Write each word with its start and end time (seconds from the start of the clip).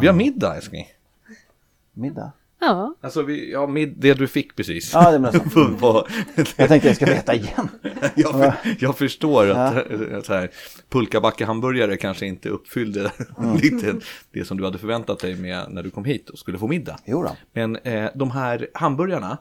Vi 0.00 0.06
har 0.06 0.14
middag 0.14 0.56
älskling. 0.56 0.86
Middag? 1.92 2.32
Ja, 2.60 2.94
Alltså 3.00 3.22
vi, 3.22 3.52
ja, 3.52 3.66
mid, 3.66 3.94
det 3.98 4.14
du 4.14 4.28
fick 4.28 4.56
precis. 4.56 4.90
Ja, 4.94 5.10
det 5.10 5.18
menar 5.18 5.32
så. 5.50 5.68
Vad- 5.80 6.06
Jag 6.56 6.68
tänkte 6.68 6.88
jag 6.88 6.96
ska 6.96 7.06
veta 7.06 7.34
igen. 7.34 7.68
jag, 8.16 8.30
för, 8.32 8.54
jag 8.78 8.98
förstår 8.98 9.50
att, 9.50 9.76
att 10.12 10.26
så 10.26 10.34
här, 10.34 10.50
pulkabacke 10.88 11.44
hamburgare 11.44 11.96
kanske 11.96 12.26
inte 12.26 12.48
uppfyllde 12.48 13.12
Mm. 13.38 13.56
lite 13.62 13.94
det 14.32 14.44
som 14.44 14.56
du 14.56 14.64
hade 14.64 14.78
förväntat 14.78 15.18
dig 15.18 15.34
med 15.36 15.66
när 15.70 15.82
du 15.82 15.90
kom 15.90 16.04
hit 16.04 16.30
och 16.30 16.38
skulle 16.38 16.58
få 16.58 16.66
middag. 16.68 16.96
Jo 17.04 17.22
då. 17.22 17.36
Men 17.52 17.76
eh, 17.76 18.10
de 18.14 18.30
här 18.30 18.68
hamburgarna 18.74 19.38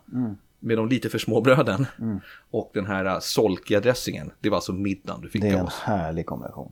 med 0.59 0.77
de 0.77 0.89
lite 0.89 1.09
för 1.09 1.17
små 1.17 1.41
bröden 1.41 1.85
och 2.51 2.71
den 2.73 2.85
här 2.85 3.05
eh, 3.05 3.19
solkiga 3.19 3.79
dressingen, 3.79 4.31
det 4.39 4.49
var 4.49 4.57
alltså 4.57 4.73
middagen 4.73 5.21
du 5.21 5.29
fick 5.29 5.41
Det 5.41 5.47
är 5.49 5.53
av 5.53 5.59
en 5.59 5.65
oss. 5.65 5.79
härlig 5.79 6.25
kombination. 6.25 6.71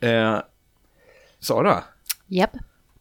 Eh, 0.00 0.38
Sara, 1.40 1.84
japp, 2.26 2.50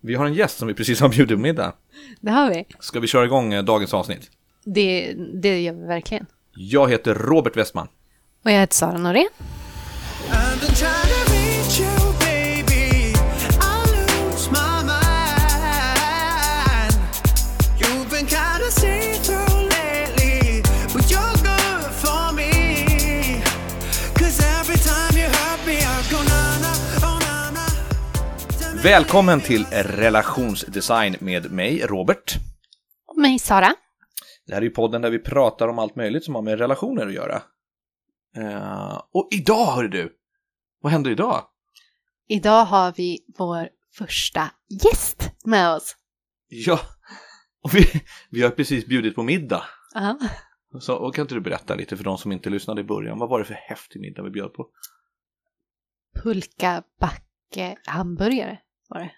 vi 0.01 0.15
har 0.15 0.25
en 0.25 0.33
gäst 0.33 0.57
som 0.57 0.67
vi 0.67 0.73
precis 0.73 0.99
har 0.99 1.09
bjudit 1.09 1.37
på 1.37 1.41
middag. 1.41 1.73
det 2.21 2.31
har 2.31 2.49
vi. 2.49 2.65
Ska 2.79 2.99
vi 2.99 3.07
köra 3.07 3.25
igång 3.25 3.53
eh, 3.53 3.63
dagens 3.63 3.93
avsnitt? 3.93 4.31
Det, 4.65 5.13
det 5.41 5.61
gör 5.61 5.73
vi 5.73 5.87
verkligen. 5.87 6.25
Jag 6.55 6.91
heter 6.91 7.15
Robert 7.15 7.57
Westman. 7.57 7.87
Och 8.43 8.51
jag 8.51 8.59
heter 8.59 8.75
Sara 8.75 8.97
Norén. 8.97 9.29
Välkommen 28.87 29.41
till 29.41 29.65
relationsdesign 29.71 31.15
med 31.19 31.51
mig, 31.51 31.85
Robert. 31.85 32.33
Och 33.07 33.17
mig, 33.17 33.39
Sara. 33.39 33.75
Det 34.45 34.53
här 34.53 34.61
är 34.61 34.65
ju 34.65 34.69
podden 34.69 35.01
där 35.01 35.09
vi 35.09 35.19
pratar 35.19 35.67
om 35.67 35.79
allt 35.79 35.95
möjligt 35.95 36.23
som 36.23 36.35
har 36.35 36.41
med 36.41 36.59
relationer 36.59 37.07
att 37.07 37.13
göra. 37.13 37.41
Eh, 38.35 39.01
och 39.11 39.27
idag, 39.31 39.65
hör 39.65 39.83
du! 39.83 40.17
Vad 40.81 40.91
händer 40.91 41.11
idag? 41.11 41.43
Idag 42.27 42.65
har 42.65 42.93
vi 42.97 43.19
vår 43.37 43.69
första 43.97 44.51
gäst 44.83 45.31
med 45.45 45.73
oss. 45.73 45.95
Ja, 46.47 46.79
och 47.61 47.75
vi, 47.75 47.85
vi 48.29 48.41
har 48.41 48.49
precis 48.49 48.85
bjudit 48.85 49.15
på 49.15 49.23
middag. 49.23 49.63
Ja. 49.93 50.19
Så, 50.79 50.95
och 50.95 51.15
kan 51.15 51.21
inte 51.21 51.35
du 51.35 51.41
berätta 51.41 51.75
lite 51.75 51.97
för 51.97 52.03
de 52.03 52.17
som 52.17 52.31
inte 52.31 52.49
lyssnade 52.49 52.81
i 52.81 52.83
början, 52.83 53.19
vad 53.19 53.29
var 53.29 53.39
det 53.39 53.45
för 53.45 53.53
häftig 53.53 54.01
middag 54.01 54.23
vi 54.23 54.29
bjöd 54.29 54.53
på? 54.53 54.67
Pulkabacke 56.23 57.77
hamburgare 57.85 58.59
var 58.87 58.99
det. 58.99 59.11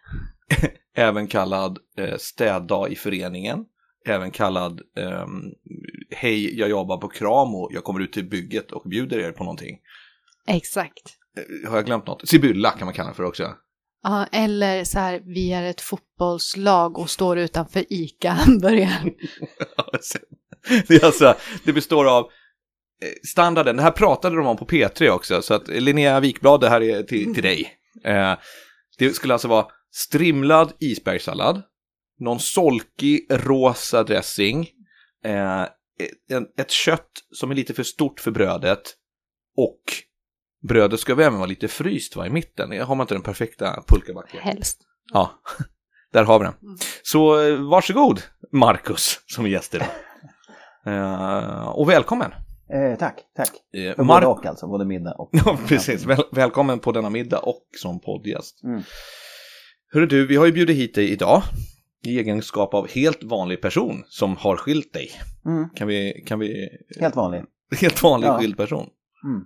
Även 1.02 1.28
kallad 1.28 1.78
eh, 1.98 2.18
städdag 2.18 2.92
i 2.92 2.96
föreningen. 2.96 3.66
Även 4.06 4.32
kallad 4.32 4.82
ehm, 4.98 5.54
Hej, 6.12 6.60
jag 6.60 6.70
jobbar 6.70 6.98
på 6.98 7.08
Kramo, 7.08 7.70
jag 7.74 7.84
kommer 7.84 8.00
ut 8.00 8.14
till 8.14 8.30
bygget 8.30 8.72
och 8.72 8.90
bjuder 8.90 9.20
er 9.20 9.32
på 9.32 9.44
någonting. 9.44 9.80
Exakt. 10.48 11.16
Eh, 11.38 11.70
har 11.70 11.78
jag 11.78 11.86
glömt 11.86 12.08
något? 12.08 12.28
Sibylla 12.28 12.72
kan 12.72 12.86
man 12.86 12.94
kalla 12.94 13.10
det 13.10 13.16
för 13.16 13.24
också. 13.24 13.54
Ja, 14.04 14.26
eller 14.32 14.84
så 14.84 15.00
här, 15.00 15.22
vi 15.26 15.54
är 15.54 15.64
ett 15.64 15.82
fotbollslag 15.82 16.98
och 16.98 17.10
står 17.10 17.38
utanför 17.38 17.86
ICA 17.90 18.30
hamburgaren. 18.30 19.10
det, 20.88 20.96
är 20.96 21.06
alltså, 21.06 21.36
det 21.64 21.74
består 21.74 22.18
av 22.18 22.26
eh, 22.26 23.28
standarden, 23.28 23.76
det 23.76 23.84
här 23.84 23.92
pratade 23.92 24.36
de 24.36 24.48
om 24.48 24.58
på 24.58 24.66
P3 24.66 25.10
också, 25.10 25.42
så 25.42 25.54
att 25.54 25.68
Linnea 25.68 26.20
Wikblad, 26.20 26.62
det 26.62 26.70
här 26.70 26.82
är 26.82 27.04
till, 27.04 27.34
till 27.34 27.44
dig. 27.44 27.74
Eh, 28.06 28.34
det 29.00 29.14
skulle 29.14 29.34
alltså 29.34 29.48
vara 29.48 29.68
strimlad 29.92 30.74
isbergssallad, 30.80 31.62
någon 32.20 32.40
solkig 32.40 33.28
rosa 33.30 34.04
dressing, 34.04 34.70
eh, 35.26 35.64
ett 36.58 36.72
kött 36.72 37.12
som 37.36 37.52
är 37.52 37.56
lite 37.56 37.74
för 37.74 37.84
stort 37.84 38.20
för 38.20 38.32
brödet 38.32 38.82
och 39.58 39.82
brödet 40.68 41.00
ska 41.00 41.16
väl 41.16 41.26
även 41.26 41.40
vara 41.40 41.50
lite 41.50 41.68
fryst 41.68 42.16
va, 42.16 42.28
i 42.28 42.30
mitten. 42.30 42.82
Har 42.82 42.96
man 42.96 43.04
inte 43.04 43.14
den 43.14 43.24
perfekta 43.24 43.84
pulkabacken? 43.88 44.40
Helst. 44.42 44.82
Ja, 45.14 45.42
där 46.14 46.24
har 46.24 46.40
vi 46.40 46.46
den. 46.46 46.78
Så 47.04 47.42
eh, 47.42 47.56
varsågod, 47.56 48.22
Marcus, 48.52 49.20
som 49.26 49.48
gäst 49.50 49.76
idag. 49.76 49.88
Eh, 50.86 51.70
och 51.70 51.90
välkommen. 51.90 52.32
Eh, 52.74 52.96
tack, 52.98 53.20
tack. 53.36 53.50
Eh, 53.74 53.96
För 53.96 54.04
Mar- 54.04 54.08
både 54.08 54.26
och 54.28 54.46
alltså, 54.46 54.68
både 54.68 54.86
middag 54.86 55.12
och... 55.14 55.30
Ja, 55.32 55.60
precis. 55.68 56.06
Väl, 56.06 56.24
välkommen 56.32 56.80
på 56.80 56.92
denna 56.92 57.10
middag 57.10 57.40
och 57.40 57.68
som 57.78 58.00
poddgäst. 58.00 58.64
Mm. 58.64 58.82
Hörru 59.94 60.06
du, 60.06 60.28
vi 60.28 60.36
har 60.36 60.46
ju 60.46 60.52
bjudit 60.52 60.78
hit 60.78 60.96
dig 60.96 61.10
idag 61.12 61.42
i 62.06 62.20
egenskap 62.20 62.74
av 62.74 62.88
helt 62.90 63.24
vanlig 63.24 63.62
person 63.62 64.04
som 64.08 64.36
har 64.38 64.56
skilt 64.58 64.94
dig. 64.94 65.10
Mm. 65.46 65.70
Kan 65.70 65.88
vi, 65.88 66.24
kan 66.28 66.40
vi, 66.40 66.70
Helt 67.00 67.16
vanlig. 67.16 67.44
helt 67.82 68.04
vanlig 68.04 68.28
Ja. 68.28 68.40
skild 68.40 68.58
person. 68.58 68.90
Mm. 69.24 69.42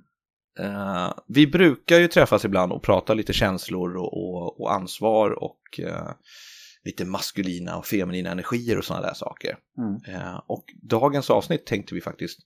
Eh, 0.59 1.13
vi 1.27 1.47
brukar 1.47 1.97
ju 1.99 2.07
träffas 2.07 2.45
ibland 2.45 2.71
och 2.71 2.83
prata 2.83 3.13
lite 3.13 3.33
känslor 3.33 3.95
och, 3.97 4.13
och, 4.13 4.61
och 4.61 4.73
ansvar 4.73 5.43
och 5.43 5.79
eh, 5.79 6.09
lite 6.85 7.05
maskulina 7.05 7.77
och 7.77 7.85
feminina 7.85 8.31
energier 8.31 8.77
och 8.77 8.85
sådana 8.85 9.05
där 9.07 9.13
saker. 9.13 9.57
Mm. 9.77 10.15
Eh, 10.21 10.41
och 10.47 10.63
dagens 10.81 11.29
avsnitt 11.29 11.65
tänkte 11.65 11.95
vi 11.95 12.01
faktiskt 12.01 12.39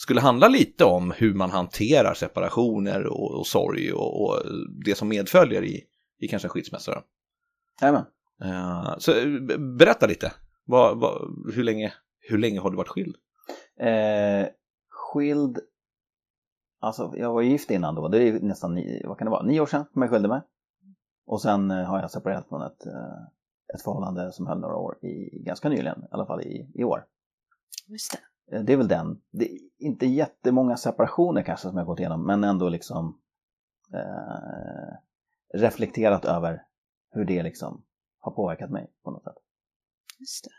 skulle 0.00 0.20
handla 0.20 0.48
lite 0.48 0.84
om 0.84 1.10
hur 1.10 1.34
man 1.34 1.50
hanterar 1.50 2.14
separationer 2.14 3.06
och, 3.06 3.38
och 3.38 3.46
sorg 3.46 3.92
och, 3.92 4.22
och 4.22 4.42
det 4.84 4.94
som 4.94 5.08
medföljer 5.08 5.64
i, 5.64 5.84
i 6.18 6.28
kanske 6.28 6.46
en 6.46 6.50
skilsmässa. 6.50 7.02
Jajamän. 7.80 8.04
Eh, 8.42 8.94
så 8.98 9.12
berätta 9.78 10.06
lite, 10.06 10.32
vad, 10.64 11.00
vad, 11.00 11.22
hur, 11.54 11.64
länge, 11.64 11.92
hur 12.20 12.38
länge 12.38 12.60
har 12.60 12.70
du 12.70 12.76
varit 12.76 12.88
skild? 12.88 13.16
Eh, 13.80 14.48
skild... 14.88 15.58
Alltså, 16.82 17.12
jag 17.16 17.32
var 17.32 17.42
gift 17.42 17.70
innan 17.70 17.94
då. 17.94 18.08
Det 18.08 18.28
är 18.28 18.40
nästan 18.40 18.74
nio, 18.74 19.08
vad 19.08 19.18
kan 19.18 19.24
det 19.24 19.30
vara, 19.30 19.42
nio 19.42 19.60
år 19.60 19.66
sedan 19.66 19.84
som 19.92 20.02
jag 20.02 20.10
skilde 20.10 20.28
mig. 20.28 20.40
Och 21.26 21.42
sen 21.42 21.70
eh, 21.70 21.84
har 21.84 22.00
jag 22.00 22.10
separerat 22.10 22.48
från 22.48 22.62
ett, 22.62 22.86
eh, 22.86 23.74
ett 23.74 23.82
förhållande 23.82 24.32
som 24.32 24.46
höll 24.46 24.60
några 24.60 24.76
år, 24.76 25.04
i, 25.04 25.42
ganska 25.44 25.68
nyligen, 25.68 26.00
i 26.02 26.08
alla 26.10 26.26
fall 26.26 26.42
i, 26.42 26.72
i 26.74 26.84
år. 26.84 27.04
Just 27.86 28.12
det. 28.12 28.29
Eh, 28.52 28.62
Det 28.62 28.72
är 28.72 28.76
väl 28.76 28.88
den. 28.88 29.22
Det 29.30 29.52
är 29.52 29.58
inte 29.78 30.06
jättemånga 30.06 30.76
separationer 30.76 31.42
kanske 31.42 31.68
som 31.68 31.76
jag 31.76 31.86
gått 31.86 31.98
igenom, 31.98 32.26
men 32.26 32.44
ändå 32.44 32.68
liksom 32.68 33.20
eh, 33.94 34.94
reflekterat 35.60 36.24
över 36.24 36.62
hur 37.10 37.24
det 37.24 37.42
liksom 37.42 37.84
har 38.18 38.32
påverkat 38.32 38.70
mig 38.70 38.92
på 39.02 39.10
något 39.10 39.24
sätt. 39.24 39.36
Just 40.18 40.44
det. 40.44 40.50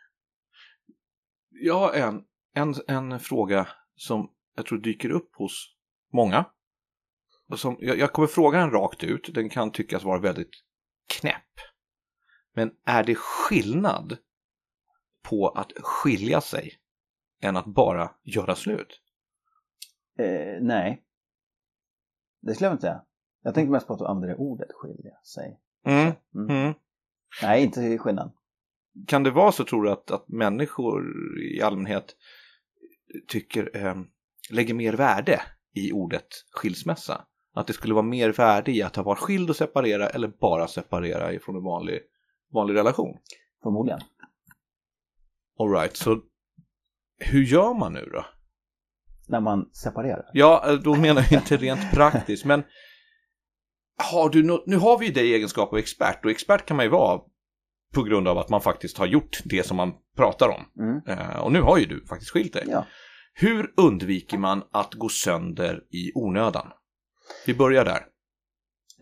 Jag 1.50 1.80
har 1.80 1.94
en, 1.94 2.24
en, 2.54 2.74
en 2.88 3.20
fråga 3.20 3.68
som 3.96 4.32
jag 4.56 4.66
tror 4.66 4.78
dyker 4.80 5.10
upp 5.10 5.36
hos 5.36 5.76
många. 6.14 6.46
Och 7.50 7.60
som, 7.60 7.78
jag, 7.80 7.98
jag 7.98 8.14
kommer 8.14 8.28
fråga 8.28 8.60
den 8.60 8.72
rakt 8.72 9.04
ut, 9.04 9.34
den 9.34 9.50
kan 9.50 9.72
tyckas 9.72 10.04
vara 10.04 10.20
väldigt 10.20 10.50
knäpp. 11.20 11.36
Men 12.54 12.72
är 12.86 13.04
det 13.04 13.16
skillnad 13.16 14.18
på 15.22 15.50
att 15.50 15.72
skilja 15.82 16.42
sig 16.42 16.81
än 17.42 17.58
att 17.58 17.66
bara 17.66 18.12
göra 18.24 18.56
slut? 18.56 19.02
Eh, 20.20 20.62
nej. 20.62 21.04
Det 22.42 22.54
skulle 22.54 22.68
jag 22.68 22.74
inte 22.74 22.82
säga. 22.82 23.02
Jag 23.44 23.54
tänkte 23.54 23.72
mest 23.72 23.88
på 23.88 23.94
att 23.94 24.02
använda 24.02 24.36
ordet 24.36 24.72
skilja 24.74 25.16
sig. 25.24 25.60
Mm. 25.86 26.12
Mm. 26.36 26.50
Mm. 26.50 26.74
Nej, 27.42 27.64
inte 27.64 27.98
skillnad. 27.98 28.32
Kan 29.08 29.24
det 29.24 29.32
vara 29.32 29.52
så 29.52 29.64
tror 29.64 29.84
du 29.84 29.92
att, 29.92 30.12
att 30.12 30.28
människor 30.28 31.04
i 31.42 31.62
allmänhet 31.62 32.16
tycker, 33.28 33.86
eh, 33.86 33.96
lägger 34.50 34.74
mer 34.74 34.94
värde 34.94 35.42
i 35.74 35.92
ordet 35.92 36.28
skilsmässa? 36.52 37.26
Att 37.54 37.68
det 37.68 37.74
skulle 37.74 37.94
vara 37.94 38.06
mer 38.06 38.30
värde 38.30 38.72
i 38.72 38.82
att 38.82 38.96
ha 38.96 39.04
varit 39.04 39.20
skild 39.20 39.50
och 39.50 39.56
separera 39.56 40.10
eller 40.10 40.28
bara 40.28 40.68
separera 40.68 41.34
ifrån 41.34 41.56
en 41.56 41.64
vanlig, 41.64 42.00
vanlig 42.54 42.76
relation? 42.76 43.18
Förmodligen. 43.64 44.00
Alright, 45.60 45.98
så 45.98 46.22
hur 47.22 47.44
gör 47.44 47.74
man 47.74 47.94
nu 47.94 48.10
då? 48.14 48.26
När 49.28 49.40
man 49.40 49.70
separerar. 49.74 50.30
Ja, 50.34 50.64
eh, 50.68 50.74
då 50.74 50.96
menar 50.96 51.22
jag 51.32 51.42
inte 51.42 51.58
rent 51.58 51.92
praktiskt, 51.92 52.46
men 52.46 52.64
har 54.12 54.30
du 54.30 54.44
nå- 54.44 54.64
nu 54.68 54.78
har 54.78 54.98
vi 54.98 55.06
ju 55.06 55.14
dig 55.14 55.30
i 55.30 55.34
egenskap 55.34 55.74
av 55.74 55.80
expert 55.80 56.26
och 56.26 56.32
expert 56.32 56.66
kan 56.66 56.78
man 56.78 56.86
ju 56.86 56.90
vara 56.92 57.22
på 57.94 58.04
grund 58.04 58.28
av 58.28 58.38
att 58.38 58.50
man 58.50 58.62
faktiskt 58.62 58.98
har 58.98 59.06
gjort 59.06 59.40
det 59.46 59.66
som 59.66 59.78
man 59.78 59.94
pratar 60.18 60.50
om. 60.50 60.84
Mm. 60.84 61.02
Eh, 61.08 61.40
och 61.40 61.52
nu 61.52 61.62
har 61.62 61.78
ju 61.78 61.86
du 61.86 62.06
faktiskt 62.06 62.32
skilt 62.32 62.54
dig. 62.54 62.66
Ja. 62.68 62.86
Hur 63.34 63.74
undviker 63.78 64.38
man 64.38 64.64
att 64.72 64.94
gå 64.94 65.10
sönder 65.10 65.84
i 65.92 66.12
onödan? 66.16 66.68
Vi 67.46 67.54
börjar 67.54 67.86
där. 67.86 68.06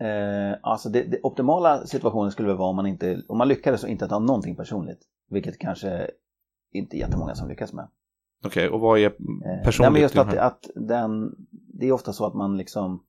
Eh, 0.00 0.58
alltså 0.62 0.88
det, 0.88 1.02
det 1.02 1.20
optimala 1.22 1.86
situationen 1.86 2.30
skulle 2.32 2.48
väl 2.48 2.56
vara 2.56 2.68
om 2.68 2.76
man 2.76 2.86
inte, 2.86 3.22
om 3.28 3.38
man 3.38 3.48
lyckades 3.48 3.82
och 3.82 3.88
inte 3.88 4.08
ta 4.08 4.18
någonting 4.18 4.56
personligt. 4.56 5.00
Vilket 5.30 5.58
kanske 5.58 6.10
inte 6.72 6.96
jättemånga 6.96 7.34
som 7.34 7.48
lyckas 7.48 7.72
med. 7.72 7.88
Okej, 8.44 8.68
och 8.68 8.80
vad 8.80 8.98
är 8.98 9.06
Eh, 9.06 9.12
personligt? 9.64 9.80
nej, 9.80 9.90
men 9.92 10.02
just 10.02 10.18
att, 10.18 10.36
att 10.36 10.70
den, 10.74 11.34
det 11.78 11.86
är 11.88 11.92
ofta 11.92 12.12
så 12.12 12.26
att 12.26 12.34
man 12.34 12.56
liksom 12.56 13.04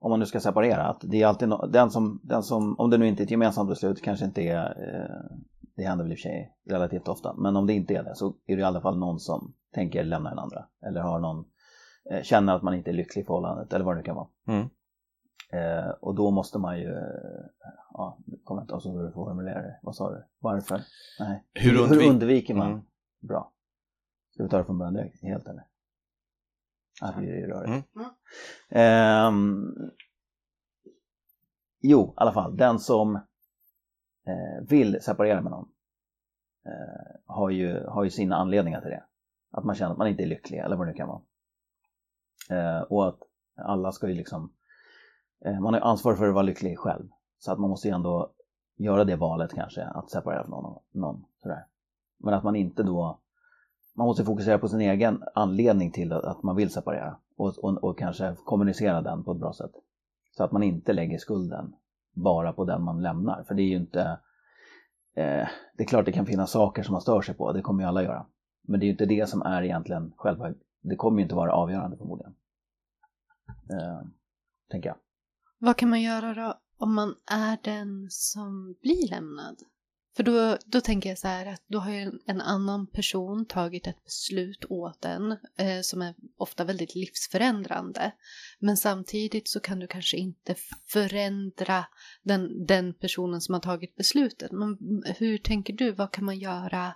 om 0.00 0.10
man 0.10 0.20
nu 0.20 0.26
ska 0.26 0.40
separera, 0.40 0.82
att 0.86 1.00
det 1.02 1.22
är 1.22 1.26
alltid 1.26 1.48
no- 1.48 1.66
den 1.70 1.90
som, 1.90 2.20
den 2.22 2.42
som, 2.42 2.78
om 2.78 2.90
det 2.90 2.98
nu 2.98 3.06
inte 3.08 3.22
är 3.22 3.24
ett 3.24 3.30
gemensamt 3.30 3.68
beslut, 3.68 4.02
kanske 4.02 4.24
inte 4.24 4.42
är, 4.42 4.64
eh, 4.66 5.36
det 5.76 5.82
händer 5.82 6.04
väl 6.04 6.12
i 6.12 6.14
och 6.14 6.18
för 6.18 6.22
sig 6.22 6.52
relativt 6.70 7.08
ofta, 7.08 7.34
men 7.36 7.56
om 7.56 7.66
det 7.66 7.72
inte 7.72 7.94
är 7.94 8.02
det 8.02 8.14
så 8.14 8.26
är 8.46 8.56
det 8.56 8.60
i 8.60 8.64
alla 8.64 8.80
fall 8.80 8.98
någon 8.98 9.20
som 9.20 9.54
tänker 9.74 10.04
lämna 10.04 10.30
den 10.30 10.38
andra. 10.38 10.64
Eller 10.86 11.00
har 11.00 11.18
någon, 11.18 11.44
eh, 12.12 12.22
känner 12.22 12.54
att 12.56 12.62
man 12.62 12.74
inte 12.74 12.90
är 12.90 12.94
lycklig 12.94 13.22
i 13.22 13.24
förhållandet, 13.26 13.72
eller 13.72 13.84
vad 13.84 13.96
det 13.96 14.02
kan 14.02 14.16
vara. 14.16 14.28
Mm. 14.48 14.60
Eh, 15.52 15.90
och 16.00 16.14
då 16.14 16.30
måste 16.30 16.58
man 16.58 16.78
ju, 16.78 16.88
eh, 16.92 17.44
ja, 17.92 18.18
nu 18.26 18.38
kommer 18.44 18.62
inte 18.62 18.74
ihåg 18.74 18.96
hur 18.96 19.06
du 19.06 19.12
formulerar 19.12 19.62
det. 19.62 19.78
Vad 19.82 19.94
sa 19.96 20.10
du? 20.10 20.24
Varför? 20.40 20.80
Nej. 21.20 21.44
Hur 21.54 21.70
hur, 21.70 21.78
undvik- 21.78 22.10
undviker 22.10 22.54
man? 22.54 22.70
Mm. 22.70 22.80
Bra. 23.20 23.50
Ska 24.34 24.42
vi 24.42 24.48
ta 24.48 24.58
det 24.58 24.64
från 24.64 24.78
början 24.78 24.94
direkt, 24.94 25.22
helt 25.22 25.48
eller? 25.48 25.64
Ja, 27.00 27.06
det 27.06 27.20
blir 27.20 27.36
ju 27.36 27.46
rörigt. 27.46 27.94
Mm. 27.96 28.08
Ehm, 28.68 29.74
jo, 31.80 32.08
i 32.08 32.12
alla 32.16 32.32
fall, 32.32 32.56
den 32.56 32.78
som 32.78 33.16
eh, 34.26 34.66
vill 34.68 35.02
separera 35.02 35.40
med 35.40 35.50
någon 35.50 35.68
eh, 36.66 37.20
har, 37.26 37.50
ju, 37.50 37.84
har 37.86 38.04
ju 38.04 38.10
sina 38.10 38.36
anledningar 38.36 38.80
till 38.80 38.90
det. 38.90 39.04
Att 39.50 39.64
man 39.64 39.74
känner 39.74 39.92
att 39.92 39.98
man 39.98 40.08
inte 40.08 40.22
är 40.22 40.26
lycklig 40.26 40.58
eller 40.58 40.76
vad 40.76 40.86
det 40.86 40.90
nu 40.92 40.96
kan 40.96 41.08
vara. 41.08 41.22
Eh, 42.50 42.82
och 42.82 43.08
att 43.08 43.18
alla 43.56 43.92
ska 43.92 44.08
ju 44.08 44.14
liksom, 44.14 44.52
eh, 45.44 45.60
man 45.60 45.74
har 45.74 45.80
ansvar 45.80 46.14
för 46.14 46.28
att 46.28 46.34
vara 46.34 46.42
lycklig 46.42 46.78
själv. 46.78 47.08
Så 47.38 47.52
att 47.52 47.58
man 47.58 47.70
måste 47.70 47.88
ju 47.88 47.94
ändå 47.94 48.32
göra 48.76 49.04
det 49.04 49.16
valet 49.16 49.54
kanske, 49.54 49.84
att 49.84 50.10
separera 50.10 50.44
från 50.44 50.62
någon. 50.62 50.82
någon 50.90 51.24
sådär. 51.42 51.66
Men 52.18 52.34
att 52.34 52.44
man 52.44 52.56
inte 52.56 52.82
då, 52.82 53.20
man 53.94 54.06
måste 54.06 54.24
fokusera 54.24 54.58
på 54.58 54.68
sin 54.68 54.80
egen 54.80 55.22
anledning 55.34 55.92
till 55.92 56.12
att, 56.12 56.42
man 56.42 56.56
vill 56.56 56.70
separera. 56.70 57.16
Och, 57.36 57.58
och, 57.58 57.84
och 57.84 57.98
kanske 57.98 58.36
kommunicera 58.44 59.02
den 59.02 59.24
på 59.24 59.32
ett 59.32 59.38
bra 59.38 59.52
sätt. 59.52 59.72
Så 60.36 60.44
att 60.44 60.52
man 60.52 60.62
inte 60.62 60.92
lägger 60.92 61.18
skulden 61.18 61.74
bara 62.12 62.52
på 62.52 62.64
den 62.64 62.82
man 62.82 63.02
lämnar. 63.02 63.44
För 63.44 63.54
det 63.54 63.62
är 63.62 63.68
ju 63.68 63.76
inte, 63.76 64.00
eh, 65.14 65.48
det 65.76 65.82
är 65.82 65.86
klart 65.86 66.04
det 66.04 66.12
kan 66.12 66.26
finnas 66.26 66.50
saker 66.50 66.82
som 66.82 66.92
man 66.92 67.00
stör 67.00 67.22
sig 67.22 67.34
på, 67.34 67.52
det 67.52 67.62
kommer 67.62 67.82
ju 67.82 67.88
alla 67.88 68.02
göra. 68.02 68.26
Men 68.62 68.80
det 68.80 68.84
är 68.84 68.86
ju 68.86 68.92
inte 68.92 69.06
det 69.06 69.28
som 69.28 69.42
är 69.42 69.62
egentligen 69.62 70.12
själva, 70.16 70.54
det 70.80 70.96
kommer 70.96 71.18
ju 71.18 71.22
inte 71.22 71.34
vara 71.34 71.52
avgörande 71.52 71.96
förmodligen. 71.96 72.34
Eh, 73.48 74.06
tänker 74.70 74.88
jag. 74.88 74.96
Vad 75.58 75.76
kan 75.76 75.90
man 75.90 76.02
göra 76.02 76.34
då 76.34 76.54
om 76.78 76.94
man 76.94 77.14
är 77.30 77.58
den 77.62 78.06
som 78.10 78.76
blir 78.80 79.10
lämnad? 79.10 79.56
För 80.16 80.22
då, 80.22 80.58
då 80.66 80.80
tänker 80.80 81.08
jag 81.08 81.18
så 81.18 81.28
här 81.28 81.46
att 81.46 81.62
då 81.66 81.78
har 81.78 81.90
ju 81.90 81.98
en, 81.98 82.20
en 82.26 82.40
annan 82.40 82.86
person 82.86 83.46
tagit 83.46 83.86
ett 83.86 84.04
beslut 84.04 84.64
åt 84.68 85.04
en 85.04 85.32
eh, 85.56 85.80
som 85.82 86.02
är 86.02 86.14
ofta 86.36 86.64
väldigt 86.64 86.94
livsförändrande. 86.94 88.12
Men 88.58 88.76
samtidigt 88.76 89.48
så 89.48 89.60
kan 89.60 89.78
du 89.78 89.86
kanske 89.86 90.16
inte 90.16 90.54
förändra 90.86 91.84
den, 92.22 92.66
den 92.66 92.94
personen 92.94 93.40
som 93.40 93.52
har 93.54 93.60
tagit 93.60 93.96
beslutet. 93.96 94.52
Men 94.52 94.78
hur 95.16 95.38
tänker 95.38 95.72
du? 95.72 95.92
Vad 95.92 96.12
kan 96.12 96.24
man 96.24 96.38
göra? 96.38 96.94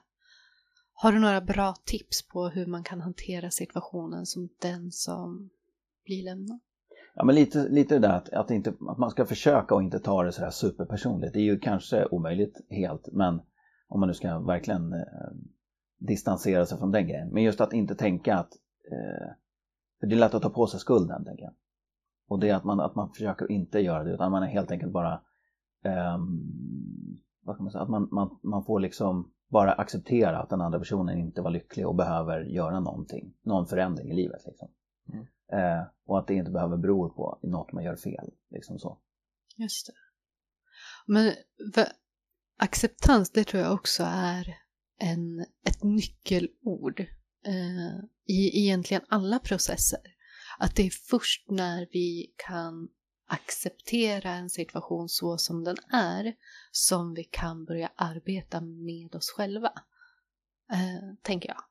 Har 0.92 1.12
du 1.12 1.18
några 1.18 1.40
bra 1.40 1.74
tips 1.84 2.22
på 2.22 2.48
hur 2.48 2.66
man 2.66 2.84
kan 2.84 3.00
hantera 3.00 3.50
situationen 3.50 4.26
som 4.26 4.48
den 4.60 4.92
som 4.92 5.50
blir 6.04 6.24
lämnad? 6.24 6.60
Ja 7.18 7.24
men 7.24 7.34
lite, 7.34 7.68
lite 7.68 7.94
det 7.94 8.08
där 8.08 8.12
att, 8.12 8.32
att, 8.32 8.50
inte, 8.50 8.70
att 8.88 8.98
man 8.98 9.10
ska 9.10 9.26
försöka 9.26 9.74
och 9.74 9.82
inte 9.82 9.98
ta 9.98 10.22
det 10.22 10.32
så 10.32 10.42
här 10.42 10.50
superpersonligt. 10.50 11.32
Det 11.32 11.40
är 11.40 11.44
ju 11.44 11.58
kanske 11.58 12.06
omöjligt 12.06 12.60
helt 12.70 13.08
men 13.12 13.40
om 13.88 14.00
man 14.00 14.06
nu 14.06 14.14
ska 14.14 14.38
verkligen 14.38 14.92
eh, 14.92 15.30
distansera 15.98 16.66
sig 16.66 16.78
från 16.78 16.90
den 16.90 17.06
grejen. 17.06 17.28
Men 17.28 17.42
just 17.42 17.60
att 17.60 17.72
inte 17.72 17.94
tänka 17.94 18.36
att, 18.36 18.52
eh, 18.92 19.28
för 20.00 20.06
det 20.06 20.14
är 20.14 20.18
lätt 20.18 20.34
att 20.34 20.42
ta 20.42 20.50
på 20.50 20.66
sig 20.66 20.80
skulden 20.80 21.24
tänker 21.24 21.44
jag. 21.44 21.52
Och 22.28 22.40
det 22.40 22.48
är 22.48 22.54
att 22.54 22.64
man, 22.64 22.80
att 22.80 22.94
man 22.94 23.10
försöker 23.10 23.52
inte 23.52 23.80
göra 23.80 24.04
det 24.04 24.14
utan 24.14 24.32
man 24.32 24.42
är 24.42 24.46
helt 24.46 24.70
enkelt 24.70 24.92
bara, 24.92 25.12
eh, 25.84 26.18
vad 27.44 27.56
ska 27.56 27.62
man 27.62 27.72
säga, 27.72 27.82
att 27.82 27.90
man, 27.90 28.08
man, 28.12 28.38
man 28.42 28.64
får 28.64 28.80
liksom 28.80 29.32
bara 29.48 29.72
acceptera 29.72 30.38
att 30.38 30.50
den 30.50 30.60
andra 30.60 30.78
personen 30.78 31.18
inte 31.18 31.42
var 31.42 31.50
lycklig 31.50 31.88
och 31.88 31.94
behöver 31.94 32.40
göra 32.40 32.80
någonting, 32.80 33.34
någon 33.42 33.66
förändring 33.66 34.10
i 34.10 34.14
livet 34.14 34.40
liksom. 34.46 34.68
Eh, 35.52 35.82
och 36.06 36.18
att 36.18 36.26
det 36.26 36.34
inte 36.34 36.50
behöver 36.50 36.76
bero 36.76 37.10
på 37.10 37.38
något 37.42 37.72
man 37.72 37.84
gör 37.84 37.96
fel. 37.96 38.30
Liksom 38.50 38.78
så. 38.78 38.98
Just 39.56 39.86
det. 39.86 39.92
Men 41.06 41.34
acceptans, 42.58 43.30
det 43.30 43.44
tror 43.44 43.62
jag 43.62 43.74
också 43.74 44.04
är 44.06 44.56
en, 44.98 45.40
ett 45.40 45.82
nyckelord 45.82 47.00
eh, 47.44 47.98
i 48.24 48.60
egentligen 48.60 49.02
alla 49.08 49.38
processer. 49.38 50.00
Att 50.58 50.76
det 50.76 50.82
är 50.82 50.90
först 50.90 51.50
när 51.50 51.88
vi 51.92 52.34
kan 52.36 52.88
acceptera 53.26 54.30
en 54.30 54.50
situation 54.50 55.08
så 55.08 55.38
som 55.38 55.64
den 55.64 55.76
är 55.92 56.34
som 56.70 57.14
vi 57.14 57.24
kan 57.24 57.64
börja 57.64 57.92
arbeta 57.96 58.60
med 58.60 59.14
oss 59.14 59.30
själva. 59.30 59.72
Eh, 60.72 61.14
tänker 61.22 61.48
jag. 61.48 61.62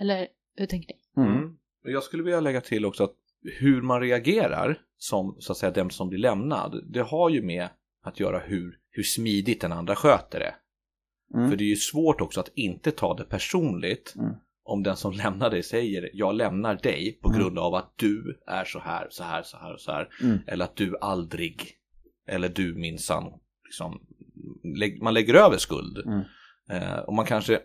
Eller 0.00 0.28
hur 0.54 0.66
tänker 0.66 0.94
ni? 0.94 1.22
Mm. 1.22 1.45
Jag 1.86 2.02
skulle 2.02 2.22
vilja 2.22 2.40
lägga 2.40 2.60
till 2.60 2.84
också 2.84 3.04
att 3.04 3.14
hur 3.58 3.82
man 3.82 4.00
reagerar 4.00 4.78
som 4.98 5.36
så 5.38 5.52
att 5.52 5.58
säga 5.58 5.72
den 5.72 5.90
som 5.90 6.08
blir 6.08 6.18
lämnad, 6.18 6.84
det 6.92 7.00
har 7.02 7.30
ju 7.30 7.42
med 7.42 7.68
att 8.02 8.20
göra 8.20 8.38
hur, 8.38 8.78
hur 8.90 9.02
smidigt 9.02 9.60
den 9.60 9.72
andra 9.72 9.96
sköter 9.96 10.38
det. 10.38 10.54
Mm. 11.34 11.50
För 11.50 11.56
det 11.56 11.64
är 11.64 11.68
ju 11.68 11.76
svårt 11.76 12.20
också 12.20 12.40
att 12.40 12.50
inte 12.54 12.90
ta 12.90 13.14
det 13.14 13.24
personligt 13.24 14.14
Mm. 14.18 14.32
om 14.64 14.82
den 14.82 14.96
som 14.96 15.12
lämnar 15.12 15.50
dig 15.50 15.62
säger 15.62 16.10
jag 16.12 16.34
lämnar 16.34 16.74
dig 16.74 17.18
på 17.22 17.28
Mm. 17.28 17.40
grund 17.40 17.58
av 17.58 17.74
att 17.74 17.92
du 17.96 18.40
är 18.46 18.64
så 18.64 18.78
här, 18.78 19.06
så 19.10 19.24
här, 19.24 19.42
så 19.42 19.56
här 19.56 19.72
och 19.74 19.80
så 19.80 19.92
här. 19.92 20.08
Mm. 20.22 20.38
Eller 20.46 20.64
att 20.64 20.76
du 20.76 20.96
aldrig, 21.00 21.72
eller 22.28 22.48
du 22.48 22.74
minsann, 22.74 23.32
liksom, 23.64 24.00
man 25.02 25.14
lägger 25.14 25.34
över 25.34 25.56
skuld. 25.56 25.98
Mm. 26.06 26.20
Eh, 26.70 26.98
och 26.98 27.14
man 27.14 27.26
kanske, 27.26 27.60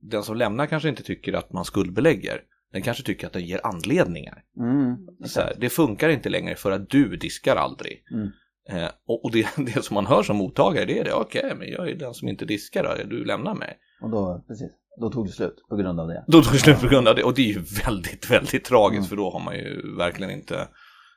den 0.00 0.22
som 0.22 0.36
lämnar 0.36 0.66
kanske 0.66 0.88
inte 0.88 1.02
tycker 1.02 1.32
att 1.32 1.52
man 1.52 1.64
skuldbelägger. 1.64 2.42
Den 2.72 2.82
kanske 2.82 3.02
tycker 3.02 3.26
att 3.26 3.32
den 3.32 3.44
ger 3.44 3.66
anledningar. 3.66 4.42
Mm. 4.58 4.96
Så 5.24 5.40
här, 5.40 5.56
det 5.60 5.70
funkar 5.70 6.08
inte 6.08 6.28
längre 6.28 6.54
för 6.54 6.70
att 6.70 6.90
du 6.90 7.16
diskar 7.16 7.56
aldrig. 7.56 8.02
Mm. 8.12 8.28
Eh, 8.70 8.90
och 9.06 9.24
och 9.24 9.30
det, 9.32 9.48
det 9.56 9.84
som 9.84 9.94
man 9.94 10.06
hör 10.06 10.22
som 10.22 10.36
mottagare 10.36 10.84
det 10.84 10.98
är 10.98 11.04
det, 11.04 11.12
okej 11.12 11.54
men 11.58 11.68
jag 11.68 11.88
är 11.90 11.94
den 11.94 12.14
som 12.14 12.28
inte 12.28 12.44
diskar 12.44 12.82
då, 12.82 13.08
du 13.08 13.24
lämnar 13.24 13.54
mig. 13.54 13.78
Och 14.02 14.10
då, 14.10 14.44
precis, 14.48 14.70
då 15.00 15.10
tog 15.10 15.26
det 15.26 15.32
slut 15.32 15.56
på 15.68 15.76
grund 15.76 16.00
av 16.00 16.08
det. 16.08 16.24
Då 16.26 16.42
tog 16.42 16.52
det 16.52 16.58
slut 16.58 16.80
på 16.80 16.88
grund 16.88 17.08
av 17.08 17.14
det 17.14 17.22
och 17.24 17.34
det 17.34 17.42
är 17.42 17.52
ju 17.52 17.62
väldigt, 17.86 18.30
väldigt 18.30 18.64
tragiskt 18.64 18.98
Mm. 18.98 19.08
för 19.08 19.16
då 19.16 19.30
har 19.30 19.40
man 19.40 19.54
ju 19.54 19.96
verkligen 19.96 20.30
inte 20.32 20.68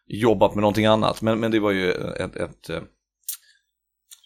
jobbat 0.08 0.56
med 0.56 0.62
någonting 0.62 0.86
annat. 0.86 1.22
Men, 1.22 1.40
men 1.40 1.52
det 1.52 1.60
var 1.60 1.72
ju 1.72 1.92
ett, 1.92 2.36
ett, 2.36 2.70
eh, 2.70 2.82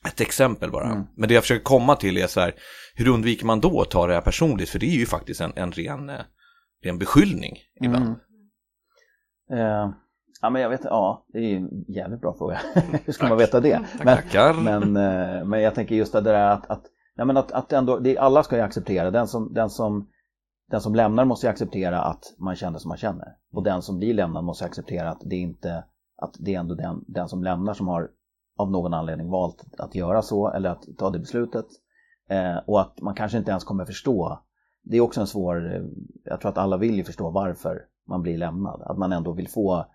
ett 0.08 0.22
exempel 0.22 0.72
bara. 0.72 0.92
Mm. 0.92 1.04
Men 1.18 1.30
det 1.30 1.34
jag 1.34 1.44
försöker 1.44 1.64
komma 1.64 1.96
till 1.96 2.18
är 2.18 2.28
så 2.28 2.40
här, 2.40 2.56
hur 2.96 3.08
undviker 3.08 3.46
man 3.46 3.60
då 3.60 3.82
att 3.82 3.92
ta 3.92 4.08
det 4.08 4.14
här 4.14 4.22
personligt? 4.22 4.70
För 4.70 4.80
det 4.80 4.86
är 4.86 4.98
ju 4.98 5.06
faktiskt 5.06 5.42
en, 5.42 5.54
en 5.56 5.72
ren, 5.72 6.12
eh, 6.84 6.88
ren 6.88 6.98
beskyllning 6.98 7.58
ibland. 7.82 8.06
Mm. 8.06 8.18
Eh, 9.52 9.94
ja 10.42 10.50
men 10.50 10.62
jag 10.62 10.70
vet 10.70 10.84
ja 10.84 11.26
det 11.34 11.40
är 11.40 11.44
ju 11.44 11.56
en 11.56 11.86
jävligt 11.88 12.22
bra 12.22 12.36
fråga. 12.38 12.60
Hur 13.06 13.14
ska 13.14 13.28
man 13.28 13.38
veta 13.38 13.60
det? 13.60 13.82
Tack, 14.04 14.34
Men, 14.34 14.94
men, 14.94 14.98
eh, 14.98 15.46
men 15.46 15.62
jag 15.62 15.76
tänker 15.76 15.96
just 15.96 16.14
det 16.14 16.22
där 16.22 16.50
att, 16.50 16.70
att, 16.70 16.84
ja, 17.16 17.26
men 17.26 17.38
att, 17.38 17.52
att 17.52 17.74
ändå, 17.74 18.00
det, 18.00 18.18
alla 18.18 18.44
ska 18.44 18.56
ju 18.56 18.62
acceptera, 18.62 19.12
den 19.12 19.28
som, 19.28 19.54
den, 19.54 19.70
som, 19.70 20.10
den 20.72 20.82
som 20.82 20.96
lämnar 20.96 21.26
måste 21.26 21.48
ju 21.48 21.52
acceptera 21.52 22.02
att 22.02 22.24
man 22.38 22.56
känner 22.56 22.80
som 22.80 22.90
man 22.90 22.98
känner. 22.98 23.36
Och 23.52 23.64
den 23.64 23.82
som 23.82 23.98
blir 23.98 24.14
lämnad 24.14 24.44
måste 24.44 24.66
acceptera 24.66 25.10
att 25.10 25.22
det 25.26 25.36
är 25.36 25.42
inte, 25.42 25.84
att 26.22 26.36
det 26.40 26.56
är 26.56 26.60
ändå 26.60 26.76
den, 26.76 27.04
den 27.08 27.30
som 27.30 27.44
lämnar 27.44 27.74
som 27.74 27.88
har 27.88 28.10
av 28.58 28.72
någon 28.72 28.94
anledning 28.94 29.30
valt 29.30 29.66
att 29.78 29.96
göra 29.96 30.22
så 30.22 30.52
eller 30.52 30.70
att 30.70 30.84
ta 30.98 31.10
det 31.10 31.20
beslutet. 31.20 31.66
Eh, 32.30 32.58
och 32.66 32.82
att 32.82 33.02
man 33.02 33.16
kanske 33.16 33.38
inte 33.38 33.52
ens 33.52 33.64
kommer 33.64 33.86
förstå. 33.86 34.44
Det 34.90 34.98
är 34.98 35.02
också 35.02 35.22
en 35.22 35.28
svår, 35.28 35.76
eh, 35.76 35.82
jag 36.24 36.42
tror 36.42 36.52
att 36.52 36.58
alla 36.58 36.78
vill 36.78 36.96
ju 36.96 37.04
förstå 37.04 37.30
varför 37.30 37.86
man 38.08 38.22
blir 38.22 38.38
lämnad. 38.38 38.82
Att 38.82 38.98
man 38.98 39.12
ändå 39.12 39.32
vill 39.32 39.50
få 39.50 39.86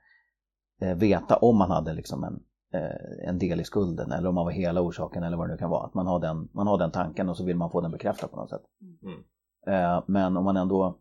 eh, 0.81 0.95
veta 0.97 1.37
om 1.37 1.59
man 1.59 1.71
hade 1.71 1.93
liksom 1.93 2.25
en, 2.25 2.43
eh, 2.73 3.29
en 3.29 3.39
del 3.39 3.61
i 3.61 3.65
skulden 3.65 4.13
eller 4.13 4.29
om 4.29 4.35
man 4.35 4.45
var 4.45 4.53
hela 4.53 4.81
orsaken 4.81 5.23
eller 5.23 5.37
vad 5.37 5.49
det 5.49 5.53
nu 5.53 5.59
kan 5.59 5.71
vara. 5.71 5.87
Att 5.87 5.95
man 5.95 6.07
har 6.07 6.21
den, 6.21 6.49
man 6.53 6.67
har 6.67 6.79
den 6.79 6.91
tanken 6.91 7.29
och 7.29 7.37
så 7.37 7.45
vill 7.45 7.57
man 7.57 7.71
få 7.71 7.81
den 7.81 7.91
bekräftad 7.91 8.29
på 8.29 8.37
något 8.37 8.51
sätt. 8.51 8.63
Mm. 9.03 9.25
Eh, 9.67 10.05
men 10.07 10.37
om 10.37 10.45
man 10.45 10.57
ändå, 10.57 10.99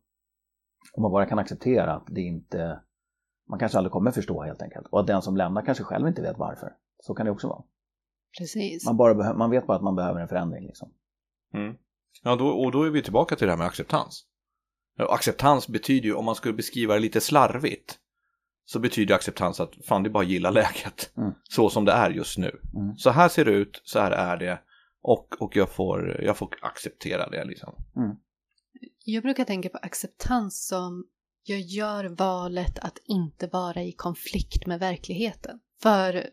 om 0.94 1.02
man 1.02 1.12
bara 1.12 1.26
kan 1.26 1.40
acceptera 1.40 1.94
att 1.94 2.08
det 2.08 2.22
inte, 2.22 2.80
man 3.50 3.60
kanske 3.60 3.78
aldrig 3.78 3.92
kommer 3.92 4.12
förstå 4.12 4.44
helt 4.44 4.62
enkelt. 4.62 4.88
Och 4.88 5.00
att 5.00 5.08
den 5.08 5.22
som 5.22 5.38
lämnar 5.38 5.62
kanske 5.62 5.84
själv 5.84 6.08
inte 6.08 6.22
vet 6.22 6.38
varför. 6.38 6.74
Så 7.00 7.14
kan 7.14 7.26
det 7.26 7.32
också 7.32 7.48
vara. 7.48 7.64
Precis. 8.40 8.86
Man, 8.86 8.98
bara 8.98 9.34
man 9.34 9.50
vet 9.50 9.68
bara 9.68 9.78
att 9.78 9.84
man 9.84 9.96
behöver 9.96 10.20
en 10.20 10.28
förändring 10.28 10.66
liksom. 10.66 10.94
Mm. 11.54 11.76
Ja, 12.24 12.36
då, 12.36 12.48
och 12.48 12.72
då 12.72 12.84
är 12.84 12.90
vi 12.90 13.02
tillbaka 13.02 13.36
till 13.36 13.48
det 13.48 13.52
här 13.52 13.58
med 13.58 13.68
acceptans. 13.68 14.26
Acceptans 14.98 15.68
betyder 15.68 16.06
ju, 16.08 16.14
om 16.14 16.26
man 16.26 16.36
skulle 16.36 16.54
beskriva 16.54 16.94
det 16.94 17.00
lite 17.00 17.22
slarvigt, 17.22 17.98
så 18.66 18.80
betyder 18.80 19.16
acceptans 19.16 19.60
att 19.60 19.74
fan, 19.86 20.04
det 20.04 20.10
är 20.10 20.12
bara 20.12 20.24
att 20.24 20.30
gilla 20.30 20.50
läget. 20.50 21.12
Mm. 21.18 21.32
Så 21.44 21.70
som 21.70 21.86
det 21.86 21.92
är 21.92 22.10
just 22.10 22.38
nu. 22.38 22.60
Mm. 22.76 22.96
Så 22.96 23.10
här 23.10 23.30
ser 23.30 23.46
det 23.46 23.52
ut, 23.52 23.82
så 23.84 24.00
här 24.00 24.12
är 24.12 24.38
det. 24.38 24.62
Och, 25.02 25.42
och 25.42 25.56
jag, 25.56 25.70
får, 25.70 26.22
jag 26.24 26.38
får 26.38 26.50
acceptera 26.62 27.30
det 27.30 27.46
liksom. 27.46 27.76
Jag 29.06 29.24
brukar 29.24 29.46
tänka 29.46 29.70
på 29.70 29.78
acceptans 29.78 30.68
som 30.68 31.06
jag 31.44 31.60
gör 31.60 32.06
valet 32.06 32.80
att 32.80 32.98
inte 33.06 33.48
vara 33.48 33.84
i 33.84 33.92
konflikt 33.92 34.68
med 34.68 34.80
verkligheten. 34.80 35.60
För 35.82 36.30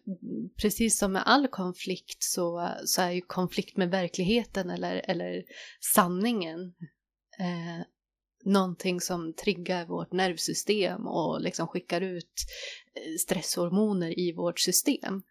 precis 0.63 0.99
som 0.99 1.13
med 1.13 1.23
all 1.27 1.49
konflikt 1.49 2.23
så, 2.23 2.71
så 2.85 3.03
är 3.03 3.11
ju 3.11 3.21
konflikt 3.21 3.77
med 3.77 3.91
verkligheten 3.91 4.71
eller, 4.71 5.03
eller 5.05 5.45
sanningen 5.95 6.75
eh, 7.39 7.87
någonting 8.45 9.01
som 9.01 9.35
triggar 9.35 9.87
vårt 9.87 10.13
nervsystem 10.13 11.07
och 11.07 11.41
liksom 11.41 11.69
skickar 11.69 12.01
ut 12.01 12.33
eh, 12.95 13.15
stresshormoner 13.21 14.19
i 14.19 14.33
vårt 14.33 14.61
system. 14.61 15.23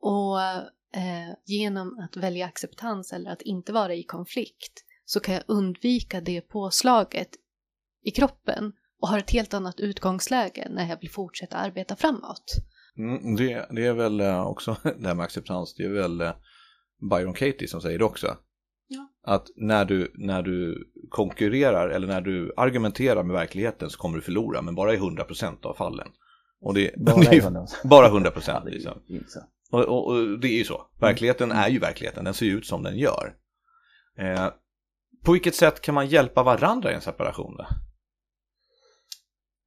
Och 0.00 0.40
eh, 0.40 1.34
genom 1.46 1.98
att 1.98 2.16
välja 2.16 2.46
acceptans 2.46 3.12
eller 3.12 3.30
att 3.30 3.42
inte 3.42 3.72
vara 3.72 3.94
i 3.94 4.02
konflikt 4.02 4.84
så 5.04 5.20
kan 5.20 5.34
jag 5.34 5.44
undvika 5.46 6.20
det 6.20 6.40
påslaget 6.40 7.30
i 8.02 8.10
kroppen 8.10 8.72
och 9.00 9.08
har 9.08 9.18
ett 9.18 9.30
helt 9.30 9.54
annat 9.54 9.80
utgångsläge 9.80 10.68
när 10.70 10.88
jag 10.88 11.00
vill 11.00 11.10
fortsätta 11.10 11.56
arbeta 11.56 11.96
framåt. 11.96 12.44
Mm, 12.98 13.36
det, 13.36 13.66
det 13.70 13.86
är 13.86 13.92
väl 13.92 14.20
eh, 14.20 14.46
också 14.46 14.76
det 14.98 15.06
här 15.06 15.14
med 15.14 15.24
acceptans, 15.24 15.74
det 15.74 15.84
är 15.84 15.88
väl 15.92 16.20
eh, 16.20 16.32
Byron 17.10 17.34
Katie 17.34 17.68
som 17.68 17.80
säger 17.80 17.98
det 17.98 18.04
också. 18.04 18.36
Ja. 18.88 19.08
Att 19.22 19.46
när 19.56 19.84
du, 19.84 20.12
när 20.14 20.42
du 20.42 20.88
konkurrerar 21.10 21.88
eller 21.88 22.06
när 22.06 22.20
du 22.20 22.52
argumenterar 22.56 23.22
med 23.22 23.34
verkligheten 23.36 23.90
så 23.90 23.98
kommer 23.98 24.16
du 24.16 24.22
förlora, 24.22 24.62
men 24.62 24.74
bara 24.74 24.94
i 24.94 24.96
100% 24.96 25.66
av 25.66 25.74
fallen. 25.74 26.08
Och 26.60 26.74
det, 26.74 26.94
Bara 26.98 27.16
det 27.16 27.36
är 27.36 27.40
100%. 27.40 27.66
bara 27.84 28.06
Ja, 28.06 28.12
100% 28.12 28.64
det 28.64 28.70
är 28.70 28.74
liksom. 28.74 29.02
ju 29.06 29.16
inte 29.16 29.30
så. 29.30 29.40
Och, 29.70 29.84
och, 29.84 30.06
och 30.06 30.40
det 30.40 30.48
är 30.48 30.58
ju 30.58 30.64
så. 30.64 30.86
Verkligheten 31.00 31.52
är 31.52 31.68
ju 31.68 31.78
verkligheten, 31.78 32.24
den 32.24 32.34
ser 32.34 32.46
ju 32.46 32.56
ut 32.58 32.66
som 32.66 32.82
den 32.82 32.98
gör. 32.98 33.34
Eh, 34.18 34.48
på 35.24 35.32
vilket 35.32 35.54
sätt 35.54 35.80
kan 35.80 35.94
man 35.94 36.06
hjälpa 36.06 36.42
varandra 36.42 36.92
i 36.92 36.94
en 36.94 37.00
separation 37.00 37.56
då? 37.56 37.66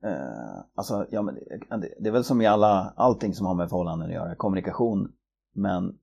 Eh, 0.03 0.63
alltså, 0.75 1.07
ja, 1.11 1.21
men 1.21 1.35
det, 1.81 1.93
det 1.99 2.09
är 2.09 2.11
väl 2.11 2.23
som 2.23 2.41
i 2.41 2.47
alla, 2.47 2.93
allting 2.95 3.33
som 3.33 3.45
har 3.45 3.55
med 3.55 3.69
förhållanden 3.69 4.07
att 4.07 4.13
göra, 4.13 4.35
kommunikation. 4.35 5.11
Men 5.53 5.97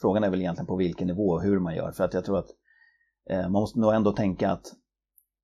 frågan 0.00 0.24
är 0.24 0.30
väl 0.30 0.40
egentligen 0.40 0.66
på 0.66 0.76
vilken 0.76 1.06
nivå 1.06 1.28
och 1.28 1.42
hur 1.42 1.58
man 1.58 1.74
gör. 1.74 1.92
För 1.92 2.04
att 2.04 2.14
jag 2.14 2.24
tror 2.24 2.38
att 2.38 2.48
eh, 3.30 3.42
man 3.42 3.52
måste 3.52 3.80
nog 3.80 3.94
ändå 3.94 4.12
tänka 4.12 4.50
att 4.50 4.66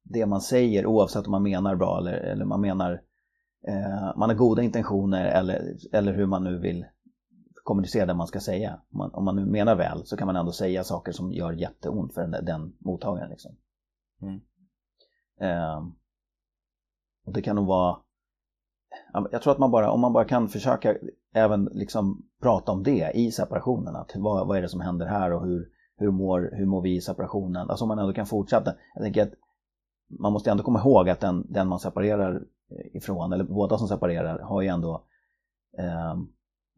det 0.02 0.26
man 0.26 0.40
säger, 0.40 0.87
oavsett 0.87 1.26
om 1.26 1.30
man 1.30 1.42
menar 1.42 1.76
bra 1.76 1.99
eller, 1.99 2.12
eller 2.12 2.45
man 2.45 2.61
menar 2.61 3.02
eh, 3.69 4.16
man 4.16 4.30
har 4.30 4.35
goda 4.35 4.62
intentioner 4.62 5.25
eller, 5.25 5.76
eller 5.92 6.12
hur 6.12 6.26
man 6.26 6.45
nu 6.45 6.59
vill 6.59 6.85
kommunicera 7.64 8.07
det 8.07 8.14
man 8.14 8.26
ska 8.26 8.40
säga. 8.40 8.80
Om 8.92 8.99
man, 8.99 9.14
om 9.14 9.25
man 9.25 9.37
nu 9.37 9.47
menar 9.47 9.76
väl 9.76 10.07
så 10.07 10.16
kan 10.16 10.26
man 10.26 10.37
ändå 10.37 10.52
säga 10.52 10.85
saker 10.85 11.12
som 11.12 11.33
gör 11.33 11.52
jätteont 11.52 12.14
för 12.14 12.26
den, 12.26 12.45
den 12.45 12.73
mottagaren. 12.78 13.30
Liksom. 13.30 13.57
Mm. 14.23 14.40
Och 17.27 17.33
det 17.33 17.43
kan 17.43 17.57
nog 17.57 17.67
vara 17.67 17.99
Jag 19.33 19.43
tror 19.43 19.53
att 19.53 19.59
man 19.59 19.71
bara, 19.71 19.91
om 19.91 20.00
man 20.00 20.12
bara 20.12 20.25
kan 20.25 20.49
försöka 20.49 20.97
även 21.35 21.65
liksom 21.65 22.27
prata 22.43 22.73
om 22.73 22.83
det 22.83 23.11
i 23.15 23.31
separationen. 23.33 23.97
Att 23.97 24.12
vad, 24.17 24.47
vad 24.47 24.59
är 24.59 24.62
det 24.62 24.69
som 24.69 24.81
händer 24.81 25.07
här 25.07 25.33
och 25.33 25.45
hur, 25.47 25.69
hur, 25.97 26.11
mår, 26.11 26.50
hur 26.53 26.67
mår 26.67 26.83
vi 26.83 26.97
i 26.97 27.00
separationen? 27.00 27.71
Alltså 27.71 27.85
om 27.85 27.89
man 27.89 27.99
ändå 27.99 28.12
kan 28.12 28.27
fortsätta. 28.27 28.75
Jag 28.95 29.05
tänker 29.05 29.23
att 29.23 29.33
man 30.19 30.33
måste 30.33 30.50
ändå 30.50 30.62
komma 30.62 30.81
ihåg 30.81 31.09
att 31.09 31.21
den, 31.21 31.47
den 31.53 31.69
man 31.69 31.79
separerar 31.79 32.43
ifrån, 32.93 33.33
eller 33.33 33.45
båda 33.45 33.79
som 33.79 33.89
separerar, 33.89 34.39
har 34.39 34.62
ju 34.62 34.69
ändå 34.69 35.05
eh, 35.79 36.15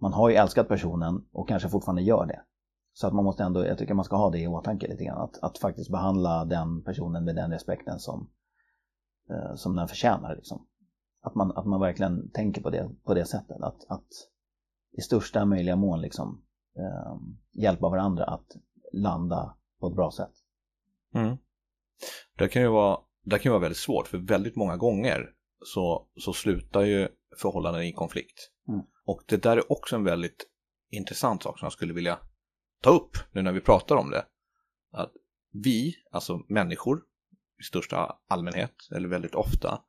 man 0.00 0.12
har 0.12 0.28
ju 0.28 0.37
älskat 0.37 0.68
personen 0.68 1.25
och 1.32 1.49
kanske 1.49 1.68
fortfarande 1.68 2.02
gör 2.02 2.26
det. 2.26 2.40
Så 2.92 3.06
att 3.06 3.14
man 3.14 3.25
måste 3.25 3.42
ändå, 3.42 3.66
jag 3.66 3.78
tycker 3.78 3.94
man 3.94 4.04
ska 4.04 4.16
ha 4.16 4.30
det 4.30 4.38
i 4.38 4.46
åtanke 4.46 4.88
lite 4.88 5.04
grann. 5.04 5.20
Att, 5.20 5.42
att 5.42 5.58
faktiskt 5.58 5.90
behandla 5.90 6.44
den 6.44 6.82
personen 6.82 7.25
med 7.25 7.37
den 7.37 7.50
respekten 7.50 7.99
som, 7.99 8.28
eh, 9.30 9.54
som 9.54 9.76
den 9.76 9.88
förtjänar. 9.88 10.36
Liksom. 10.36 10.66
Att, 11.22 11.34
man, 11.34 11.52
att 11.56 11.66
man 11.66 11.80
verkligen 11.80 12.30
tänker 12.30 12.62
på 12.62 12.70
det, 12.70 12.90
på 13.04 13.14
det 13.14 13.24
sättet. 13.24 13.56
Att, 13.60 13.84
att 13.88 14.08
i 14.92 15.00
största 15.00 15.44
möjliga 15.44 15.76
mån 15.76 16.00
liksom, 16.00 16.44
eh, 16.76 17.16
hjälpa 17.62 17.88
varandra 17.88 18.24
att 18.24 18.46
landa 18.92 19.56
på 19.80 19.88
ett 19.88 19.96
bra 19.96 20.10
sätt. 20.10 20.32
Mm. 21.14 21.36
Det 22.38 22.48
kan 22.48 22.62
ju 22.62 22.68
vara, 22.68 22.98
det 23.24 23.38
kan 23.38 23.50
ju 23.50 23.50
vara 23.50 23.60
väldigt 23.60 23.78
svårt 23.78 24.06
för 24.06 24.18
väldigt 24.18 24.56
många 24.56 24.76
gånger 24.76 25.30
så, 25.64 26.06
så 26.16 26.32
slutar 26.32 26.82
ju 26.82 27.08
förhållanden 27.36 27.82
i 27.82 27.92
konflikt. 27.92 28.50
Mm. 28.68 28.80
Och 29.04 29.22
det 29.26 29.42
där 29.42 29.56
är 29.56 29.72
också 29.72 29.96
en 29.96 30.04
väldigt 30.04 30.46
intressant 30.90 31.42
sak 31.42 31.58
som 31.58 31.66
jag 31.66 31.72
skulle 31.72 31.92
vilja 31.92 32.18
ta 32.80 32.90
upp 32.90 33.16
nu 33.32 33.42
när 33.42 33.52
vi 33.52 33.60
pratar 33.60 33.96
om 33.96 34.10
det. 34.10 34.24
Att 34.90 35.12
vi, 35.52 35.94
alltså 36.10 36.40
människor 36.48 37.02
i 37.62 37.64
största 37.64 38.16
allmänhet 38.28 38.75
eller 38.97 39.09
väldigt 39.09 39.35
ofta, 39.35 39.81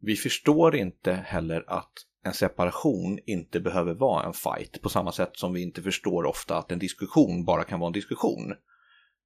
vi 0.00 0.16
förstår 0.16 0.76
inte 0.76 1.12
heller 1.12 1.64
att 1.66 1.92
en 2.24 2.34
separation 2.34 3.18
inte 3.26 3.60
behöver 3.60 3.94
vara 3.94 4.24
en 4.24 4.32
fight 4.32 4.82
på 4.82 4.88
samma 4.88 5.12
sätt 5.12 5.30
som 5.32 5.52
vi 5.52 5.62
inte 5.62 5.82
förstår 5.82 6.24
ofta 6.24 6.58
att 6.58 6.72
en 6.72 6.78
diskussion 6.78 7.44
bara 7.44 7.64
kan 7.64 7.80
vara 7.80 7.86
en 7.86 7.92
diskussion. 7.92 8.54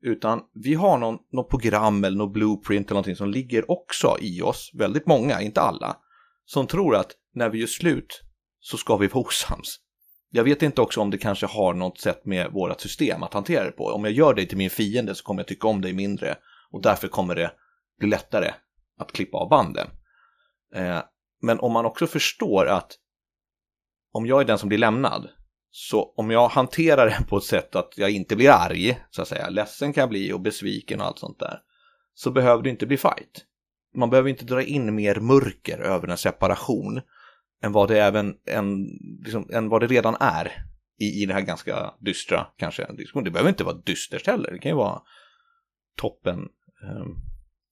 Utan 0.03 0.41
vi 0.55 0.75
har 0.75 0.99
någon, 0.99 1.19
någon 1.33 1.49
program 1.49 2.05
eller 2.05 2.17
någon 2.17 2.33
blueprint 2.33 2.87
eller 2.87 2.95
någonting 2.95 3.17
som 3.17 3.31
ligger 3.31 3.71
också 3.71 4.17
i 4.21 4.43
oss, 4.43 4.71
väldigt 4.75 5.07
många, 5.07 5.41
inte 5.41 5.61
alla, 5.61 5.97
som 6.45 6.67
tror 6.67 6.97
att 6.97 7.13
när 7.35 7.49
vi 7.49 7.59
gör 7.59 7.67
slut 7.67 8.23
så 8.61 8.77
ska 8.77 8.97
vi 8.97 9.07
vara 9.07 9.25
osams. 9.27 9.81
Jag 10.31 10.45
vet 10.45 10.63
inte 10.63 10.81
också 10.81 11.01
om 11.01 11.11
det 11.11 11.19
kanske 11.19 11.47
har 11.47 11.75
något 11.75 12.01
sätt 12.01 12.25
med 12.25 12.53
vårt 12.53 12.81
system 12.81 13.23
att 13.23 13.35
hantera 13.35 13.65
det 13.65 13.71
på. 13.71 13.85
Om 13.85 14.05
jag 14.05 14.13
gör 14.13 14.35
dig 14.35 14.49
till 14.49 14.59
min 14.59 14.71
fiende 14.71 15.15
så 15.15 15.25
kommer 15.25 15.41
jag 15.41 15.49
tycka 15.49 15.69
om 15.69 15.81
dig 15.81 15.93
mindre 15.93 16.37
och 16.73 16.83
därför 16.83 17.09
kommer 17.09 17.35
det 17.35 17.53
bli 17.99 18.09
lättare 18.09 18.53
att 18.99 19.13
klippa 19.13 19.39
av 19.39 19.49
banden. 19.49 19.89
Eh, 20.75 21.01
men 21.43 21.61
om 21.61 21.73
man 21.73 21.85
också 21.85 22.07
förstår 22.07 22.67
att 22.67 22.99
om 24.13 24.27
jag 24.27 24.41
är 24.41 24.45
den 24.45 24.59
som 24.59 24.69
blir 24.69 24.79
lämnad, 24.79 25.29
så 25.71 26.15
om 26.17 26.31
jag 26.31 26.49
hanterar 26.49 27.07
det 27.07 27.25
på 27.29 27.37
ett 27.37 27.45
sätt 27.45 27.77
att 27.77 27.93
jag 27.97 28.11
inte 28.11 28.37
blir 28.37 28.51
arg, 28.51 28.99
så 29.11 29.23
att 29.23 29.29
säga, 29.29 29.49
ledsen 29.49 29.93
kan 29.93 30.03
jag 30.03 30.11
bli 30.11 30.33
och 30.33 30.41
besviken 30.41 31.01
och 31.01 31.07
allt 31.07 31.19
sånt 31.19 31.39
där, 31.39 31.61
så 32.15 32.31
behöver 32.31 32.63
det 32.63 32.71
inte 32.71 32.87
bli 32.87 32.97
fight. 32.97 33.45
Man 33.95 34.11
behöver 34.11 34.31
inte 34.31 34.45
dra 34.45 34.63
in 34.63 34.95
mer 34.95 35.21
mörker 35.21 35.79
över 35.79 36.09
en 36.09 36.19
separation 36.19 37.01
än 37.63 37.73
vad 37.73 37.89
det, 37.89 38.01
även, 38.01 38.35
än, 38.47 38.87
liksom, 39.25 39.51
än 39.53 39.69
vad 39.69 39.81
det 39.81 39.87
redan 39.87 40.17
är 40.21 40.65
i, 40.99 41.23
i 41.23 41.27
det 41.27 41.35
här 41.35 41.41
ganska 41.41 41.95
dystra, 42.01 42.47
kanske. 42.57 42.87
Det 43.25 43.31
behöver 43.31 43.49
inte 43.49 43.65
vara 43.65 43.77
dystert 43.77 44.27
heller, 44.27 44.53
det 44.53 44.59
kan 44.59 44.71
ju 44.71 44.77
vara 44.77 45.03
toppen 45.97 46.49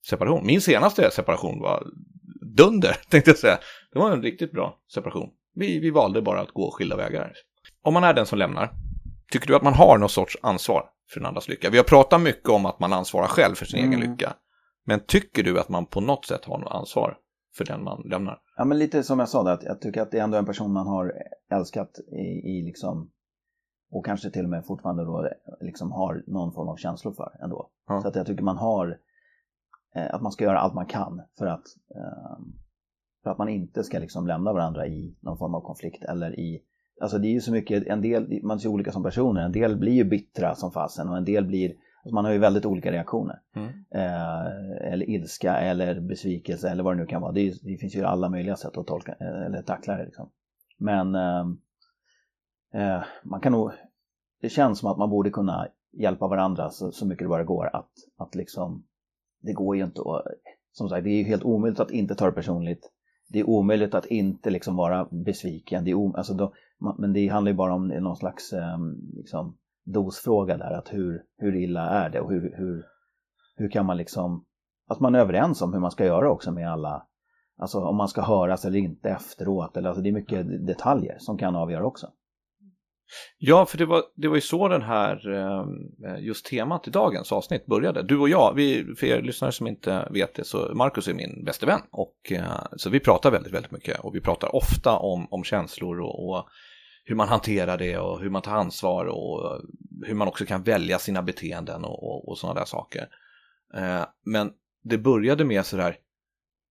separation. 0.09 0.45
Min 0.45 0.61
senaste 0.61 1.11
separation 1.11 1.59
var 1.61 1.83
dunder, 2.57 2.97
tänkte 3.09 3.31
jag 3.31 3.37
säga. 3.37 3.57
Det 3.93 3.99
var 3.99 4.11
en 4.11 4.21
riktigt 4.21 4.51
bra 4.51 4.77
separation. 4.93 5.29
Vi, 5.55 5.79
vi 5.79 5.89
valde 5.89 6.21
bara 6.21 6.41
att 6.41 6.51
gå 6.51 6.71
skilda 6.71 6.95
vägar. 6.95 7.33
Om 7.81 7.93
man 7.93 8.03
är 8.03 8.13
den 8.13 8.25
som 8.25 8.39
lämnar, 8.39 8.69
tycker 9.31 9.47
du 9.47 9.55
att 9.55 9.63
man 9.63 9.73
har 9.73 9.97
någon 9.97 10.09
sorts 10.09 10.37
ansvar 10.41 10.85
för 11.13 11.19
den 11.19 11.27
andras 11.27 11.47
lycka? 11.49 11.69
Vi 11.69 11.77
har 11.77 11.83
pratat 11.83 12.21
mycket 12.21 12.49
om 12.49 12.65
att 12.65 12.79
man 12.79 12.93
ansvarar 12.93 13.27
själv 13.27 13.55
för 13.55 13.65
sin 13.65 13.79
egen 13.79 13.93
Mm. 13.93 14.11
lycka. 14.11 14.33
Men 14.85 14.99
tycker 14.99 15.43
du 15.43 15.59
att 15.59 15.69
man 15.69 15.85
på 15.85 16.01
något 16.01 16.25
sätt 16.25 16.45
har 16.45 16.57
något 16.57 16.71
ansvar 16.71 17.17
för 17.57 17.65
den 17.65 17.83
man 17.83 18.01
lämnar? 18.05 18.37
Ja 18.57 18.65
men 18.65 18.79
lite 18.79 19.03
som 19.03 19.19
jag 19.19 19.29
sa, 19.29 19.43
där, 19.43 19.51
att 19.53 19.63
jag 19.63 19.81
tycker 19.81 20.01
att 20.01 20.11
det 20.11 20.19
är 20.19 20.23
ändå 20.23 20.37
en 20.37 20.45
person 20.45 20.73
man 20.73 20.87
har 20.87 21.13
älskat 21.51 21.89
i, 22.11 22.49
i 22.49 22.63
liksom 22.65 23.11
och 23.91 24.05
kanske 24.05 24.29
till 24.29 24.43
och 24.43 24.49
med 24.49 24.65
fortfarande 24.65 25.03
då 25.03 25.29
liksom 25.61 25.91
har 25.91 26.23
någon 26.27 26.53
form 26.53 26.67
av 26.69 26.75
känslor 26.75 27.13
för 27.13 27.37
ändå. 27.43 27.69
Ja. 27.87 28.01
Så 28.01 28.07
att 28.07 28.15
jag 28.15 28.25
tycker 28.25 28.43
man 28.43 28.57
har 28.57 28.99
eh, 29.95 30.13
att 30.15 30.21
man 30.21 30.31
ska 30.31 30.43
göra 30.45 30.59
allt 30.59 30.73
man 30.73 30.85
kan 30.85 31.21
för 31.37 31.45
att 31.45 31.65
eh, 31.95 32.37
för 33.23 33.29
att 33.31 33.37
man 33.37 33.49
inte 33.49 33.83
ska 33.83 33.99
liksom 33.99 34.27
lämna 34.27 34.53
varandra 34.53 34.87
i 34.87 35.17
någon 35.21 35.37
form 35.37 35.55
av 35.55 35.61
konflikt 35.61 36.03
eller 36.03 36.39
i 36.39 36.63
Alltså 37.01 37.17
det 37.17 37.27
är 37.27 37.31
ju 37.31 37.41
så 37.41 37.51
mycket, 37.51 37.87
en 37.87 38.01
del, 38.01 38.39
man 38.43 38.59
ser 38.59 38.69
olika 38.69 38.91
som 38.91 39.03
personer, 39.03 39.41
en 39.41 39.51
del 39.51 39.77
blir 39.77 39.91
ju 39.93 40.03
bittra 40.03 40.55
som 40.55 40.71
fasen 40.71 41.09
och 41.09 41.17
en 41.17 41.25
del 41.25 41.45
blir, 41.45 41.69
alltså 41.69 42.15
man 42.15 42.25
har 42.25 42.31
ju 42.31 42.37
väldigt 42.37 42.65
olika 42.65 42.91
reaktioner. 42.91 43.39
Mm. 43.55 43.67
Eh, 43.91 44.93
eller 44.93 45.09
ilska 45.09 45.57
eller 45.57 45.99
besvikelse 45.99 46.69
eller 46.69 46.83
vad 46.83 46.93
det 46.95 47.01
nu 47.01 47.05
kan 47.05 47.21
vara. 47.21 47.31
Det, 47.31 47.39
är, 47.39 47.43
ju- 47.43 47.71
det 47.71 47.77
finns 47.77 47.95
ju 47.95 48.03
alla 48.03 48.29
möjliga 48.29 48.55
sätt 48.55 48.77
att 48.77 48.87
tolka 48.87 49.15
eh, 49.19 49.45
eller 49.45 49.61
tackla 49.61 49.97
det. 49.97 50.05
Liksom. 50.05 50.29
Men 50.77 51.15
ehm, 51.15 51.57
eh, 52.73 53.03
man 53.23 53.39
kan 53.39 53.51
nog, 53.51 53.71
det 54.41 54.49
känns 54.49 54.79
som 54.79 54.91
att 54.91 54.97
man 54.97 55.09
borde 55.09 55.29
kunna 55.29 55.67
hjälpa 55.91 56.27
varandra 56.27 56.69
så, 56.69 56.91
så 56.91 57.05
mycket 57.05 57.25
det 57.25 57.29
bara 57.29 57.43
går. 57.43 57.75
Att, 57.75 57.91
att 58.17 58.35
liksom, 58.35 58.83
det 59.41 59.53
går 59.53 59.75
ju 59.75 59.83
inte 59.83 60.01
att, 60.01 60.23
som 60.71 60.89
sagt, 60.89 61.03
det 61.03 61.09
är 61.09 61.17
ju 61.17 61.23
helt 61.23 61.43
omöjligt 61.43 61.79
att 61.79 61.91
inte 61.91 62.15
ta 62.15 62.25
det 62.25 62.31
personligt. 62.31 62.91
Det 63.29 63.39
är 63.39 63.49
omöjligt 63.49 63.93
att 63.93 64.05
inte 64.05 64.49
liksom 64.49 64.75
vara 64.75 65.07
besviken. 65.11 65.83
Det 65.83 65.91
är 65.91 65.95
om, 65.95 66.15
alltså 66.15 66.33
då, 66.33 66.53
man, 66.79 66.95
men 66.99 67.13
det 67.13 67.27
handlar 67.27 67.51
ju 67.51 67.57
bara 67.57 67.73
om 67.73 67.87
någon 67.87 68.15
slags 68.15 68.53
eh, 68.53 68.77
liksom, 69.13 69.57
dosfråga 69.85 70.57
där. 70.57 70.71
Att 70.71 70.93
hur, 70.93 71.23
hur 71.37 71.55
illa 71.55 71.89
är 71.89 72.09
det 72.09 72.21
och 72.21 72.31
hur, 72.31 72.55
hur, 72.57 72.85
hur 73.55 73.69
kan 73.69 73.85
man 73.85 73.97
liksom, 73.97 74.45
att 74.87 74.99
man 74.99 75.15
är 75.15 75.19
överens 75.19 75.61
om 75.61 75.73
hur 75.73 75.79
man 75.79 75.91
ska 75.91 76.05
göra 76.05 76.31
också 76.31 76.51
med 76.51 76.71
alla, 76.71 77.07
alltså 77.57 77.79
om 77.79 77.95
man 77.95 78.07
ska 78.07 78.21
höras 78.21 78.65
eller 78.65 78.79
inte 78.79 79.09
efteråt. 79.09 79.77
Eller, 79.77 79.89
alltså 79.89 80.03
det 80.03 80.09
är 80.09 80.13
mycket 80.13 80.67
detaljer 80.67 81.17
som 81.19 81.37
kan 81.37 81.55
avgöra 81.55 81.85
också. 81.85 82.07
Ja, 83.37 83.65
för 83.65 83.77
det 83.77 83.85
var, 83.85 84.03
det 84.15 84.27
var 84.27 84.35
ju 84.35 84.41
så 84.41 84.67
den 84.67 84.81
här, 84.81 85.33
eh, 85.33 85.65
just 86.19 86.45
temat 86.45 86.87
i 86.87 86.91
dagens 86.91 87.31
avsnitt 87.31 87.65
började. 87.65 88.03
Du 88.03 88.17
och 88.17 88.29
jag, 88.29 88.53
vi, 88.55 88.95
för 88.99 89.07
er 89.07 89.21
lyssnare 89.21 89.51
som 89.51 89.67
inte 89.67 90.07
vet 90.11 90.35
det, 90.35 90.43
så 90.43 90.71
Marcus 90.75 91.07
är 91.07 91.13
min 91.13 91.43
bäste 91.45 91.65
vän. 91.65 91.81
Och, 91.91 92.31
eh, 92.31 92.65
så 92.77 92.89
vi 92.89 92.99
pratar 92.99 93.31
väldigt, 93.31 93.53
väldigt 93.53 93.71
mycket 93.71 93.99
och 93.99 94.15
vi 94.15 94.21
pratar 94.21 94.55
ofta 94.55 94.97
om, 94.97 95.27
om 95.31 95.43
känslor 95.43 96.01
och, 96.01 96.29
och 96.29 96.47
hur 97.03 97.15
man 97.15 97.27
hanterar 97.27 97.77
det 97.77 97.97
och 97.97 98.19
hur 98.21 98.29
man 98.29 98.41
tar 98.41 98.55
ansvar 98.55 99.05
och 99.05 99.61
hur 100.05 100.15
man 100.15 100.27
också 100.27 100.45
kan 100.45 100.63
välja 100.63 100.99
sina 100.99 101.21
beteenden 101.21 101.85
och, 101.85 102.03
och, 102.03 102.29
och 102.29 102.37
sådana 102.37 102.59
där 102.59 102.65
saker. 102.65 103.07
Eh, 103.73 104.05
men 104.25 104.51
det 104.83 104.97
började 104.97 105.45
med 105.45 105.65
sådär 105.65 105.97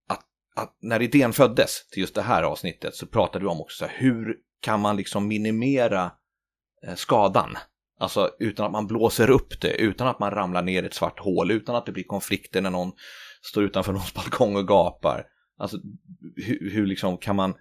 att, 0.09 0.21
att 0.57 0.77
när 0.81 1.03
idén 1.03 1.33
föddes 1.33 1.89
till 1.89 2.01
just 2.01 2.15
det 2.15 2.23
här 2.23 2.43
avsnittet 2.43 2.95
så 2.95 3.07
pratade 3.07 3.45
vi 3.45 3.51
om 3.51 3.61
också 3.61 3.79
så 3.79 3.87
här, 3.87 3.97
hur 3.99 4.37
kan 4.61 4.81
man 4.81 4.97
liksom 4.97 5.29
minimera 5.29 6.05
eh, 6.05 6.11
skadan? 6.95 7.57
Alltså 7.99 8.31
utan 8.39 8.67
att 8.67 8.73
man 8.73 8.87
blåser 8.87 9.31
upp 9.31 9.61
det, 9.61 9.77
utan 9.81 10.07
att 10.09 10.19
man 10.19 10.31
ramlar 10.31 10.63
ner 10.63 10.83
i 10.83 10.87
ett 10.87 10.95
svart 10.95 11.21
hål, 11.21 11.51
utan 11.51 11.77
att 11.77 11.87
det 11.87 11.93
blir 11.93 12.05
konflikter 12.05 12.61
när 12.63 12.71
någon 12.71 12.93
står 13.43 13.65
utanför 13.65 13.93
någons 13.93 14.15
balkong 14.15 14.57
och 14.57 14.69
gapar. 14.69 15.25
Alltså 15.59 15.77
hur, 16.37 16.71
hur 16.71 16.87
liksom 16.87 17.19
kan 17.19 17.37
man 17.37 17.55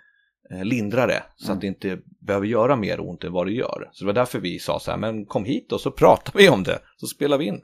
eh, 0.51 0.63
lindra 0.63 1.07
det 1.07 1.23
så 1.35 1.45
Mm. 1.45 1.55
att 1.57 1.61
det 1.61 1.67
inte 1.67 1.99
behöver 2.21 2.47
göra 2.47 2.75
mer 2.75 2.99
ont 3.09 3.23
än 3.23 3.31
vad 3.33 3.47
det 3.47 3.53
gör. 3.53 3.89
Så 3.91 4.03
det 4.03 4.05
var 4.07 4.13
därför 4.13 4.39
vi 4.39 4.59
sa 4.59 4.79
så 4.79 4.91
här, 4.91 4.97
men 4.97 5.25
kom 5.25 5.45
hit 5.45 5.71
och 5.71 5.81
så 5.81 5.91
pratar 5.91 6.33
vi 6.35 6.49
om 6.49 6.63
det, 6.63 6.79
så 6.97 7.07
spelar 7.07 7.37
vi 7.37 7.45
in. 7.45 7.61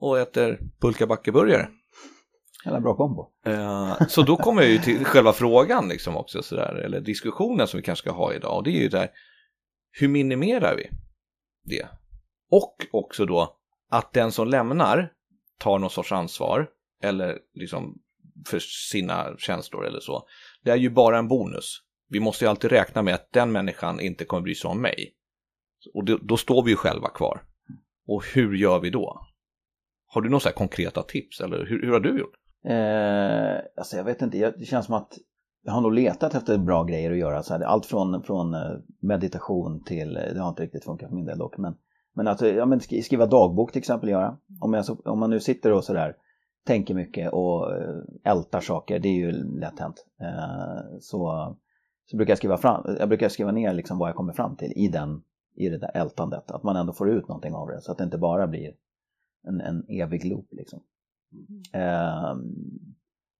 Och 0.00 0.18
äter 0.18 0.58
pulkabackeburgare. 0.80 1.68
Jävla 2.64 2.80
bra 2.80 2.94
kombo. 2.96 3.30
Eh, 3.46 4.06
Så 4.08 4.22
då 4.22 4.36
kommer 4.36 4.62
jag 4.62 4.70
ju 4.70 4.78
till 4.78 5.04
själva 5.04 5.32
frågan 5.32 5.88
liksom 5.88 6.16
också 6.16 6.42
sådär, 6.42 6.74
eller 6.74 7.00
diskussionen 7.00 7.66
som 7.66 7.78
vi 7.78 7.84
kanske 7.84 8.02
ska 8.02 8.12
ha 8.16 8.34
idag. 8.34 8.56
Och 8.56 8.62
det 8.64 8.70
är 8.70 8.82
ju 8.82 8.88
där, 8.88 9.08
hur 10.00 10.08
minimerar 10.08 10.76
vi 10.76 10.90
det? 11.64 11.88
Och 12.50 12.76
också 12.92 13.26
då 13.26 13.56
att 13.90 14.12
den 14.12 14.32
som 14.32 14.48
lämnar 14.48 15.12
tar 15.58 15.78
någon 15.78 15.90
sorts 15.90 16.12
ansvar 16.12 16.68
eller 17.02 17.38
liksom 17.54 17.98
för 18.46 18.58
sina 18.92 19.36
känslor 19.38 19.86
eller 19.86 20.00
så. 20.00 20.26
Det 20.64 20.70
är 20.70 20.76
ju 20.76 20.90
bara 20.90 21.18
en 21.18 21.28
bonus. 21.28 21.82
Vi 22.08 22.20
måste 22.20 22.44
ju 22.44 22.48
alltid 22.48 22.70
räkna 22.70 23.02
med 23.02 23.14
att 23.14 23.32
den 23.32 23.52
människan 23.52 24.00
inte 24.00 24.24
kommer 24.24 24.42
bry 24.42 24.54
sig 24.54 24.68
om 24.70 24.82
mig. 24.82 25.12
Och 25.94 26.04
då, 26.04 26.18
då 26.22 26.36
står 26.36 26.62
vi 26.64 26.70
ju 26.70 26.76
själva 26.76 27.08
kvar. 27.08 27.42
Och 28.06 28.24
hur 28.34 28.56
gör 28.56 28.80
vi 28.80 28.90
då? 28.90 29.26
Har 30.06 30.20
du 30.22 30.28
några 30.28 30.52
konkreta 30.52 31.02
tips 31.02 31.40
eller 31.40 31.66
hur, 31.66 31.82
hur 31.82 31.92
har 31.92 32.00
du 32.00 32.18
gjort? 32.18 32.34
Eh, 32.68 33.64
alltså 33.76 33.96
jag 33.96 34.04
vet 34.04 34.22
inte, 34.22 34.38
jag- 34.38 34.58
det 34.58 34.64
känns 34.64 34.86
som 34.86 34.94
att 34.94 35.12
jag 35.66 35.72
har 35.72 35.80
nog 35.80 35.92
letat 35.92 36.34
efter 36.34 36.58
bra 36.58 36.84
grejer 36.84 37.10
att 37.10 37.18
göra. 37.18 37.42
Så 37.42 37.54
här, 37.54 37.60
allt 37.60 37.86
från, 37.86 38.22
från 38.22 38.54
eh, 38.54 38.60
meditation 39.00 39.84
till, 39.84 40.16
eh, 40.16 40.22
det 40.34 40.40
har 40.40 40.48
inte 40.48 40.62
riktigt 40.62 40.84
funkat 40.84 41.08
för 41.08 41.16
min 41.16 41.24
del 41.24 41.38
dock, 41.38 41.58
men, 41.58 41.74
men 42.14 42.28
att 42.28 42.40
ja, 42.40 42.66
men 42.66 42.78
sk- 42.78 43.02
skriva 43.02 43.26
dagbok 43.26 43.72
till 43.72 43.78
exempel 43.78 44.08
göra. 44.08 44.36
Om, 44.60 44.74
jag, 44.74 45.06
om 45.06 45.18
man 45.18 45.30
nu 45.30 45.40
sitter 45.40 45.72
och 45.72 45.84
sådär 45.84 46.16
tänker 46.66 46.94
mycket 46.94 47.32
och 47.32 47.76
eh, 47.76 47.96
ältar 48.24 48.60
saker, 48.60 48.98
det 48.98 49.08
är 49.08 49.16
ju 49.16 49.32
lätt 49.60 49.78
hänt. 49.80 50.06
Eh, 50.20 50.98
så, 51.00 51.56
så 52.10 52.16
brukar 52.16 52.30
jag 52.30 52.38
skriva 52.38 52.56
fram, 52.56 52.96
jag 52.98 53.08
brukar 53.08 53.28
skriva 53.28 53.52
ner 53.52 53.72
liksom 53.72 53.98
vad 53.98 54.08
jag 54.08 54.16
kommer 54.16 54.32
fram 54.32 54.56
till 54.56 54.72
i, 54.76 54.88
den, 54.88 55.22
i 55.54 55.68
det 55.68 55.78
där 55.78 55.90
ältandet. 55.94 56.50
Att 56.50 56.62
man 56.62 56.76
ändå 56.76 56.92
får 56.92 57.10
ut 57.10 57.28
någonting 57.28 57.54
av 57.54 57.68
det 57.68 57.80
så 57.80 57.92
att 57.92 57.98
det 57.98 58.04
inte 58.04 58.18
bara 58.18 58.46
blir 58.46 58.74
en, 59.48 59.60
en 59.60 59.84
evig 59.88 60.24
loop 60.24 60.48
liksom. 60.50 60.82
Ehm, 61.72 62.38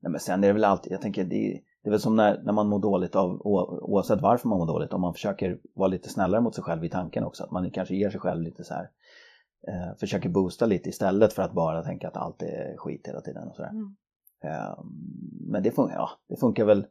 nej 0.00 0.11
men 0.11 0.21
sen 0.21 0.45
är 0.45 0.49
det 0.49 0.52
väl 0.52 0.64
alltid, 0.64 0.92
jag 0.92 1.00
tänker 1.00 1.25
det, 1.25 1.61
det 1.87 1.88
är 1.88 1.90
väl 1.90 2.00
som 2.00 2.16
när, 2.16 2.43
när 2.43 2.52
man 2.52 2.69
mår 2.69 2.78
dåligt 2.78 3.16
av, 3.16 3.40
oavsett 3.45 4.21
varför 4.21 4.49
man 4.49 4.59
mår 4.59 4.66
dåligt, 4.66 4.93
om 4.93 5.00
man 5.00 5.12
försöker 5.12 5.59
vara 5.75 5.88
lite 5.88 6.09
snällare 6.09 6.40
mot 6.40 6.55
sig 6.55 6.64
själv 6.64 6.85
i 6.85 6.88
tanken 6.88 7.25
också, 7.25 7.45
att 7.45 7.50
man 7.50 7.71
kanske 7.71 7.97
ger 7.97 8.11
sig 8.11 8.21
själv 8.21 8.43
lite 8.43 8.64
så 8.64 8.75
här, 8.75 8.90
eh, 9.69 9.97
försöker 10.00 10.28
boosta 10.28 10.66
lite 10.66 10.88
istället 10.88 11.33
för 11.33 11.43
att 11.43 11.52
bara 11.52 11.83
tänka 11.83 12.09
att 12.09 12.16
allt 12.16 12.43
är 12.43 12.76
skit 12.76 13.07
hela 13.07 13.21
tiden 13.21 13.49
och 13.49 13.57
sådär. 13.57 13.71
Mm. 13.71 13.97
Ehm, 14.43 14.87
men 15.50 15.62
det 15.62 15.71
funkar, 15.71 15.95
ja, 15.95 16.11
det 16.28 16.37
funkar 16.37 16.64
väl 16.64 16.87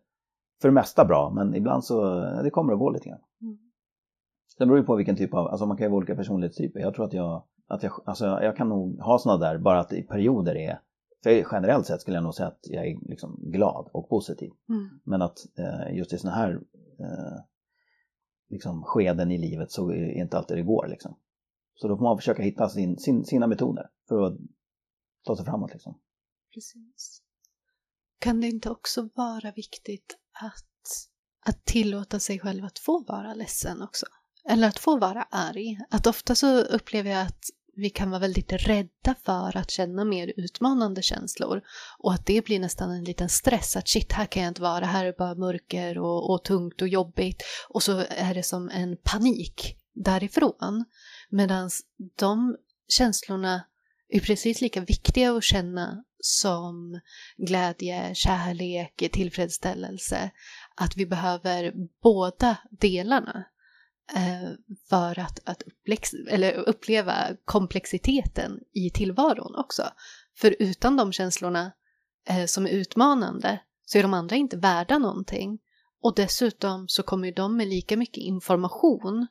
för 0.61 0.67
det 0.67 0.73
mesta 0.73 1.05
bra, 1.05 1.31
men 1.35 1.55
ibland 1.55 1.83
så, 1.83 2.19
det 2.43 2.49
kommer 2.49 2.73
att 2.73 2.79
gå 2.79 2.89
lite 2.89 3.09
grann. 3.09 3.21
Mm. 3.41 3.57
Sen 4.57 4.67
beror 4.67 4.79
det 4.79 4.85
på 4.85 4.95
vilken 4.95 5.15
typ 5.15 5.33
av, 5.33 5.47
alltså 5.47 5.65
man 5.65 5.77
kan 5.77 5.85
ju 5.85 5.89
vara 5.89 5.97
olika 5.97 6.15
personlighetstyper. 6.15 6.79
Jag 6.79 6.93
tror 6.93 7.05
att 7.05 7.13
jag, 7.13 7.43
att 7.67 7.83
jag, 7.83 7.91
alltså 8.05 8.25
jag 8.25 8.57
kan 8.57 8.69
nog 8.69 8.99
ha 8.99 9.19
sådana 9.19 9.45
där, 9.45 9.57
bara 9.57 9.79
att 9.79 9.93
i 9.93 10.01
perioder 10.01 10.55
är, 10.55 10.79
för 11.25 11.45
generellt 11.51 11.87
sett 11.87 12.01
skulle 12.01 12.17
jag 12.17 12.23
nog 12.23 12.33
säga 12.33 12.47
att 12.47 12.59
jag 12.63 12.87
är 12.87 13.09
liksom 13.09 13.39
glad 13.51 13.89
och 13.93 14.09
positiv. 14.09 14.51
Mm. 14.69 14.99
Men 15.03 15.21
att 15.21 15.37
eh, 15.57 15.97
just 15.97 16.13
i 16.13 16.17
sådana 16.17 16.37
här 16.37 16.51
eh, 16.99 17.41
liksom 18.49 18.83
skeden 18.83 19.31
i 19.31 19.37
livet 19.37 19.71
så 19.71 19.89
är 19.89 20.01
det 20.01 20.13
inte 20.13 20.37
alltid 20.37 20.57
det 20.57 20.63
går 20.63 20.87
liksom. 20.87 21.17
Så 21.75 21.87
då 21.87 21.97
får 21.97 22.03
man 22.03 22.17
försöka 22.17 22.43
hitta 22.43 22.69
sin, 22.69 22.97
sin, 22.97 23.25
sina 23.25 23.47
metoder 23.47 23.89
för 24.07 24.21
att 24.21 24.37
ta 25.23 25.35
sig 25.35 25.45
framåt 25.45 25.73
liksom. 25.73 25.99
Precis. 26.53 27.21
Kan 28.19 28.41
det 28.41 28.47
inte 28.47 28.69
också 28.69 29.09
vara 29.15 29.51
viktigt 29.51 30.17
att, 30.41 31.09
att 31.45 31.65
tillåta 31.65 32.19
sig 32.19 32.39
själv 32.39 32.65
att 32.65 32.79
få 32.79 33.03
vara 33.03 33.33
ledsen 33.33 33.81
också? 33.81 34.05
Eller 34.49 34.67
att 34.67 34.79
få 34.79 34.97
vara 34.97 35.23
arg? 35.31 35.79
Att 35.89 36.07
ofta 36.07 36.35
så 36.35 36.59
upplever 36.61 37.11
jag 37.11 37.21
att 37.21 37.43
vi 37.75 37.89
kan 37.89 38.09
vara 38.09 38.19
väldigt 38.19 38.53
rädda 38.53 39.15
för 39.25 39.57
att 39.57 39.71
känna 39.71 40.05
mer 40.05 40.33
utmanande 40.37 41.01
känslor 41.01 41.61
och 41.99 42.13
att 42.13 42.25
det 42.25 42.45
blir 42.45 42.59
nästan 42.59 42.91
en 42.91 43.03
liten 43.03 43.29
stress 43.29 43.75
att 43.75 43.89
shit, 43.89 44.11
här 44.11 44.25
kan 44.25 44.43
jag 44.43 44.49
inte 44.49 44.61
vara, 44.61 44.85
här 44.85 45.05
är 45.05 45.13
bara 45.17 45.35
mörker 45.35 45.97
och, 45.97 46.33
och 46.33 46.43
tungt 46.43 46.81
och 46.81 46.87
jobbigt 46.87 47.43
och 47.69 47.83
så 47.83 48.03
är 48.09 48.33
det 48.33 48.43
som 48.43 48.69
en 48.69 48.97
panik 49.03 49.77
därifrån. 49.93 50.85
Medan 51.29 51.69
de 52.19 52.57
känslorna 52.87 53.65
är 54.09 54.19
precis 54.19 54.61
lika 54.61 54.81
viktiga 54.81 55.33
att 55.33 55.43
känna 55.43 56.03
som 56.19 56.99
glädje, 57.37 58.15
kärlek, 58.15 59.11
tillfredsställelse. 59.11 60.31
Att 60.75 60.97
vi 60.97 61.05
behöver 61.05 61.73
båda 62.03 62.57
delarna 62.71 63.45
för 64.89 65.19
att, 65.19 65.39
att 65.43 65.61
upplex, 65.61 66.13
uppleva 66.65 67.13
komplexiteten 67.45 68.59
i 68.71 68.89
tillvaron 68.89 69.55
också. 69.55 69.83
För 70.37 70.55
utan 70.59 70.97
de 70.97 71.11
känslorna 71.11 71.71
eh, 72.29 72.45
som 72.45 72.65
är 72.65 72.69
utmanande 72.69 73.59
så 73.85 73.97
är 73.97 74.03
de 74.03 74.13
andra 74.13 74.35
inte 74.35 74.57
värda 74.57 74.97
någonting. 74.97 75.59
Och 76.01 76.15
dessutom 76.15 76.87
så 76.87 77.03
kommer 77.03 77.27
ju 77.27 77.33
de 77.33 77.57
med 77.57 77.67
lika 77.67 77.97
mycket 77.97 78.23
information 78.23 79.27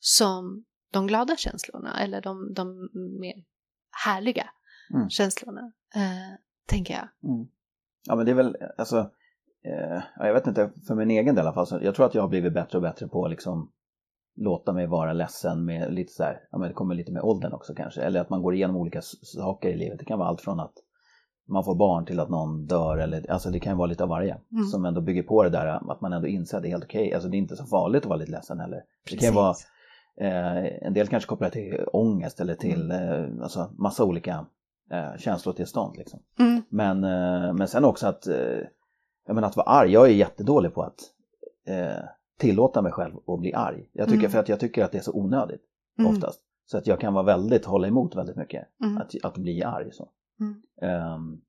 som 0.00 0.64
de 0.90 1.06
glada 1.06 1.36
känslorna 1.36 2.00
eller 2.00 2.20
de, 2.20 2.54
de 2.54 2.90
mer 3.20 3.44
härliga 4.04 4.50
Mm. 4.94 5.10
känslorna, 5.10 5.72
eh, 5.94 6.38
tänker 6.66 6.94
jag. 6.94 7.32
Mm. 7.32 7.46
Ja 8.06 8.16
men 8.16 8.26
det 8.26 8.32
är 8.32 8.36
väl, 8.36 8.56
alltså, 8.78 9.10
eh, 9.64 10.02
ja, 10.16 10.26
jag 10.26 10.34
vet 10.34 10.46
inte, 10.46 10.70
för 10.86 10.94
min 10.94 11.10
egen 11.10 11.34
del 11.34 11.44
i 11.44 11.46
alla 11.46 11.54
fall, 11.54 11.66
så 11.66 11.78
jag 11.82 11.94
tror 11.94 12.06
att 12.06 12.14
jag 12.14 12.22
har 12.22 12.28
blivit 12.28 12.54
bättre 12.54 12.78
och 12.78 12.82
bättre 12.82 13.08
på 13.08 13.28
liksom 13.28 13.72
låta 14.36 14.72
mig 14.72 14.86
vara 14.86 15.12
ledsen 15.12 15.64
med 15.64 15.94
lite 15.94 16.12
så 16.12 16.22
här, 16.22 16.40
ja 16.50 16.58
men 16.58 16.68
det 16.68 16.74
kommer 16.74 16.94
lite 16.94 17.12
med 17.12 17.22
åldern 17.22 17.52
också 17.52 17.74
kanske, 17.74 18.02
eller 18.02 18.20
att 18.20 18.30
man 18.30 18.42
går 18.42 18.54
igenom 18.54 18.76
olika 18.76 19.02
saker 19.02 19.68
i 19.68 19.76
livet. 19.76 19.98
Det 19.98 20.04
kan 20.04 20.18
vara 20.18 20.28
allt 20.28 20.40
från 20.40 20.60
att 20.60 20.72
man 21.48 21.64
får 21.64 21.74
barn 21.74 22.04
till 22.04 22.20
att 22.20 22.28
någon 22.28 22.66
dör, 22.66 22.98
eller 22.98 23.30
alltså 23.30 23.50
det 23.50 23.60
kan 23.60 23.76
vara 23.76 23.86
lite 23.86 24.02
av 24.02 24.08
varje. 24.08 24.36
Mm. 24.52 24.64
Som 24.64 24.84
ändå 24.84 25.00
bygger 25.00 25.22
på 25.22 25.42
det 25.42 25.50
där 25.50 25.66
att 25.90 26.00
man 26.00 26.12
ändå 26.12 26.28
inser 26.28 26.56
att 26.56 26.62
det 26.62 26.68
är 26.68 26.70
helt 26.70 26.84
okej, 26.84 27.14
alltså 27.14 27.28
det 27.28 27.36
är 27.36 27.38
inte 27.38 27.56
så 27.56 27.66
farligt 27.66 28.02
att 28.02 28.08
vara 28.08 28.18
lite 28.18 28.32
ledsen 28.32 28.60
heller. 28.60 28.82
Det 29.10 29.16
kan 29.16 29.34
vara, 29.34 29.54
eh, 30.20 30.86
en 30.86 30.94
del 30.94 31.06
kanske 31.06 31.28
kopplat 31.28 31.52
till 31.52 31.84
ångest 31.92 32.40
eller 32.40 32.54
till 32.54 32.90
eh, 32.90 33.42
alltså 33.42 33.70
massa 33.78 34.04
olika 34.04 34.46
eh, 34.90 35.16
känslotillstånd 35.18 35.96
liksom. 35.96 36.20
Mm. 36.38 36.62
Men, 36.68 37.04
eh, 37.04 37.54
men 37.54 37.68
sen 37.68 37.84
också 37.84 38.06
att, 38.06 38.26
eh, 38.26 38.58
jag 39.26 39.34
menar 39.34 39.48
att 39.48 39.56
vara 39.56 39.66
arg, 39.66 39.92
jag 39.92 40.06
är 40.06 40.12
jättedålig 40.12 40.74
på 40.74 40.82
att 40.82 41.00
eh, 41.66 42.04
tillåta 42.38 42.82
mig 42.82 42.92
själv 42.92 43.14
att 43.26 43.40
bli 43.40 43.54
arg. 43.54 43.88
Jag 43.92 44.08
tycker, 44.08 44.18
Mm. 44.20 44.30
För 44.30 44.38
att 44.38 44.48
jag 44.48 44.60
tycker 44.60 44.84
att 44.84 44.92
det 44.92 44.98
är 44.98 45.02
så 45.02 45.12
onödigt 45.12 45.62
Mm. 45.98 46.10
oftast. 46.10 46.40
Så 46.66 46.78
att 46.78 46.86
jag 46.86 47.00
kan 47.00 47.14
vara 47.14 47.24
väldigt, 47.24 47.64
hålla 47.64 47.88
emot 47.88 48.16
väldigt 48.16 48.36
mycket, 48.36 48.68
Mm. 48.84 48.96
att, 48.98 49.10
att 49.24 49.38
bli 49.38 49.62
arg. 49.62 49.92
Så. 49.92 50.08
Ehm, 50.82 51.40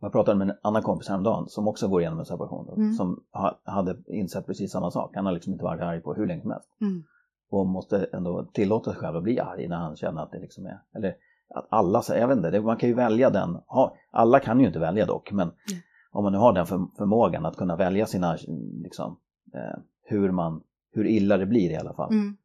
jag 0.00 0.12
pratade 0.12 0.38
med 0.38 0.50
en 0.50 0.56
annan 0.62 0.82
kompis 0.82 1.08
häromdagen 1.08 1.48
som 1.48 1.68
också 1.68 1.88
går 1.88 2.00
igenom 2.00 2.18
en 2.18 2.24
separation. 2.24 2.68
Mm. 2.76 2.92
Som 2.92 3.24
ha, 3.32 3.60
hade 3.64 3.96
insett 4.06 4.46
precis 4.46 4.72
samma 4.72 4.90
sak. 4.90 5.12
Han 5.16 5.26
har 5.26 5.32
liksom 5.32 5.52
inte 5.52 5.64
varit 5.64 5.82
arg 5.82 6.00
på 6.00 6.14
hur 6.14 6.26
länge 6.26 6.42
som 6.42 6.50
helst. 6.50 6.68
Mm. 6.80 7.04
Och 7.50 7.66
måste 7.66 8.04
ändå 8.12 8.44
tillåta 8.52 8.90
sig 8.90 9.00
själv 9.00 9.16
att 9.16 9.22
bli 9.22 9.40
arg 9.40 9.68
när 9.68 9.76
han 9.76 9.96
känner 9.96 10.22
att 10.22 10.30
det 10.32 10.38
liksom 10.38 10.66
är, 10.66 10.78
eller 10.94 11.14
att 11.54 11.66
alla, 11.70 12.02
så- 12.02 12.14
jag 12.14 12.28
vet 12.28 12.36
inte, 12.36 12.50
det, 12.50 12.60
man 12.60 12.76
kan 12.76 12.88
ju 12.88 12.94
välja 12.94 13.30
den, 13.30 13.54
ha, 13.66 13.96
alla 14.10 14.40
kan 14.40 14.60
ju 14.60 14.66
inte 14.66 14.78
välja 14.78 15.06
dock, 15.06 15.32
men 15.32 15.48
Mm. 15.48 15.82
Om 16.10 16.24
man 16.24 16.32
nu 16.32 16.38
har 16.38 16.52
den 16.52 16.66
för, 16.66 16.86
förmågan 16.96 17.46
att 17.46 17.56
kunna 17.56 17.76
välja 17.76 18.06
sina, 18.06 18.36
liksom, 18.82 19.18
eh, 19.54 19.78
hur 20.02 20.30
man, 20.30 20.62
hur 20.92 21.06
illa 21.06 21.36
det 21.36 21.46
blir 21.46 21.70
i 21.70 21.76
alla 21.76 21.94
fall. 21.94 22.12
Mm. 22.12 22.36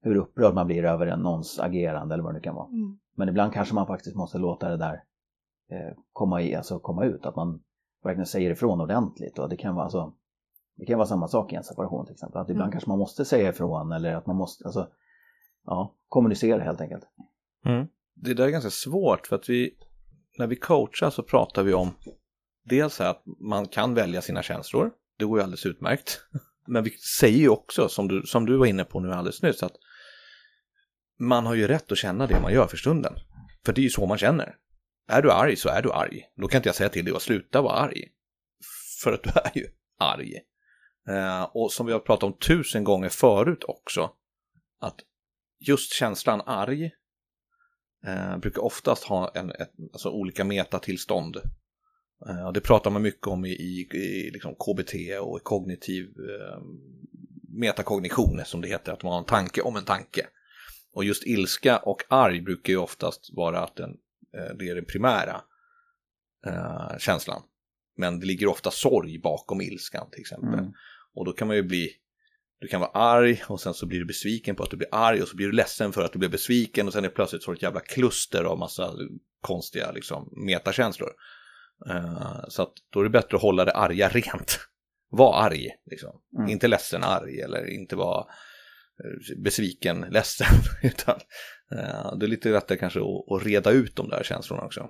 Hur 0.00 0.16
upprörd 0.16 0.54
man 0.54 0.66
blir 0.66 0.84
över 0.84 1.16
någons 1.16 1.58
agerande 1.58 2.14
eller 2.14 2.24
vad 2.24 2.34
det 2.34 2.40
kan 2.40 2.54
vara. 2.54 2.68
Mm. 2.68 2.98
Men 3.16 3.28
ibland 3.28 3.52
kanske 3.52 3.74
man 3.74 3.86
faktiskt 3.86 4.16
måste 4.16 4.38
låta 4.38 4.68
det 4.68 4.76
där 4.76 5.02
eh, 5.70 5.96
komma, 6.12 6.42
i, 6.42 6.54
alltså 6.54 6.78
komma 6.78 7.04
ut, 7.04 7.26
att 7.26 7.36
man 7.36 7.62
verkligen 8.02 8.26
säger 8.26 8.50
ifrån 8.50 8.80
ordentligt. 8.80 9.38
Och 9.38 9.48
det 9.48 9.56
kan 9.56 9.74
vara, 9.74 9.84
alltså, 9.84 10.12
det 10.76 10.86
kan 10.86 10.98
vara 10.98 11.06
samma 11.08 11.28
sak 11.28 11.52
i 11.52 11.56
en 11.56 11.64
separation 11.64 12.06
till 12.06 12.12
exempel. 12.12 12.40
Att 12.40 12.50
ibland 12.50 12.66
Mm. 12.66 12.72
kanske 12.72 12.90
man 12.90 12.98
måste 12.98 13.24
säga 13.24 13.48
ifrån 13.48 13.92
eller 13.92 14.14
att 14.14 14.26
man 14.26 14.36
måste, 14.36 14.64
alltså, 14.64 14.88
ja, 15.64 15.94
kommunicera 16.08 16.62
helt 16.62 16.80
enkelt. 16.80 17.04
Det 18.14 18.34
där 18.34 18.44
är 18.44 18.50
ganska 18.50 18.70
svårt 18.70 19.26
för 19.26 19.36
att 19.36 19.48
vi, 19.48 19.74
när 20.38 20.46
vi 20.46 20.56
coachar 20.56 21.10
så 21.10 21.22
pratar 21.22 21.62
vi 21.62 21.74
om 21.74 21.88
dels 22.64 23.00
att 23.00 23.22
man 23.40 23.68
kan 23.68 23.94
välja 23.94 24.22
sina 24.22 24.42
känslor, 24.42 24.90
det 25.18 25.24
går 25.24 25.38
ju 25.38 25.42
alldeles 25.42 25.66
utmärkt. 25.66 26.20
men 26.66 26.84
vi 26.84 26.90
säger 26.90 27.38
ju 27.38 27.48
också, 27.48 27.88
som 27.88 28.08
du, 28.08 28.22
som 28.26 28.46
du 28.46 28.56
var 28.56 28.66
inne 28.66 28.84
på 28.84 29.00
nu 29.00 29.12
alldeles 29.12 29.42
nyss, 29.42 29.62
att 29.62 29.76
man 31.18 31.46
har 31.46 31.54
ju 31.54 31.68
rätt 31.68 31.92
att 31.92 31.98
känna 31.98 32.26
det 32.26 32.40
man 32.40 32.52
gör 32.52 32.66
för 32.66 32.76
stunden. 32.76 33.14
För 33.64 33.72
det 33.72 33.80
är 33.80 33.82
ju 33.82 33.90
så 33.90 34.06
man 34.06 34.18
känner. 34.18 34.56
Är 35.08 35.22
du 35.22 35.32
arg 35.32 35.56
så 35.56 35.68
är 35.68 35.82
du 35.82 35.92
arg. 35.92 36.22
Då 36.36 36.48
kan 36.48 36.58
inte 36.58 36.68
jag 36.68 36.76
säga 36.76 36.88
till 36.88 37.04
dig 37.04 37.14
att 37.14 37.22
sluta 37.22 37.62
vara 37.62 37.74
arg. 37.74 38.08
För 39.02 39.12
att 39.12 39.22
du 39.22 39.30
är 39.30 39.50
ju 39.54 39.66
arg. 39.98 40.34
Eh, 41.08 41.42
och 41.42 41.72
som 41.72 41.86
vi 41.86 41.92
har 41.92 42.00
pratat 42.00 42.22
om 42.22 42.38
tusen 42.38 42.84
gånger 42.84 43.08
förut 43.08 43.64
också, 43.64 44.10
att 44.80 44.96
just 45.58 45.92
känslan 45.92 46.40
arg 46.46 46.90
eh, 48.06 48.36
brukar 48.36 48.62
oftast 48.62 49.04
ha 49.04 49.32
en, 49.34 49.50
ett, 49.50 49.72
alltså 49.92 50.10
olika 50.10 50.44
metatillstånd. 50.44 51.36
Eh, 52.28 52.52
det 52.52 52.60
pratar 52.60 52.90
man 52.90 53.02
mycket 53.02 53.26
om 53.26 53.44
i, 53.44 53.52
i, 53.52 53.88
i 53.96 54.30
liksom 54.30 54.54
KBT 54.54 54.94
och 55.20 55.38
i 55.38 55.42
kognitiv 55.42 56.04
eh, 56.04 56.62
metakognition 57.48 58.40
som 58.44 58.60
det 58.60 58.68
heter, 58.68 58.92
att 58.92 59.02
man 59.02 59.12
har 59.12 59.18
en 59.18 59.24
tanke 59.24 59.62
om 59.62 59.76
en 59.76 59.84
tanke. 59.84 60.26
Och 60.94 61.04
just 61.04 61.26
ilska 61.26 61.78
och 61.78 62.02
arg 62.08 62.40
brukar 62.40 62.72
ju 62.72 62.78
oftast 62.78 63.30
vara 63.32 63.60
att 63.60 63.76
den, 63.76 63.90
eh, 64.36 64.56
det 64.58 64.68
är 64.68 64.74
den 64.74 64.84
primära 64.84 65.40
eh, 66.46 66.98
känslan. 66.98 67.42
Men 67.96 68.20
det 68.20 68.26
ligger 68.26 68.46
ofta 68.46 68.70
sorg 68.70 69.18
bakom 69.18 69.60
ilskan 69.60 70.10
till 70.10 70.20
exempel. 70.20 70.58
Mm. 70.58 70.72
Och 71.14 71.24
då 71.24 71.32
kan 71.32 71.46
man 71.48 71.56
ju 71.56 71.62
bli, 71.62 71.90
du 72.60 72.68
kan 72.68 72.80
vara 72.80 72.90
arg 72.90 73.42
och 73.46 73.60
sen 73.60 73.74
så 73.74 73.86
blir 73.86 73.98
du 73.98 74.04
besviken 74.04 74.56
på 74.56 74.62
att 74.62 74.70
du 74.70 74.76
blir 74.76 74.88
arg 74.92 75.22
och 75.22 75.28
så 75.28 75.36
blir 75.36 75.46
du 75.46 75.52
ledsen 75.52 75.92
för 75.92 76.04
att 76.04 76.12
du 76.12 76.18
blir 76.18 76.28
besviken 76.28 76.86
och 76.86 76.92
sen 76.92 77.04
är 77.04 77.08
det 77.08 77.14
plötsligt 77.14 77.42
så 77.42 77.52
ett 77.52 77.62
jävla 77.62 77.80
kluster 77.80 78.44
av 78.44 78.58
massa 78.58 78.92
konstiga 79.40 79.92
liksom, 79.92 80.32
metakänslor. 80.46 81.10
Eh, 81.90 82.44
så 82.48 82.62
att 82.62 82.72
då 82.92 83.00
är 83.00 83.04
det 83.04 83.10
bättre 83.10 83.36
att 83.36 83.42
hålla 83.42 83.64
det 83.64 83.72
arga 83.72 84.08
rent. 84.08 84.58
Var 85.10 85.42
arg, 85.42 85.68
liksom. 85.90 86.10
Mm. 86.38 86.50
Inte 86.50 86.68
ledsen 86.68 87.04
arg 87.04 87.40
eller 87.40 87.70
inte 87.74 87.96
vara 87.96 88.18
eh, 89.04 89.42
besviken 89.44 90.00
ledsen. 90.10 90.46
Utan 90.82 91.14
eh, 91.72 92.16
det 92.16 92.26
är 92.26 92.28
lite 92.28 92.48
lättare 92.48 92.78
kanske 92.78 93.00
att, 93.00 93.46
reda 93.46 93.70
ut 93.70 93.96
de 93.96 94.08
där 94.08 94.22
känslorna 94.22 94.62
också. 94.62 94.88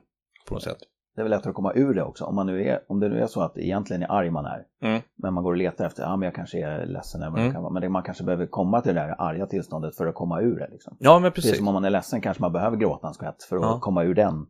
På 0.49 0.55
något 0.55 0.63
sätt. 0.63 0.79
Det 1.15 1.21
är 1.21 1.25
väl 1.25 1.31
lättare 1.31 1.49
att 1.51 1.55
komma 1.57 1.73
ur 1.75 1.95
det 1.95 2.03
också. 2.03 2.25
Om, 2.25 2.35
man 2.35 2.47
nu 2.47 2.65
är, 2.69 2.81
om 2.89 3.01
det 3.01 3.09
nu 3.09 3.21
är 3.21 3.27
så 3.27 3.41
att 3.43 3.55
det 3.55 3.65
egentligen 3.67 4.03
är 4.03 4.11
arg 4.13 4.31
man 4.31 4.45
är, 4.47 4.63
Mm. 4.83 5.03
men 5.17 5.35
man 5.35 5.45
går 5.45 5.51
och 5.51 5.57
letar 5.57 5.87
efter, 5.87 6.03
ja 6.03 6.17
men 6.17 6.27
jag 6.27 6.35
kanske 6.35 6.59
är 6.59 6.87
ledsen 6.87 7.21
eller 7.23 7.31
vad 7.31 7.39
det 7.39 7.43
Mm. 7.43 7.53
kan 7.55 7.63
vara. 7.63 7.73
Men 7.73 7.83
det, 7.83 7.89
man 7.89 8.03
kanske 8.03 8.25
behöver 8.25 8.47
komma 8.47 8.81
till 8.81 8.95
det 8.95 9.01
där 9.01 9.21
arga 9.23 9.47
tillståndet 9.47 9.97
för 9.97 10.07
att 10.07 10.15
komma 10.15 10.41
ur 10.41 10.59
det. 10.59 10.69
Liksom. 10.73 10.97
Ja, 11.01 11.19
men 11.19 11.33
Precis 11.33 11.45
precis. 11.51 11.59
som 11.59 11.69
om 11.69 11.75
man 11.75 11.85
är 11.85 11.91
ledsen 11.91 12.21
kanske 12.21 12.41
man 12.41 12.53
behöver 12.53 12.77
gråta 12.77 13.09
en 13.09 13.15
skvätt 13.15 13.43
för 13.43 13.57
att 13.57 13.63
Ja. 13.63 13.79
komma 13.81 14.03
ur 14.05 14.15
den. 14.15 14.47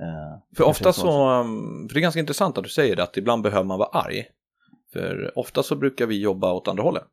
Eh, 0.00 0.38
För 0.56 0.64
ofta 0.64 0.92
så. 0.92 1.30
um, 1.40 1.88
för 1.88 1.94
det 1.94 2.00
är 2.00 2.02
ganska 2.02 2.20
intressant 2.20 2.58
att 2.58 2.64
du 2.64 2.70
säger 2.70 2.96
det, 2.96 3.02
att 3.02 3.16
ibland 3.16 3.42
behöver 3.42 3.64
man 3.64 3.78
vara 3.78 3.88
arg. 3.88 4.24
För 4.92 5.38
ofta 5.38 5.62
så 5.62 5.76
brukar 5.76 6.06
vi 6.06 6.20
jobba 6.20 6.52
åt 6.52 6.68
andra 6.68 6.82
hållet. 6.82 7.04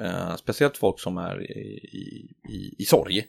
Eh, 0.00 0.36
speciellt 0.36 0.76
folk 0.76 1.00
som 1.00 1.18
är 1.18 1.40
i, 1.50 1.54
i, 1.72 2.34
i, 2.52 2.74
i 2.78 2.84
sorg 2.84 3.24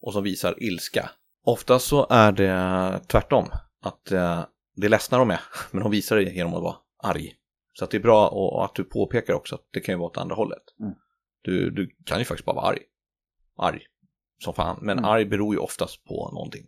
och 0.00 0.12
som 0.12 0.22
visar 0.22 0.62
ilska. 0.62 1.10
Ofta 1.44 1.78
så 1.78 2.06
är 2.10 2.32
det 2.32 3.00
tvärtom, 3.06 3.48
att 3.80 4.12
eh, 4.12 4.44
det 4.76 4.88
ledsnar 4.88 5.18
de 5.18 5.28
med, 5.28 5.38
men 5.70 5.82
de 5.82 5.90
visar 5.92 6.16
det 6.16 6.22
genom 6.22 6.54
att 6.54 6.62
vara 6.62 6.76
arg. 7.02 7.34
Så 7.72 7.84
att 7.84 7.90
det 7.90 7.96
är 7.96 8.00
bra 8.02 8.28
och, 8.28 8.52
och 8.56 8.64
att 8.64 8.74
du 8.74 8.84
påpekar 8.84 9.34
också 9.34 9.54
att 9.54 9.66
det 9.70 9.80
kan 9.80 9.92
ju 9.94 9.98
vara 9.98 10.06
åt 10.10 10.16
andra 10.16 10.34
hållet. 10.34 10.62
Mm. 10.80 10.92
Du, 11.42 11.70
du 11.70 11.90
kan 12.04 12.18
ju 12.18 12.24
faktiskt 12.24 12.44
bara 12.46 12.56
vara 12.56 12.66
arg. 12.66 12.78
Arg, 13.58 13.82
som 14.44 14.54
fan. 14.54 14.78
Men 14.82 14.98
Mm. 14.98 15.10
arg 15.10 15.24
beror 15.24 15.54
ju 15.54 15.60
oftast 15.60 16.04
på 16.04 16.30
någonting. 16.34 16.66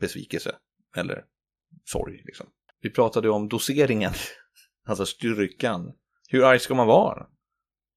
Besvikelse 0.00 0.54
eller 0.96 1.24
sorg. 1.84 2.22
Liksom. 2.24 2.46
Vi 2.80 2.90
pratade 2.90 3.30
om 3.30 3.48
doseringen, 3.48 4.12
alltså 4.86 5.06
styrkan. 5.06 5.92
Hur 6.28 6.44
arg 6.44 6.58
ska 6.58 6.74
man 6.74 6.86
vara? 6.86 7.26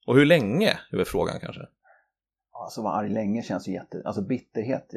Och 0.08 0.16
hur 0.16 0.26
länge, 0.26 0.80
är 0.92 0.98
väl 0.98 1.06
frågan 1.06 1.40
kanske. 1.40 1.68
Alltså 2.52 2.82
vara 2.82 2.94
arg 2.94 3.10
länge 3.10 3.42
känns 3.42 3.68
ju 3.68 3.74
jätte... 3.74 4.02
Alltså 4.06 4.22
bitterhet 4.22 4.94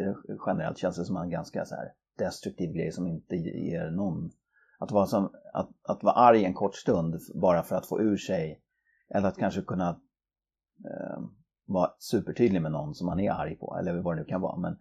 generellt 0.46 0.78
känns 0.78 0.96
det 0.96 1.04
som 1.04 1.16
en 1.16 1.30
ganska 1.30 1.64
så 1.64 1.74
här 1.74 1.92
destruktiv 2.18 2.72
grej 2.72 2.92
som 2.92 3.06
inte 3.06 3.36
ger 3.36 3.90
någon... 3.90 4.30
Att 4.78 4.90
vara, 4.90 5.06
som, 5.06 5.32
att, 5.52 5.70
att 5.82 6.02
vara 6.02 6.14
arg 6.14 6.44
en 6.44 6.54
kort 6.54 6.74
stund 6.74 7.20
bara 7.34 7.62
för 7.62 7.76
att 7.76 7.86
få 7.86 8.00
ur 8.00 8.16
sig 8.16 8.62
eller 9.14 9.28
att 9.28 9.38
kanske 9.38 9.62
kunna 9.62 9.88
eh, 10.84 11.20
vara 11.66 11.90
supertydlig 11.98 12.62
med 12.62 12.72
någon 12.72 12.94
som 12.94 13.06
man 13.06 13.20
är 13.20 13.30
arg 13.30 13.56
på 13.56 13.76
eller 13.80 14.02
vad 14.02 14.16
det 14.16 14.20
nu 14.20 14.28
kan 14.28 14.40
vara. 14.40 14.56
Men, 14.56 14.78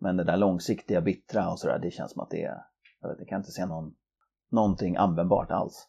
men 0.00 0.16
det 0.16 0.24
där 0.24 0.36
långsiktiga, 0.36 1.00
bittra 1.00 1.50
och 1.50 1.58
sådär, 1.58 1.78
det 1.78 1.90
känns 1.90 2.12
som 2.12 2.22
att 2.22 2.30
det 2.30 2.42
är... 2.44 2.58
Jag, 3.00 3.08
vet, 3.08 3.18
jag 3.18 3.28
kan 3.28 3.38
inte 3.40 3.50
se 3.50 3.66
någon, 3.66 3.94
någonting 4.50 4.96
användbart 4.96 5.50
alls. 5.50 5.88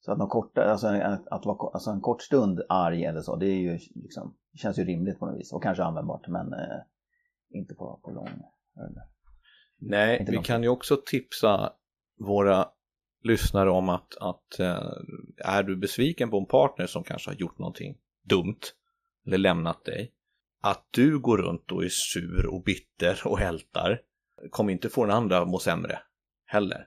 Så 0.00 0.12
att, 0.12 0.18
någon 0.18 0.28
korta, 0.28 0.64
alltså, 0.64 0.86
en- 0.86 1.18
att 1.30 1.46
vara, 1.46 1.72
alltså 1.72 1.90
en 1.90 2.00
kort 2.00 2.22
stund 2.22 2.60
arg 2.68 3.04
eller 3.04 3.20
så, 3.20 3.36
det 3.36 3.46
är 3.46 3.56
ju 3.58 3.78
liksom, 3.94 4.34
det 4.52 4.58
känns 4.58 4.78
ju 4.78 4.84
rimligt 4.84 5.18
på 5.18 5.26
något 5.26 5.38
vis 5.40 5.52
och 5.52 5.62
kanske 5.62 5.84
användbart 5.84 6.28
men 6.28 6.52
eh, 6.52 6.78
inte 7.50 7.74
på, 7.74 8.00
på 8.04 8.10
lång. 8.10 8.28
inte. 8.88 9.02
Nej, 9.80 10.20
Inte 10.20 10.32
vi 10.32 10.38
kan 10.38 10.62
ju 10.62 10.68
också 10.68 10.96
tipsa 11.06 11.72
våra 12.18 12.68
lyssnare 13.22 13.70
om 13.70 13.88
att, 13.88 14.16
att 14.20 14.58
eh, 14.60 14.92
är 15.44 15.62
du 15.62 15.76
besviken 15.76 16.30
på 16.30 16.38
en 16.38 16.46
partner 16.46 16.86
som 16.86 17.02
kanske 17.04 17.30
har 17.30 17.34
gjort 17.36 17.58
någonting 17.58 17.98
dumt 18.22 18.60
eller 19.26 19.38
lämnat 19.38 19.84
dig, 19.84 20.12
att 20.62 20.88
du 20.90 21.18
går 21.18 21.38
runt 21.38 21.72
och 21.72 21.84
är 21.84 21.88
sur 21.88 22.46
och 22.46 22.62
bitter 22.62 23.20
och 23.24 23.40
ältar 23.40 24.00
kommer 24.50 24.72
inte 24.72 24.88
få 24.88 25.04
den 25.04 25.14
andra 25.14 25.38
att 25.38 25.48
må 25.48 25.58
sämre 25.58 25.98
heller. 26.46 26.86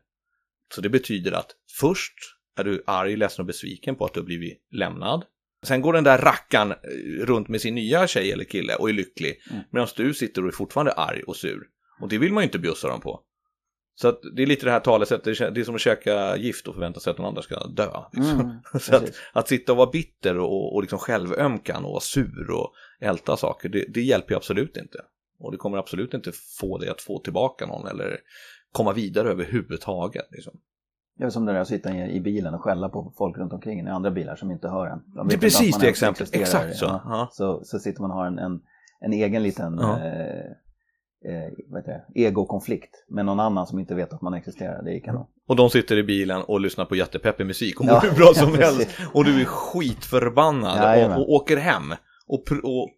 Så 0.75 0.81
det 0.81 0.89
betyder 0.89 1.31
att 1.31 1.55
först 1.79 2.13
är 2.57 2.63
du 2.63 2.83
arg, 2.87 3.15
ledsen 3.15 3.43
och 3.43 3.47
besviken 3.47 3.95
på 3.95 4.05
att 4.05 4.13
du 4.13 4.19
har 4.19 4.25
blivit 4.25 4.67
lämnad. 4.71 5.25
Sen 5.63 5.81
går 5.81 5.93
den 5.93 6.03
där 6.03 6.17
rackaren 6.17 6.71
eh, 6.71 7.25
runt 7.25 7.47
med 7.47 7.61
sin 7.61 7.75
nya 7.75 8.07
tjej 8.07 8.31
eller 8.31 8.43
kille 8.43 8.75
och 8.75 8.89
är 8.89 8.93
lycklig. 8.93 9.41
Mm. 9.49 9.63
Medan 9.69 9.87
du 9.95 10.13
sitter 10.13 10.41
och 10.41 10.47
är 10.47 10.51
fortfarande 10.51 10.91
arg 10.91 11.23
och 11.23 11.35
sur. 11.35 11.67
Och 12.01 12.09
det 12.09 12.17
vill 12.17 12.33
man 12.33 12.43
ju 12.43 12.45
inte 12.45 12.59
bjussa 12.59 12.87
dem 12.87 13.01
på. 13.01 13.23
Så 13.95 14.07
att 14.07 14.19
det 14.35 14.41
är 14.41 14.47
lite 14.47 14.65
det 14.65 14.71
här 14.71 14.79
talesättet, 14.79 15.23
det 15.23 15.45
är- 15.45 15.51
det 15.51 15.59
är 15.61 15.63
som 15.63 15.75
att 15.75 15.81
käka 15.81 16.37
gift 16.37 16.67
och 16.67 16.73
förvänta 16.73 16.99
sig 16.99 17.11
att 17.11 17.17
den 17.17 17.25
andra 17.25 17.41
ska 17.41 17.67
dö. 17.67 17.87
Liksom. 18.13 18.39
Mm, 18.39 18.55
Så 18.79 18.95
att, 18.95 19.11
att 19.33 19.47
sitta 19.47 19.71
och 19.71 19.77
vara 19.77 19.89
bitter 19.91 20.37
och, 20.37 20.75
och 20.75 20.81
liksom 20.81 20.99
självömkan 20.99 21.85
och 21.85 21.91
vara 21.91 21.99
sur 22.01 22.51
och 22.51 22.73
älta 22.99 23.37
saker, 23.37 23.69
det, 23.69 23.85
det 23.93 24.01
hjälper 24.01 24.31
ju 24.31 24.37
absolut 24.37 24.77
inte. 24.77 24.97
Och 25.39 25.51
det 25.51 25.57
kommer 25.57 25.77
absolut 25.77 26.13
inte 26.13 26.31
få 26.59 26.77
dig 26.77 26.89
att 26.89 27.01
få 27.01 27.19
tillbaka 27.19 27.65
någon 27.65 27.87
eller 27.87 28.17
komma 28.71 28.93
vidare 28.93 29.29
överhuvudtaget. 29.29 30.25
Liksom. 30.31 30.53
Det 31.17 31.23
är 31.23 31.29
som 31.29 31.45
det 31.45 31.53
där 31.53 31.59
att 31.59 31.67
sitta 31.67 31.95
i, 31.97 32.19
bilen 32.21 32.53
och 32.53 32.61
skälla 32.63 32.89
på 32.89 33.13
folk 33.17 33.37
runt 33.37 33.53
omkring 33.53 33.79
en 33.79 33.87
i 33.87 33.91
andra 33.91 34.11
bilar 34.11 34.35
som 34.35 34.51
inte 34.51 34.67
hör 34.69 34.87
en. 34.87 34.99
De 35.15 35.27
Det 35.27 35.35
är 35.35 35.39
precis 35.39 35.77
det 35.77 35.87
exemplet, 35.89 36.21
existerar. 36.35 36.63
exakt 36.65 36.79
så. 36.79 36.85
Ja. 36.85 37.29
Så, 37.31 37.61
så 37.63 37.79
sitter 37.79 38.01
man 38.01 38.11
och 38.11 38.17
har 38.17 38.25
en, 38.27 38.39
en, 38.39 38.61
en 38.99 39.13
egen 39.13 39.43
liten 39.43 39.77
Ja. 39.81 39.99
eh, 40.05 40.51
eh, 41.25 42.25
egokonflikt 42.25 43.05
med 43.09 43.25
någon 43.25 43.39
annan 43.39 43.67
som 43.67 43.79
inte 43.79 43.95
vet 43.95 44.13
att 44.13 44.21
man 44.21 44.33
existerar. 44.33 44.83
Det 44.83 44.95
är 44.95 44.99
kanon. 44.99 45.25
Och 45.47 45.55
de 45.55 45.69
sitter 45.69 45.97
i 45.97 46.03
bilen 46.03 46.41
och 46.41 46.61
lyssnar 46.61 46.85
på 46.85 46.95
jättepeppig 46.95 47.45
musik 47.45 47.79
och 47.79 47.85
mår 47.85 47.93
Ja, 47.93 47.99
hur 47.99 48.11
bra 48.11 48.33
som 48.33 48.55
ja, 48.59 48.65
helst. 48.65 48.99
Och 49.13 49.25
du 49.25 49.41
är 49.41 49.45
skitförbannad 49.45 50.77
Jajamän. 50.77 51.17
och, 51.17 51.23
och 51.23 51.33
åker 51.33 51.57
hem 51.57 51.93
och, 52.27 52.45
pro, 52.45 52.57
och 52.57 52.89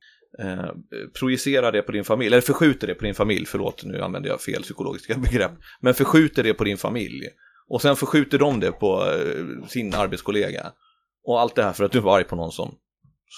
eh, 0.45 0.71
projicerar 1.19 1.71
det 1.71 1.81
på 1.81 1.91
din 1.91 2.03
familj, 2.03 2.27
eller 2.27 2.41
förskjuter 2.41 2.87
det 2.87 2.93
på 2.93 3.05
din 3.05 3.15
familj, 3.15 3.45
förlåt 3.45 3.83
nu 3.85 4.01
använder 4.01 4.29
jag 4.29 4.41
fel 4.41 4.61
psykologiska 4.61 5.17
begrepp, 5.17 5.51
men 5.81 5.93
förskjuter 5.93 6.43
det 6.43 6.53
på 6.53 6.63
din 6.63 6.77
familj. 6.77 7.27
Och 7.67 7.81
sen 7.81 7.95
förskjuter 7.95 8.39
de 8.39 8.59
det 8.59 8.71
på 8.71 9.03
eh, 9.03 9.67
sin 9.67 9.95
arbetskollega. 9.95 10.71
Och 11.25 11.41
allt 11.41 11.55
det 11.55 11.63
här 11.63 11.73
för 11.73 11.83
att 11.83 11.91
du 11.91 11.99
var 11.99 12.17
arg 12.17 12.23
på 12.23 12.35
någon 12.35 12.51
som 12.51 12.75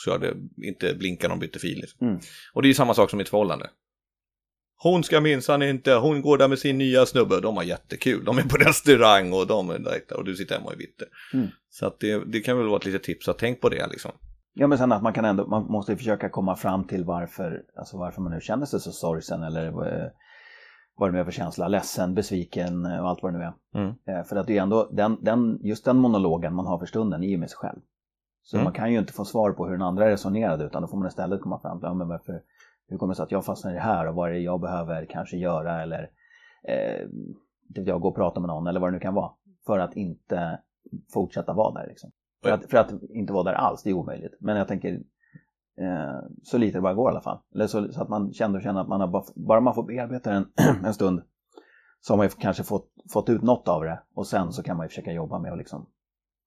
körde, 0.06 0.34
inte 0.64 0.94
blinkade 0.94 1.34
och 1.34 1.40
bytte 1.40 1.60
fil. 1.60 1.78
Liksom. 1.78 2.08
Mm. 2.08 2.20
Och 2.54 2.62
det 2.62 2.66
är 2.66 2.70
ju 2.70 2.74
samma 2.74 2.94
sak 2.94 3.10
som 3.10 3.20
i 3.20 3.24
ett 3.24 3.30
förhållande. 3.30 3.70
Hon 4.78 5.04
ska 5.04 5.22
minsann 5.22 5.62
inte, 5.62 5.94
hon 5.94 6.22
går 6.22 6.38
där 6.38 6.48
med 6.48 6.60
sin 6.60 6.78
nya 6.78 7.06
snubbe, 7.06 7.42
de 7.42 7.58
har 7.58 7.64
jättekul, 7.64 8.26
de 8.26 8.38
är 8.38 8.42
på 8.42 8.58
restaurang 8.68 9.34
och 9.34 9.48
de 9.48 9.70
är 9.70 9.80
där, 9.80 10.18
och 10.18 10.26
du 10.26 10.36
sitter 10.36 10.56
hemma 10.56 10.68
och 10.68 10.74
är 10.74 10.78
bitter. 10.78 11.08
Mm. 11.34 11.48
Så 11.70 11.88
att 11.88 12.00
det, 12.00 12.24
det 12.32 12.40
kan 12.40 12.58
väl 12.58 12.68
vara 12.68 12.78
ett 12.78 12.86
litet 12.86 13.04
tips 13.04 13.30
att 13.30 13.38
tänk 13.38 13.62
på 13.62 13.70
det 13.70 13.88
liksom. 13.88 14.12
Ja 14.54 14.68
men 14.68 14.78
sen 14.78 14.92
att 14.92 15.04
man 15.04 15.14
kan 15.14 15.26
ändå, 15.26 15.48
man 15.48 15.64
måste 15.64 15.98
försöka 15.98 16.30
komma 16.30 16.56
fram 16.56 16.88
till 16.88 17.04
varför, 17.04 17.62
alltså 17.78 17.98
varför 17.98 18.22
man 18.22 18.32
nu 18.32 18.42
känner 18.42 18.66
sig 18.66 18.80
så 18.80 18.92
sorgsen 18.92 19.44
eller 19.44 19.68
eh, 19.68 20.08
vad 20.98 21.10
det 21.10 21.14
nu 21.14 21.20
är 21.20 21.24
för 21.26 21.32
känsla, 21.32 21.68
ledsen, 21.68 22.14
besviken 22.16 22.86
eh, 22.86 23.00
och 23.00 23.10
allt 23.10 23.24
vad 23.24 23.34
det 23.34 23.38
nu 23.38 23.44
är. 23.44 23.54
Mm. 23.84 23.96
Eh, 24.08 24.24
För 24.26 24.36
att 24.36 24.48
det 24.48 24.58
är 24.58 24.62
ändå, 24.62 24.90
den, 24.92 25.18
den, 25.22 25.60
just 25.64 25.86
den 25.86 25.98
monologen 25.98 26.54
man 26.56 26.66
har 26.66 26.80
för 26.80 26.86
stunden 26.86 27.24
är 27.24 27.28
ju 27.28 27.38
med 27.38 27.50
sig 27.50 27.58
själv. 27.58 27.80
Så 28.44 28.58
Mm. 28.58 28.64
man 28.64 28.74
kan 28.74 28.92
ju 28.92 29.00
inte 29.00 29.14
få 29.14 29.26
svar 29.26 29.52
på 29.52 29.66
hur 29.66 29.72
den 29.74 29.82
andra 29.82 30.10
resonerade 30.10 30.66
utan 30.66 30.82
då 30.82 30.88
får 30.88 30.98
man 30.98 31.08
istället 31.08 31.42
komma 31.42 31.60
fram 31.62 31.80
till, 31.80 31.86
ja, 31.88 31.94
men 31.94 32.08
varför, 32.08 32.42
hur 32.88 32.98
kommer 32.98 33.14
det 33.14 33.16
sig 33.16 33.24
att 33.24 33.32
jag 33.32 33.46
fastnar 33.46 33.72
i 33.72 33.74
det 33.74 33.80
här 33.80 34.08
och 34.08 34.16
vad 34.16 34.30
är 34.30 34.34
det 34.34 34.40
jag 34.40 34.62
behöver 34.62 35.06
kanske 35.06 35.38
göra 35.38 35.82
eller 35.82 36.10
eh, 36.68 37.08
det 37.68 37.82
jag 37.82 38.02
gå 38.02 38.08
och 38.08 38.16
prata 38.16 38.40
med 38.40 38.48
någon 38.48 38.68
eller 38.68 38.80
vad 38.80 38.90
det 38.90 38.94
nu 38.94 39.00
kan 39.00 39.14
vara. 39.14 39.32
För 39.66 39.80
att 39.80 39.96
inte 39.96 40.60
fortsätta 41.14 41.54
vara 41.54 41.74
där 41.74 41.88
liksom. 41.88 42.12
För 42.44 42.52
att, 42.52 42.70
för 42.70 42.78
att 42.78 42.92
inte 43.10 43.34
vara 43.34 43.44
där 43.44 43.54
alls, 43.54 43.84
det 43.84 43.90
är 43.90 43.94
omöjligt. 43.94 44.38
Men 44.40 44.58
jag 44.58 44.68
tänker 44.68 44.94
eh, 45.82 46.20
så 46.44 46.58
lite 46.58 46.78
det 46.78 46.82
bara 46.82 46.94
går 46.94 47.10
i 47.10 47.12
alla 47.12 47.22
fall. 47.22 47.40
Eller 47.54 47.68
så, 47.68 47.92
så 47.92 48.02
att 48.02 48.10
man 48.10 48.34
känner 48.34 48.58
och 48.58 48.64
känner 48.64 48.82
att 48.82 48.88
man 48.88 49.02
har 49.02 49.08
bara, 49.08 49.24
bara 49.36 49.62
man 49.62 49.76
får 49.76 49.84
bearbeta 49.84 50.32
den 50.32 50.46
en 50.86 50.94
stund 50.94 51.22
så 52.02 52.14
har 52.14 52.18
man 52.18 52.26
ju 52.26 52.30
kanske 52.30 52.64
fått, 52.64 52.90
fått 53.14 53.30
ut 53.30 53.42
något 53.42 53.68
av 53.68 53.84
det 53.84 54.04
och 54.16 54.28
sen 54.28 54.52
så 54.52 54.64
kan 54.64 54.78
man 54.78 54.86
ju 54.86 54.90
försöka 54.90 55.12
jobba 55.12 55.40
med 55.40 55.52
att 55.52 55.58
liksom 55.58 55.90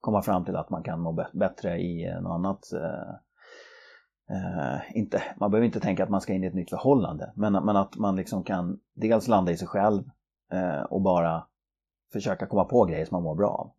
komma 0.01 0.23
fram 0.23 0.45
till 0.45 0.57
att 0.57 0.71
man 0.71 0.83
kan 0.83 1.01
må 1.01 1.27
bättre 1.33 1.79
i 1.79 2.21
något 2.21 2.35
annat. 2.35 2.73
Eh, 2.73 3.15
Uh, 4.31 4.97
inte, 4.97 5.23
man 5.37 5.51
behöver 5.51 5.67
inte 5.67 5.81
tänka 5.81 6.05
att 6.05 6.11
man 6.11 6.21
ska 6.21 6.33
in 6.33 6.45
i 6.45 6.47
ett 6.47 6.55
nytt 6.55 6.71
förhållande, 6.71 7.33
men, 7.37 7.53
men 7.53 7.77
att 7.77 7.97
man 7.97 8.17
liksom 8.17 8.45
kan 8.45 8.79
dels 8.95 9.29
landa 9.29 9.53
i 9.53 9.57
sig 9.57 9.69
själv 9.69 10.03
uh, 10.55 10.83
och 10.83 11.03
bara 11.03 11.47
försöka 12.13 12.47
komma 12.47 12.65
på 12.65 12.85
grejer 12.85 13.05
som 13.05 13.15
man 13.15 13.23
mår 13.23 13.35
bra 13.35 13.49
av. 13.49 13.73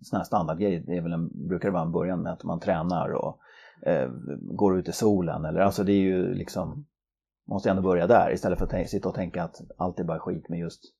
Sådana 0.00 0.20
här 0.20 0.26
standardgrejer 0.26 0.82
det 0.86 0.96
är 0.96 1.00
väl 1.00 1.12
en, 1.12 1.48
brukar 1.48 1.68
det 1.68 1.72
vara 1.72 1.82
en 1.82 1.92
början 1.92 2.22
med 2.22 2.32
att 2.32 2.44
man 2.44 2.60
tränar 2.60 3.10
och 3.10 3.38
uh, 3.86 4.08
går 4.40 4.78
ut 4.78 4.88
i 4.88 4.92
solen. 4.92 5.44
Eller, 5.44 5.60
alltså 5.60 5.84
det 5.84 5.92
är 5.92 6.02
ju 6.02 6.34
liksom, 6.34 6.68
man 7.48 7.54
måste 7.54 7.70
ändå 7.70 7.82
börja 7.82 8.06
där 8.06 8.32
istället 8.32 8.58
för 8.58 8.66
att 8.66 8.90
sitta 8.90 9.08
och 9.08 9.14
tänka 9.14 9.44
att 9.44 9.60
allt 9.76 10.00
är 10.00 10.04
bara 10.04 10.18
skit 10.18 10.48
med 10.48 10.58
just 10.58 10.94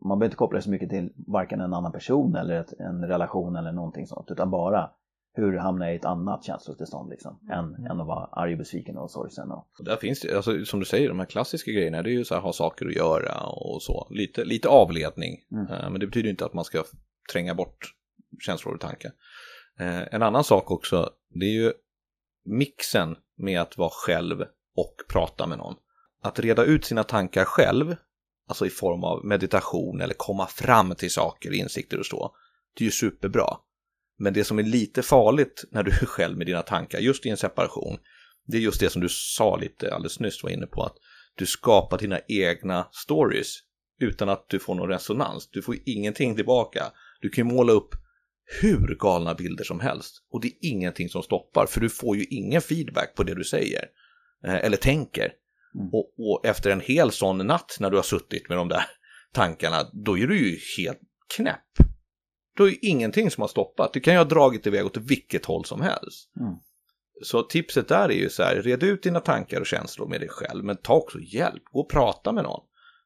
man 0.00 0.18
behöver 0.18 0.26
inte 0.26 0.36
koppla 0.36 0.58
det 0.58 0.62
så 0.62 0.70
mycket 0.70 0.90
till 0.90 1.12
varken 1.26 1.60
en 1.60 1.74
annan 1.74 1.92
person 1.92 2.36
eller 2.36 2.60
ett, 2.60 2.72
en 2.72 3.04
relation 3.04 3.56
eller 3.56 3.72
någonting 3.72 4.06
sånt 4.06 4.30
utan 4.30 4.50
bara 4.50 4.90
hur 5.38 5.56
hamnar 5.56 5.86
jag 5.86 5.94
i 5.94 5.98
ett 5.98 6.04
annat 6.04 6.44
känslotillstånd 6.44 7.10
liksom 7.10 7.38
än, 7.52 7.86
än 7.90 8.00
att 8.00 8.06
vara 8.06 8.26
arg 8.32 8.52
och 8.52 8.58
besviken 8.58 8.96
och 8.96 9.10
sorgsen. 9.10 9.50
Och, 9.50 9.68
Och 9.78 9.84
där 9.84 9.96
finns 9.96 10.20
det, 10.20 10.36
alltså, 10.36 10.64
som 10.64 10.80
du 10.80 10.86
säger, 10.86 11.08
de 11.08 11.18
här 11.18 11.26
klassiska 11.26 11.70
grejerna, 11.70 12.02
det 12.02 12.10
är 12.10 12.12
ju 12.12 12.24
så 12.24 12.34
här 12.34 12.42
ha 12.42 12.52
saker 12.52 12.86
att 12.86 12.96
göra 12.96 13.40
och 13.46 13.82
så. 13.82 14.08
Lite, 14.10 14.44
lite 14.44 14.68
avledning. 14.68 15.36
Mm. 15.52 15.66
Eh, 15.66 15.90
Men 15.90 16.00
det 16.00 16.06
betyder 16.06 16.30
inte 16.30 16.44
att 16.44 16.54
man 16.54 16.64
ska 16.64 16.84
tränga 17.32 17.54
bort 17.54 17.94
känslor 18.40 18.74
och 18.74 18.80
tankar. 18.80 19.12
Eh, 19.78 20.14
En 20.14 20.22
annan 20.22 20.44
sak 20.44 20.70
också, 20.70 21.10
det 21.34 21.46
är 21.46 21.62
ju 21.62 21.72
mixen 22.44 23.16
med 23.36 23.60
att 23.60 23.78
vara 23.78 23.90
själv 23.92 24.40
och 24.76 24.94
prata 25.08 25.46
med 25.46 25.58
någon. 25.58 25.74
Att 26.22 26.38
reda 26.38 26.64
ut 26.64 26.84
sina 26.84 27.04
tankar 27.04 27.44
själv, 27.44 27.96
alltså 28.48 28.66
i 28.66 28.70
form 28.70 29.04
av 29.04 29.24
meditation 29.24 30.00
eller 30.00 30.14
komma 30.14 30.46
fram 30.46 30.94
till 30.94 31.10
saker, 31.10 31.52
insikter 31.52 31.98
och 31.98 32.06
så, 32.06 32.34
det 32.74 32.82
är 32.82 32.86
ju 32.86 32.90
superbra. 32.90 33.56
Men 34.18 34.32
det 34.32 34.44
som 34.44 34.58
är 34.58 34.62
lite 34.62 35.02
farligt 35.02 35.64
när 35.70 35.82
du 35.82 35.90
är 36.02 36.06
själv 36.06 36.38
med 36.38 36.46
dina 36.46 36.62
tankar, 36.62 36.98
just 36.98 37.26
i 37.26 37.28
en 37.28 37.36
separation, 37.36 37.98
det 38.46 38.56
är 38.56 38.60
just 38.60 38.80
det 38.80 38.90
som 38.90 39.02
du 39.02 39.08
sa 39.10 39.56
lite 39.56 39.94
alldeles 39.94 40.20
nyss, 40.20 40.42
var 40.42 40.50
inne 40.50 40.66
på, 40.66 40.82
att 40.82 40.96
du 41.34 41.46
skapar 41.46 41.98
dina 41.98 42.20
egna 42.28 42.88
stories 42.92 43.54
utan 44.00 44.28
att 44.28 44.48
du 44.48 44.58
får 44.58 44.74
någon 44.74 44.88
resonans. 44.88 45.48
Du 45.52 45.62
får 45.62 45.76
ingenting 45.86 46.36
tillbaka. 46.36 46.84
Du 47.20 47.28
kan 47.28 47.48
ju 47.48 47.54
måla 47.54 47.72
upp 47.72 47.94
hur 48.60 48.96
galna 48.98 49.34
bilder 49.34 49.64
som 49.64 49.80
helst 49.80 50.14
och 50.32 50.40
det 50.40 50.48
är 50.48 50.54
ingenting 50.60 51.08
som 51.08 51.22
stoppar 51.22 51.66
för 51.66 51.80
du 51.80 51.88
får 51.88 52.16
ju 52.16 52.24
ingen 52.24 52.60
feedback 52.60 53.14
på 53.14 53.22
det 53.22 53.34
du 53.34 53.44
säger 53.44 53.84
eh, 54.46 54.54
eller 54.54 54.76
tänker. 54.76 55.32
Mm. 55.74 55.88
Och, 55.92 56.14
och 56.18 56.46
efter 56.46 56.70
en 56.70 56.80
hel 56.80 57.10
sån 57.10 57.46
natt 57.46 57.76
när 57.80 57.90
du 57.90 57.96
har 57.96 58.02
suttit 58.02 58.48
med 58.48 58.58
de 58.58 58.68
där 58.68 58.84
tankarna, 59.32 59.90
då 59.92 60.18
är 60.18 60.26
du 60.26 60.50
ju 60.50 60.58
helt 60.76 61.00
knäpp. 61.36 61.87
Då 62.58 62.64
är 62.64 62.70
ju 62.70 62.78
ingenting 62.82 63.30
som 63.30 63.40
har 63.40 63.48
stoppat. 63.48 63.92
Du 63.92 64.00
kan 64.00 64.14
ju 64.14 64.18
ha 64.18 64.24
dragit 64.24 64.66
iväg 64.66 64.86
åt 64.86 64.96
vilket 64.96 65.44
håll 65.44 65.64
som 65.64 65.80
helst. 65.80 66.30
Mm. 66.40 66.54
Så 67.22 67.42
tipset 67.42 67.88
där 67.88 68.08
är 68.08 68.14
ju 68.14 68.30
så 68.30 68.42
här, 68.42 68.62
red 68.62 68.82
ut 68.82 69.02
dina 69.02 69.20
tankar 69.20 69.60
och 69.60 69.66
känslor 69.66 70.08
med 70.08 70.20
dig 70.20 70.28
själv, 70.28 70.64
men 70.64 70.76
ta 70.76 70.94
också 70.94 71.18
hjälp, 71.20 71.62
gå 71.64 71.80
och 71.80 71.90
prata 71.90 72.32
med 72.32 72.44
någon. 72.44 72.64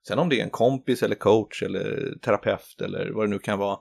Sen 0.09 0.19
om 0.19 0.29
det 0.29 0.41
är 0.41 0.45
en 0.45 0.51
kompis 0.51 1.03
eller 1.03 1.15
coach 1.15 1.63
eller 1.63 2.15
terapeut 2.23 2.81
eller 2.81 3.11
vad 3.11 3.27
det 3.27 3.31
nu 3.31 3.39
kan 3.39 3.59
vara, 3.59 3.79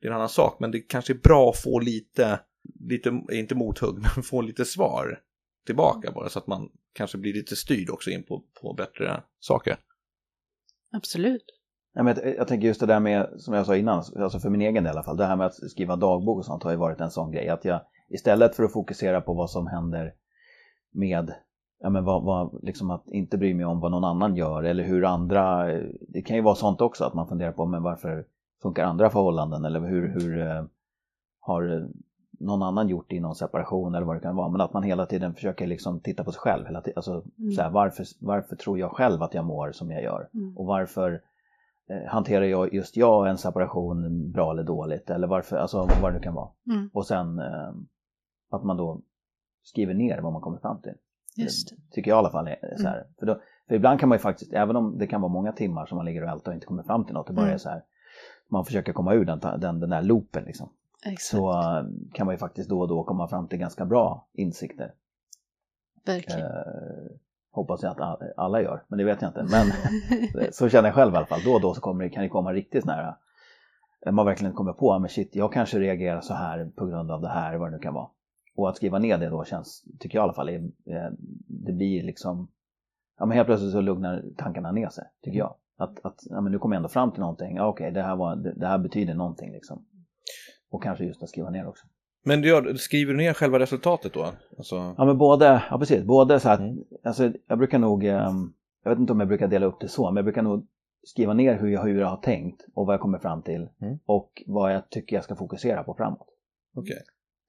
det 0.00 0.06
är 0.06 0.10
en 0.10 0.16
annan 0.16 0.28
sak, 0.28 0.56
men 0.60 0.70
det 0.70 0.80
kanske 0.80 1.12
är 1.12 1.18
bra 1.18 1.50
att 1.50 1.62
få 1.62 1.78
lite, 1.78 2.40
lite 2.80 3.20
inte 3.32 3.54
mothugg, 3.54 3.98
men 4.14 4.22
få 4.22 4.42
lite 4.42 4.64
svar 4.64 5.20
tillbaka 5.66 6.12
bara 6.12 6.28
så 6.28 6.38
att 6.38 6.46
man 6.46 6.68
kanske 6.92 7.18
blir 7.18 7.34
lite 7.34 7.56
styrd 7.56 7.90
också 7.90 8.10
in 8.10 8.22
på, 8.22 8.44
på 8.60 8.74
bättre 8.74 9.22
saker. 9.40 9.76
Absolut. 10.92 11.57
Ja, 11.98 12.04
men 12.04 12.16
jag, 12.24 12.36
jag 12.36 12.48
tänker 12.48 12.66
just 12.66 12.80
det 12.80 12.86
där 12.86 13.00
med, 13.00 13.28
som 13.36 13.54
jag 13.54 13.66
sa 13.66 13.76
innan, 13.76 14.02
alltså 14.18 14.38
för 14.38 14.50
min 14.50 14.60
egen 14.60 14.84
del 14.84 14.86
i 14.86 14.90
alla 14.90 15.02
fall, 15.02 15.16
det 15.16 15.24
här 15.24 15.36
med 15.36 15.46
att 15.46 15.70
skriva 15.70 15.96
dagbok 15.96 16.38
och 16.38 16.44
sånt 16.44 16.62
har 16.62 16.70
ju 16.70 16.76
varit 16.76 17.00
en 17.00 17.10
sån 17.10 17.30
grej. 17.30 17.48
Att 17.48 17.64
jag 17.64 17.80
istället 18.08 18.56
för 18.56 18.64
att 18.64 18.72
fokusera 18.72 19.20
på 19.20 19.34
vad 19.34 19.50
som 19.50 19.66
händer 19.66 20.14
med, 20.92 21.32
ja 21.80 21.90
men 21.90 22.04
vad, 22.04 22.22
vad, 22.22 22.58
liksom 22.62 22.90
att 22.90 23.08
inte 23.08 23.38
bry 23.38 23.54
mig 23.54 23.64
om 23.64 23.80
vad 23.80 23.90
någon 23.90 24.04
annan 24.04 24.36
gör 24.36 24.62
eller 24.62 24.84
hur 24.84 25.04
andra, 25.04 25.66
det 26.08 26.22
kan 26.22 26.36
ju 26.36 26.42
vara 26.42 26.54
sånt 26.54 26.80
också 26.80 27.04
att 27.04 27.14
man 27.14 27.28
funderar 27.28 27.52
på 27.52 27.66
men 27.66 27.82
varför 27.82 28.24
funkar 28.62 28.84
andra 28.84 29.10
förhållanden 29.10 29.64
eller 29.64 29.80
hur, 29.80 30.08
hur 30.08 30.40
eh, 30.46 30.64
har 31.40 31.88
någon 32.40 32.62
annan 32.62 32.88
gjort 32.88 33.12
i 33.12 33.20
någon 33.20 33.34
separation 33.34 33.94
eller 33.94 34.06
vad 34.06 34.16
det 34.16 34.20
kan 34.20 34.36
vara. 34.36 34.48
Men 34.48 34.60
att 34.60 34.72
man 34.72 34.82
hela 34.82 35.06
tiden 35.06 35.34
försöker 35.34 35.66
liksom 35.66 36.00
titta 36.00 36.24
på 36.24 36.32
sig 36.32 36.40
själv. 36.40 36.66
Hela 36.66 36.80
tiden. 36.80 36.96
Alltså, 36.96 37.22
Mm. 37.38 37.52
så 37.52 37.62
här, 37.62 37.70
varför, 37.70 38.06
varför 38.20 38.56
tror 38.56 38.78
jag 38.78 38.90
själv 38.90 39.22
att 39.22 39.34
jag 39.34 39.44
mår 39.44 39.72
som 39.72 39.90
jag 39.90 40.02
gör? 40.02 40.28
Mm. 40.34 40.56
Och 40.56 40.66
varför 40.66 41.12
eh, 41.12 41.18
hanterar 42.06 42.44
jag 42.44 42.74
just 42.74 42.96
jag 42.96 43.28
en 43.28 43.38
separation 43.38 44.30
bra 44.32 44.50
eller 44.52 44.62
dåligt? 44.64 45.10
Eller 45.10 45.26
varför, 45.26 45.56
alltså 45.56 45.88
vad 46.02 46.12
det 46.12 46.16
nu 46.16 46.20
kan 46.22 46.34
vara. 46.34 46.48
Mm. 46.70 46.90
Och 46.92 47.06
sen 47.06 47.38
eh, 47.38 47.72
att 48.50 48.64
man 48.64 48.76
då 48.76 49.00
skriver 49.62 49.94
ner 49.94 50.20
vad 50.20 50.32
man 50.32 50.42
kommer 50.42 50.58
fram 50.58 50.80
till. 50.82 50.94
Just 51.36 51.68
det. 51.70 51.76
Tycker 51.90 52.10
jag 52.10 52.16
i 52.16 52.18
alla 52.18 52.30
fall 52.30 52.48
är 52.48 52.76
så 52.76 52.88
här. 52.88 53.06
För, 53.18 53.26
då, 53.26 53.40
för 53.68 53.74
ibland 53.74 54.00
kan 54.00 54.08
man 54.08 54.16
ju 54.18 54.20
faktiskt, 54.20 54.52
även 54.52 54.76
om 54.76 54.98
det 54.98 55.06
kan 55.06 55.20
vara 55.20 55.32
många 55.32 55.52
timmar 55.52 55.86
som 55.86 55.96
man 55.96 56.04
ligger 56.04 56.24
och 56.24 56.30
ältar 56.30 56.50
och 56.50 56.54
inte 56.54 56.66
kommer 56.66 56.82
fram 56.82 57.04
till 57.04 57.14
något, 57.14 57.26
det 57.26 57.32
bara 57.32 57.42
Mm. 57.42 57.54
är 57.54 57.58
så 57.58 57.68
här. 57.68 57.82
Man 58.50 58.64
försöker 58.64 58.92
komma 58.92 59.14
ur 59.14 59.24
den, 59.24 59.38
den, 59.38 59.80
den 59.80 59.90
där 59.90 60.02
loopen 60.02 60.44
liksom. 60.44 60.68
Exakt. 61.06 61.20
Så 61.20 61.50
eh, 61.50 61.84
kan 62.12 62.26
man 62.26 62.34
ju 62.34 62.38
faktiskt 62.38 62.70
då 62.70 62.80
och 62.80 62.88
då 62.88 63.04
komma 63.04 63.28
fram 63.28 63.48
till 63.48 63.58
ganska 63.58 63.84
bra 63.84 64.28
insikter. 64.32 64.94
Verkligen. 66.06 66.46
Eh, 66.46 67.10
hoppas 67.50 67.82
jag 67.82 67.90
att 67.92 68.00
all- 68.00 68.32
alla 68.36 68.62
gör, 68.62 68.82
men 68.88 68.98
det 68.98 69.04
vet 69.04 69.22
jag 69.22 69.28
inte. 69.28 69.42
Men 69.50 69.72
så 70.52 70.68
känner 70.68 70.88
jag 70.88 70.94
själv 70.94 71.14
i 71.14 71.16
alla 71.16 71.26
fall. 71.26 71.40
Då 71.44 71.52
och 71.52 71.60
då 71.60 71.74
så 71.74 71.80
kommer 71.80 72.04
det, 72.04 72.10
kan 72.10 72.22
det 72.22 72.28
komma 72.28 72.52
riktigt 72.52 72.84
nära. 72.84 73.16
Man 74.12 74.26
verkligen 74.26 74.54
kommer 74.54 74.72
på, 74.72 74.92
"Ah, 74.92 74.98
men 74.98 75.08
shit, 75.08 75.36
jag 75.36 75.52
kanske 75.52 75.78
reagerar 75.78 76.20
så 76.20 76.34
här 76.34 76.70
på 76.76 76.86
grund 76.86 77.10
av 77.10 77.20
det 77.20 77.28
här, 77.28 77.56
vad 77.56 77.68
det 77.70 77.76
nu 77.76 77.82
kan 77.82 77.94
vara. 77.94 78.08
Och 78.56 78.68
att 78.68 78.76
skriva 78.76 78.98
ner 78.98 79.18
det 79.18 79.28
då 79.28 79.44
känns, 79.44 79.84
tycker 79.98 80.18
jag 80.18 80.22
i 80.22 80.24
alla 80.24 80.32
fall, 80.32 80.48
eh, 80.48 80.60
det 81.46 81.72
blir 81.72 82.02
liksom, 82.02 82.48
ja 83.18 83.26
men 83.26 83.36
helt 83.36 83.46
plötsligt 83.46 83.72
så 83.72 83.80
lugnar 83.80 84.24
tankarna 84.36 84.72
ner 84.72 84.88
sig, 84.88 85.04
tycker 85.22 85.38
jag. 85.38 85.54
Att, 85.76 86.04
att 86.04 86.16
ja, 86.30 86.40
men 86.40 86.52
nu 86.52 86.58
kommer 86.58 86.76
jag 86.76 86.78
ändå 86.78 86.88
fram 86.88 87.10
till 87.10 87.20
någonting, 87.20 87.56
ja, 87.56 87.66
okej, 87.66 87.90
det, 87.90 88.02
här 88.02 88.16
var, 88.16 88.36
det, 88.36 88.52
det 88.52 88.66
här 88.66 88.78
betyder 88.78 89.14
någonting 89.14 89.52
liksom. 89.52 89.84
Och 90.70 90.82
kanske 90.82 91.04
just 91.04 91.22
att 91.22 91.28
skriva 91.28 91.50
ner 91.50 91.66
också. 91.68 91.86
Men 92.24 92.40
du 92.40 92.48
gör, 92.48 92.74
skriver 92.74 93.12
du 93.12 93.18
ner 93.18 93.32
själva 93.32 93.58
resultatet 93.58 94.12
då? 94.14 94.26
Alltså, 94.58 94.94
Ja 94.98 95.04
men 95.04 95.18
både, 95.18 95.62
ja 95.70 95.78
precis, 95.78 96.04
både 96.04 96.40
så 96.40 96.48
här, 96.48 96.58
Mm. 96.58 96.78
alltså 97.04 97.32
jag 97.46 97.58
brukar 97.58 97.78
nog, 97.78 98.04
ehm, 98.04 98.52
jag 98.84 98.90
vet 98.90 98.98
inte 98.98 99.12
om 99.12 99.20
jag 99.20 99.28
brukar 99.28 99.48
dela 99.48 99.66
upp 99.66 99.80
det 99.80 99.88
så, 99.88 100.04
men 100.10 100.16
jag 100.16 100.24
brukar 100.24 100.42
nog 100.42 100.66
skriva 101.02 101.34
ner 101.34 101.58
hur 101.58 101.68
jag, 101.68 101.82
hur 101.82 102.00
jag 102.00 102.06
har 102.08 102.16
tänkt 102.16 102.64
och 102.74 102.86
vad 102.86 102.94
jag 102.94 103.00
kommer 103.00 103.18
fram 103.18 103.42
till 103.42 103.68
Mm. 103.82 103.98
och 104.06 104.42
vad 104.46 104.74
jag 104.74 104.90
tycker 104.90 105.16
jag 105.16 105.24
ska 105.24 105.34
fokusera 105.36 105.82
på 105.82 105.94
framåt. 105.94 106.28
Okej. 106.76 106.98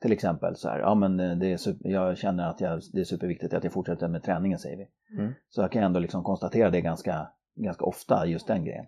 Till 0.01 0.11
exempel 0.11 0.55
så 0.55 0.69
här, 0.69 0.79
ja 0.79 0.95
men 0.95 1.19
eh, 1.19 1.37
det 1.37 1.51
är 1.51 1.57
super, 1.57 1.89
jag 1.89 2.17
känner 2.17 2.49
att 2.49 2.61
jag, 2.61 2.81
det 2.93 2.99
är 2.99 3.03
superviktigt 3.03 3.53
att 3.53 3.63
jag 3.63 3.73
fortsätter 3.73 4.07
med 4.07 4.23
träningen 4.23 4.59
säger 4.59 4.77
vi. 4.77 4.87
Mm. 5.19 5.33
Så 5.49 5.61
jag 5.61 5.71
kan 5.71 5.83
ändå 5.83 5.99
liksom 5.99 6.23
konstatera 6.23 6.69
det 6.69 6.81
ganska, 6.81 7.27
ganska 7.55 7.85
ofta, 7.85 8.25
just 8.25 8.47
den 8.47 8.65
grejen. 8.65 8.85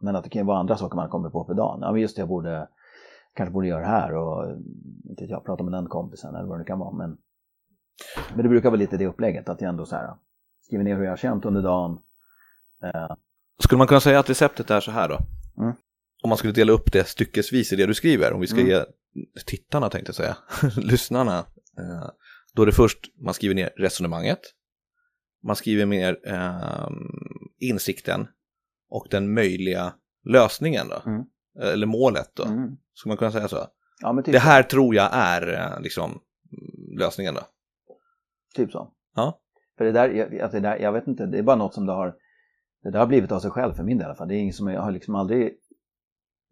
Men 0.00 0.16
att 0.16 0.24
det 0.24 0.30
kan 0.30 0.42
ju 0.42 0.46
vara 0.46 0.58
andra 0.58 0.76
saker 0.76 0.96
man 0.96 1.08
kommer 1.08 1.30
på 1.30 1.44
för 1.44 1.54
dagen. 1.54 1.78
Ja 1.82 1.92
men 1.92 2.00
just 2.00 2.16
det, 2.16 2.20
jag 2.22 2.28
borde, 2.28 2.68
kanske 3.34 3.52
borde 3.52 3.66
göra 3.66 3.86
här 3.86 4.14
och 4.14 4.56
inte 5.10 5.24
jag 5.24 5.44
prata 5.44 5.62
med 5.64 5.72
den 5.72 5.86
kompisen 5.86 6.34
eller 6.34 6.48
vad 6.48 6.58
det 6.60 6.64
kan 6.64 6.78
vara. 6.78 6.96
Men, 6.96 7.16
men 8.34 8.42
det 8.42 8.48
brukar 8.48 8.70
vara 8.70 8.78
lite 8.78 8.96
det 8.96 9.06
upplägget, 9.06 9.48
att 9.48 9.60
jag 9.60 9.68
ändå 9.68 9.86
så 9.86 9.96
här, 9.96 10.14
skriver 10.62 10.84
ner 10.84 10.96
hur 10.96 11.04
jag 11.04 11.10
har 11.12 11.16
känt 11.16 11.44
under 11.44 11.62
dagen. 11.62 11.98
Eh, 12.82 13.16
Skulle 13.58 13.78
man 13.78 13.86
kunna 13.86 14.00
säga 14.00 14.18
att 14.18 14.30
receptet 14.30 14.70
är 14.70 14.80
så 14.80 14.90
här 14.90 15.08
då? 15.08 15.18
Mm. 15.62 15.72
Om 16.22 16.28
man 16.28 16.38
skulle 16.38 16.52
dela 16.52 16.72
upp 16.72 16.92
det 16.92 17.04
styckesvis 17.08 17.72
i 17.72 17.76
det 17.76 17.86
du 17.86 17.94
skriver, 17.94 18.32
om 18.32 18.40
vi 18.40 18.46
ska 18.46 18.60
Mm. 18.60 18.68
ge 18.70 18.84
tittarna 19.46 19.88
tänkte 19.90 20.08
jag 20.08 20.16
säga, 20.16 20.36
lyssnarna. 20.76 21.38
eh, 21.78 22.10
Då 22.54 22.62
är 22.62 22.66
det 22.66 22.72
först, 22.72 22.98
man 23.24 23.34
skriver 23.34 23.54
ner 23.54 23.70
resonemanget, 23.76 24.40
man 25.42 25.56
skriver 25.56 25.86
ner 25.86 26.18
eh, 26.26 26.88
insikten 27.58 28.28
och 28.90 29.06
den 29.10 29.34
möjliga 29.34 29.92
lösningen 30.24 30.86
då, 30.88 31.10
Mm. 31.10 31.24
Eller 31.58 31.86
målet 31.86 32.30
då. 32.34 32.44
mm. 32.44 32.76
Skulle 32.94 33.10
man 33.10 33.16
kunna 33.16 33.30
säga 33.30 33.48
så? 33.48 33.66
Ja 34.00 34.12
men 34.12 34.24
typ, 34.24 34.32
Det 34.32 34.38
här 34.38 34.62
tror 34.62 34.94
jag 34.94 35.08
är 35.12 35.52
eh, 35.52 35.80
liksom 35.82 36.10
mm, 36.10 36.98
lösningen 36.98 37.34
då. 37.34 37.40
typ 38.54 38.72
så. 38.72 38.92
Ja. 39.14 39.40
För 39.78 39.84
det 39.84 39.92
där, 39.92 40.42
att 40.42 40.52
det 40.52 40.60
där, 40.60 40.78
jag 40.78 40.92
vet 40.92 41.06
inte, 41.06 41.26
det 41.26 41.38
är 41.38 41.42
bara 41.42 41.56
något 41.56 41.74
som 41.74 41.86
det 41.86 41.92
har, 41.92 42.16
det 42.82 42.90
där 42.90 42.98
har 42.98 43.06
blivit 43.06 43.32
av 43.32 43.40
sig 43.40 43.50
själv 43.50 43.74
för 43.74 43.82
min 43.82 43.98
del 43.98 44.04
i 44.04 44.06
alla 44.06 44.14
fall. 44.14 44.28
Det 44.28 44.34
är 44.34 44.38
inget 44.38 44.54
som 44.54 44.68
jag 44.68 44.82
har 44.82 44.90
liksom 44.90 45.14
aldrig 45.14 45.56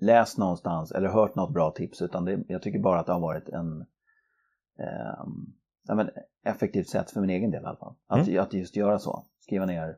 läst 0.01 0.39
någonstans 0.39 0.93
eller 0.93 1.09
hört 1.09 1.35
något 1.35 1.55
bra 1.55 1.71
tips 1.71 2.03
utan 2.03 2.25
det, 2.25 2.45
jag 2.49 2.63
tycker 2.63 2.79
bara 2.79 3.01
att 3.01 3.07
det 3.07 3.13
har 3.13 3.21
varit 3.21 3.49
en 3.49 3.87
ja, 5.89 5.95
men 5.95 6.11
effektivt 6.45 6.89
sätt 6.89 7.11
för 7.11 7.21
min 7.21 7.31
egen 7.31 7.51
del 7.51 7.63
i 7.63 7.67
alla 7.67 7.77
fall. 7.77 7.95
Att, 8.07 8.37
att 8.39 8.53
just 8.53 8.77
göra 8.77 8.99
så, 8.99 9.27
skriva 9.41 9.67
ner, 9.67 9.89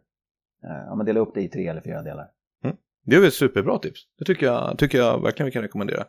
eh, 0.65 0.85
ja, 0.87 1.03
dela 1.07 1.21
upp 1.21 1.35
det 1.35 1.43
i 1.43 1.49
tre 1.49 1.67
eller 1.67 1.81
fyra 1.81 2.03
delar. 2.03 2.31
Det 3.07 3.17
är 3.17 3.27
ett 3.27 3.35
superbra 3.35 3.79
tips. 3.79 4.01
Det 4.19 4.25
tycker 4.25 4.47
jag, 4.47 4.79
tycker 4.79 4.99
jag 4.99 5.23
verkligen 5.23 5.47
vi 5.47 5.53
kan 5.53 5.63
rekommendera. 5.63 6.05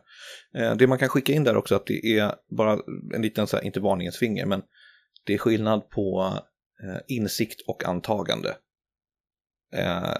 Eh, 0.54 0.76
det 0.76 0.86
man 0.86 0.98
kan 0.98 1.08
skicka 1.08 1.32
in 1.32 1.44
där 1.44 1.56
också 1.56 1.74
att 1.74 1.86
det 1.86 2.18
är 2.18 2.34
bara 2.56 2.78
en 3.14 3.22
liten, 3.22 3.46
så 3.46 3.56
här, 3.56 3.64
inte 3.64 3.80
varningens 3.80 4.16
finger, 4.16 4.46
men 4.46 4.62
det 5.26 5.34
är 5.34 5.38
skillnad 5.38 5.90
på 5.90 6.38
eh, 6.82 7.00
insikt 7.08 7.60
och 7.66 7.84
antagande. 7.84 8.56
Eh, 9.74 10.16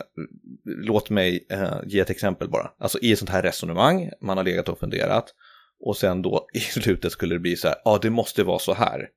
låt 0.65 1.11
mig 1.11 1.47
eh, 1.51 1.81
ge 1.87 2.01
ett 2.01 2.11
exempel 2.11 2.49
bara. 2.49 2.71
Alltså 2.79 2.99
i 2.99 3.13
ett 3.13 3.19
sånt 3.19 3.31
här 3.31 3.43
resonemang, 3.43 4.11
man 4.21 4.37
har 4.37 4.45
legat 4.45 4.69
och 4.69 4.79
funderat 4.79 5.35
Och 5.81 5.97
sen 5.97 6.23
då 6.23 6.47
i 6.55 6.61
slutet 6.61 7.13
skulle 7.13 7.35
det 7.35 7.41
bli 7.41 7.57
så 7.57 7.69
här, 7.69 7.77
ja 7.85 7.99
det 8.03 8.11
måste 8.11 8.45
vara 8.45 8.59
så 8.59 8.75
här. 8.75 9.09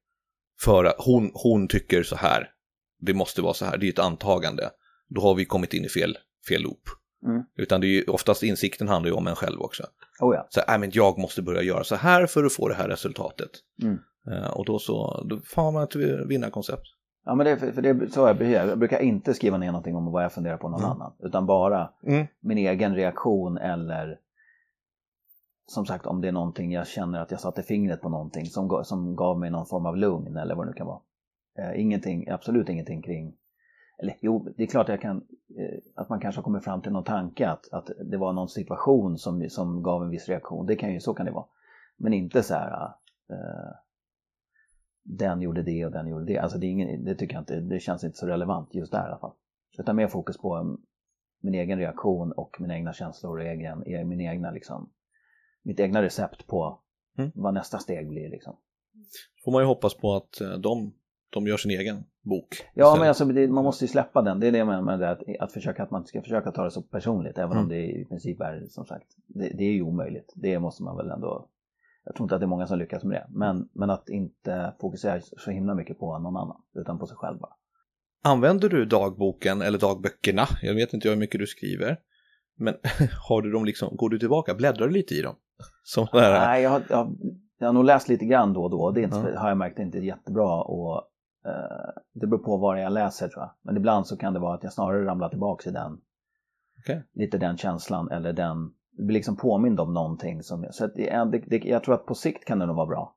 För 0.61 0.85
att 0.85 0.95
hon, 0.97 1.31
hon 1.33 1.67
tycker 1.67 2.03
så 2.03 2.15
här. 2.15 2.49
Det 2.99 3.13
måste 3.13 3.41
vara 3.41 3.53
så 3.53 3.65
här, 3.65 3.77
det 3.77 3.87
är 3.87 3.89
ett 3.89 3.99
antagande. 3.99 4.69
Då 5.09 5.21
har 5.21 5.35
vi 5.35 5.45
kommit 5.45 5.73
in 5.73 5.85
i 5.85 5.89
fel, 5.89 6.17
fel 6.49 6.61
loop. 6.61 6.89
Mm. 7.25 7.43
Utan 7.55 7.81
det 7.81 7.87
är 7.87 7.89
ju 7.89 8.03
oftast 8.07 8.43
insikten 8.43 8.87
handlar 8.87 9.09
ju 9.11 9.15
om 9.17 9.27
en 9.27 9.35
själv 9.35 9.61
också. 9.61 9.83
Oh 10.21 10.35
ja. 10.35 10.47
Så 10.49 10.61
"Nej, 10.67 10.79
men 10.79 10.89
jag 10.93 11.17
måste 11.17 11.41
börja 11.41 11.61
göra 11.61 11.83
så 11.83 11.95
här 11.95 12.25
för 12.27 12.43
att 12.43 12.53
få 12.53 12.67
det 12.67 12.75
här 12.75 12.87
resultatet. 12.87 13.49
Mm. 13.81 13.97
Eh, 14.31 14.49
och 14.49 14.65
då 14.65 14.79
så, 14.79 15.25
då 15.29 15.39
får 15.45 15.71
man 15.71 15.83
ett 15.83 15.95
vinnarkoncept. 16.29 16.83
Ja 17.25 17.35
men 17.35 17.45
det, 17.45 17.57
för 17.73 17.81
det 17.81 17.89
är 17.89 18.07
så 18.07 18.19
jag 18.27 18.37
behöver. 18.37 18.69
Jag 18.69 18.79
brukar 18.79 18.99
inte 18.99 19.33
skriva 19.33 19.57
ner 19.57 19.67
någonting 19.67 19.95
om 19.95 20.11
vad 20.11 20.23
jag 20.23 20.31
funderar 20.33 20.57
på 20.57 20.69
någon 20.69 20.79
Mm. 20.79 20.91
annan. 20.91 21.13
Utan 21.19 21.45
bara 21.45 21.89
Mm. 22.07 22.27
min 22.39 22.57
egen 22.57 22.95
reaktion 22.95 23.57
eller 23.57 24.19
som 25.67 25.85
sagt 25.85 26.05
om 26.05 26.21
det 26.21 26.27
är 26.27 26.31
någonting 26.31 26.71
jag 26.71 26.87
känner 26.87 27.19
att 27.21 27.31
jag 27.31 27.39
satte 27.39 27.63
fingret 27.63 28.01
på 28.01 28.09
någonting 28.09 28.45
som, 28.45 28.81
som 28.83 29.15
gav 29.15 29.39
mig 29.39 29.49
någon 29.51 29.65
form 29.65 29.85
av 29.85 29.97
lugn 29.97 30.37
eller 30.37 30.55
vad 30.55 30.65
det 30.65 30.69
nu 30.71 30.73
kan 30.77 30.87
vara. 30.87 30.99
Eh, 31.59 31.81
ingenting, 31.81 32.29
absolut 32.29 32.69
ingenting 32.69 33.01
kring, 33.01 33.33
eller 33.97 34.17
jo, 34.21 34.53
det 34.57 34.63
är 34.63 34.67
klart 34.67 34.89
jag 34.89 35.01
kan, 35.01 35.17
eh, 35.57 35.79
att 35.95 36.09
man 36.09 36.19
kanske 36.19 36.39
har 36.39 36.43
kommit 36.43 36.63
fram 36.63 36.81
till 36.81 36.91
någon 36.91 37.03
tanke 37.03 37.49
att, 37.49 37.73
att 37.73 37.89
det 38.11 38.17
var 38.17 38.33
någon 38.33 38.49
situation 38.49 39.17
som, 39.17 39.49
som 39.49 39.83
gav 39.83 40.03
en 40.03 40.09
viss 40.09 40.29
reaktion, 40.29 40.65
det 40.65 40.75
kan 40.75 40.93
ju, 40.93 40.99
så 40.99 41.13
kan 41.13 41.25
det 41.25 41.31
vara. 41.31 41.45
Men 41.97 42.13
inte 42.13 42.43
så 42.43 42.53
här, 42.53 42.83
eh, 43.29 43.71
den 45.03 45.41
gjorde 45.41 45.61
det 45.63 45.85
och 45.85 45.91
den 45.91 46.07
gjorde 46.07 46.25
det. 46.25 46.37
Alltså 46.37 46.57
det, 46.57 46.67
är 46.67 46.71
ingen, 46.71 47.05
det 47.05 47.15
tycker 47.15 47.33
jag 47.35 47.41
inte, 47.41 47.59
det 47.59 47.79
känns 47.79 48.03
inte 48.03 48.17
så 48.17 48.27
relevant 48.27 48.75
just 48.75 48.91
där 48.91 49.03
i 49.03 49.07
alla 49.07 49.19
fall. 49.19 49.33
Utan 49.79 49.95
mer 49.95 50.07
fokus 50.07 50.37
på 50.37 50.55
mm, 50.55 50.77
min 51.41 51.53
egen 51.53 51.79
reaktion 51.79 52.31
och 52.31 52.57
mina 52.59 52.75
egna 52.75 52.93
känslor 52.93 53.37
och 53.39 53.45
egen, 53.45 53.83
e- 53.87 54.03
min 54.03 54.21
egna 54.21 54.51
liksom, 54.51 54.89
mitt 55.63 55.79
egna 55.79 56.01
recept 56.01 56.47
på 56.47 56.79
Mm. 57.17 57.31
vad 57.35 57.53
nästa 57.53 57.79
steg 57.79 58.09
blir 58.09 58.29
liksom. 58.29 58.57
Får 59.45 59.51
man 59.51 59.61
ju 59.61 59.65
hoppas 59.67 59.93
på 59.97 60.15
att 60.15 60.41
eh, 60.41 60.53
de, 60.53 60.93
de 61.35 61.47
gör 61.47 61.57
sin 61.57 61.71
egen 61.71 62.03
bok. 62.23 62.47
Ja, 62.73 62.85
istället. 62.85 62.99
men 62.99 63.07
alltså, 63.07 63.25
det, 63.25 63.47
man 63.47 63.63
måste 63.63 63.83
ju 63.85 63.87
släppa 63.89 64.21
den. 64.21 64.39
Det 64.39 64.47
är 64.47 64.51
det 64.51 64.57
jag 64.57 64.67
menar 64.67 64.81
med 64.81 64.99
det, 64.99 65.09
att, 65.09 65.21
att, 65.39 65.51
försöka, 65.51 65.83
att 65.83 65.91
man 65.91 66.05
ska 66.05 66.21
försöka 66.21 66.51
ta 66.51 66.63
det 66.63 66.71
så 66.71 66.81
personligt, 66.81 67.37
även 67.37 67.51
om 67.51 67.57
Mm. 67.57 67.69
det 67.69 67.85
i 67.85 68.05
princip 68.05 68.41
är, 68.41 68.65
som 68.69 68.85
sagt, 68.85 69.07
det, 69.27 69.49
det 69.57 69.63
är 69.63 69.71
ju 69.71 69.81
omöjligt. 69.81 70.33
Det 70.35 70.59
måste 70.59 70.83
man 70.83 70.97
väl 70.97 71.09
ändå, 71.11 71.47
jag 72.05 72.15
tror 72.15 72.25
inte 72.25 72.35
att 72.35 72.41
det 72.41 72.45
är 72.45 72.55
många 72.55 72.67
som 72.67 72.79
lyckas 72.79 73.03
med 73.03 73.15
det, 73.15 73.27
men, 73.29 73.69
men 73.73 73.89
att 73.89 74.09
inte 74.09 74.73
fokusera 74.81 75.21
så 75.21 75.51
himla 75.51 75.75
mycket 75.75 75.99
på 75.99 76.19
någon 76.19 76.37
annan, 76.37 76.57
utan 76.75 76.99
på 76.99 77.05
sig 77.07 77.17
själv 77.17 77.39
bara. 77.39 77.53
Använder 78.23 78.69
du 78.69 78.85
dagboken 78.85 79.61
eller 79.61 79.77
dagböckerna? 79.79 80.43
Jag 80.61 80.73
vet 80.75 80.93
inte 80.93 81.09
hur 81.09 81.15
mycket 81.15 81.39
du 81.39 81.47
skriver. 81.47 81.97
Men 82.57 82.73
har 83.29 83.41
du 83.41 83.51
dem 83.51 83.65
liksom, 83.65 83.95
går 83.95 84.09
du 84.09 84.19
tillbaka, 84.19 84.53
bläddrar 84.55 84.87
du 84.87 84.93
lite 84.93 85.13
i 85.15 85.21
dem? 85.21 85.35
Som 85.83 86.07
Nej, 86.13 86.63
jag 86.63 86.69
har, 86.69 86.81
jag, 86.89 87.15
jag 87.59 87.67
har 87.67 87.73
nog 87.73 87.83
läst 87.85 88.09
lite 88.09 88.25
grann 88.25 88.53
då 88.53 88.63
och 88.63 88.69
då. 88.69 88.91
Det 88.91 89.01
är 89.01 89.03
inte, 89.03 89.31
Ja. 89.33 89.39
har 89.39 89.49
jag 89.49 89.57
märkt 89.57 89.79
inte 89.79 89.97
är 89.97 90.01
jättebra. 90.01 90.43
Eh, 90.43 91.01
det 92.13 92.27
beror 92.27 92.43
på 92.43 92.57
vad 92.57 92.81
jag 92.81 92.93
läser 92.93 93.27
tror 93.27 93.43
jag. 93.43 93.51
Men 93.61 93.77
ibland 93.77 94.07
så 94.07 94.17
kan 94.17 94.33
det 94.33 94.39
vara 94.39 94.55
att 94.55 94.63
jag 94.63 94.73
snarare 94.73 95.05
ramlar 95.05 95.29
tillbaka 95.29 95.69
i 95.69 95.73
den. 95.73 96.01
Okej. 96.79 97.03
Lite 97.13 97.37
den 97.37 97.57
känslan 97.57 98.11
eller 98.11 98.33
den, 98.33 98.73
blir 98.97 99.13
liksom 99.13 99.37
påmind 99.37 99.79
om 99.79 99.93
någonting. 99.93 100.43
Som, 100.43 100.65
så 100.71 100.85
att 100.85 100.95
det, 100.95 101.23
det, 101.31 101.43
det, 101.47 101.57
jag 101.57 101.83
tror 101.83 101.95
att 101.95 102.05
på 102.05 102.15
sikt 102.15 102.45
kan 102.45 102.59
det 102.59 102.65
nog 102.65 102.75
vara 102.75 102.87
bra. 102.87 103.15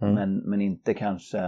Mm. 0.00 0.14
Men, 0.14 0.36
men 0.36 0.60
inte 0.60 0.94
kanske 0.94 1.38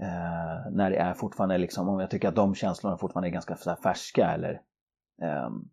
eh, 0.00 0.70
när 0.70 0.90
det 0.90 0.96
är 0.96 1.14
fortfarande 1.14 1.58
liksom, 1.58 1.88
om 1.88 2.00
jag 2.00 2.10
tycker 2.10 2.28
att 2.28 2.36
de 2.36 2.54
känslorna 2.54 2.96
fortfarande 2.96 3.28
är 3.28 3.32
ganska 3.32 3.56
färska 3.82 4.30
eller 4.30 4.62
ehm, 5.22 5.68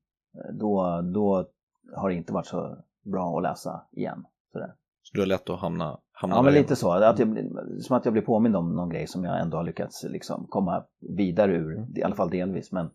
då, 0.53 1.01
då 1.13 1.49
har 1.95 2.09
det 2.09 2.15
inte 2.15 2.33
varit 2.33 2.45
så 2.45 2.77
bra 3.11 3.37
att 3.37 3.43
läsa 3.43 3.87
igen. 3.91 4.25
Sådär. 4.51 4.73
Så 5.11 5.15
du 5.15 5.21
har 5.21 5.27
lätt 5.27 5.49
att 5.49 5.59
hamna, 5.59 5.99
hamna 6.11 6.35
Ja 6.35 6.41
men 6.41 6.53
lite 6.53 6.75
så, 6.75 6.91
att 6.91 7.19
jag, 7.19 7.37
som 7.81 7.95
att 7.97 8.05
jag 8.05 8.13
blir 8.13 8.23
påmind 8.23 8.55
om 8.55 8.75
någon 8.75 8.89
grej 8.89 9.07
som 9.07 9.23
jag 9.23 9.39
ändå 9.41 9.57
har 9.57 9.63
lyckats 9.63 10.03
liksom 10.03 10.47
komma 10.49 10.83
vidare 11.17 11.51
ur, 11.55 11.77
Mm. 11.77 11.93
i 11.95 12.03
alla 12.03 12.15
fall 12.15 12.29
delvis. 12.29 12.71
Men, 12.71 12.85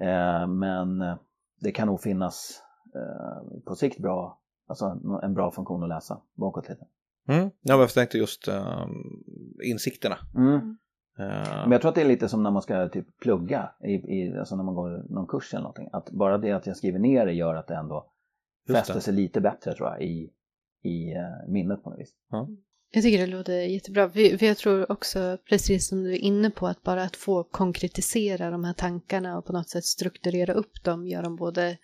eh, 0.00 0.46
men 0.46 1.02
eh, 1.02 1.16
det 1.60 1.70
kan 1.72 1.86
nog 1.86 2.00
finnas 2.00 2.62
eh, 2.94 3.60
på 3.66 3.74
sikt 3.74 3.98
bra, 3.98 4.38
alltså 4.66 5.00
en 5.22 5.34
bra 5.34 5.50
funktion 5.50 5.82
att 5.82 5.88
läsa 5.88 6.20
bakåt 6.34 6.68
lite. 6.68 6.86
Mm. 7.28 7.50
Ja, 7.60 7.80
jag 7.80 7.90
tänkte 7.90 8.18
just 8.18 8.48
ehm, 8.48 8.90
insikterna. 9.64 10.16
Mm. 10.36 10.76
Eh, 11.18 11.62
Men 11.62 11.72
jag 11.72 11.80
tror 11.80 11.88
att 11.88 11.94
det 11.94 12.00
är 12.00 12.08
lite 12.08 12.28
som 12.28 12.42
när 12.42 12.50
man 12.50 12.62
ska 12.62 12.88
typ 12.88 13.18
plugga, 13.20 13.70
i, 13.84 13.92
i, 13.92 14.38
alltså 14.38 14.56
när 14.56 14.64
man 14.64 14.74
går 14.74 15.04
någon 15.08 15.26
kurs 15.26 15.54
eller 15.54 15.62
någonting. 15.62 15.88
Att 15.92 16.10
bara 16.10 16.38
det 16.38 16.52
att 16.52 16.66
jag 16.66 16.76
skriver 16.76 16.98
ner 16.98 17.26
det 17.26 17.32
gör 17.32 17.54
att 17.54 17.66
det 17.66 17.74
ändå 17.74 18.10
fäster 18.66 19.00
sig 19.00 19.14
lite 19.14 19.40
bättre 19.40 19.74
tror 19.74 19.88
jag 19.88 20.02
i, 20.02 20.32
i 20.88 21.12
eh, 21.12 21.52
minnet 21.52 21.82
på 21.82 21.90
något 21.90 21.98
vis. 21.98 22.14
Jag 22.90 23.02
tycker 23.02 23.18
det 23.18 23.26
låter 23.26 23.60
jättebra. 23.60 24.10
För 24.10 24.38
för 24.38 24.46
jag 24.46 24.56
tror 24.56 24.92
också, 24.92 25.38
precis 25.48 25.88
som 25.88 26.02
du 26.02 26.12
är 26.12 26.18
inne 26.18 26.50
på, 26.50 26.66
att 26.66 26.82
bara 26.82 27.02
att 27.02 27.16
få 27.16 27.44
konkretisera 27.44 28.50
de 28.50 28.64
här 28.64 28.72
tankarna 28.72 29.38
och 29.38 29.46
på 29.46 29.52
något 29.52 29.68
sätt 29.68 29.84
strukturera 29.84 30.52
upp 30.52 30.84
dem 30.84 31.06
gör 31.06 31.22
dem 31.22 31.36
både 31.36 31.78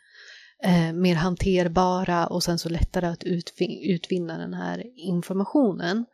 eh, 0.62 0.92
mer 0.92 1.14
hanterbara 1.14 2.26
och 2.26 2.42
sen 2.42 2.58
så 2.58 2.68
lättare 2.68 3.06
att 3.06 3.24
utvin- 3.24 3.80
utvinna 3.94 4.38
den 4.38 4.54
här 4.54 4.82
informationen. 4.96 6.04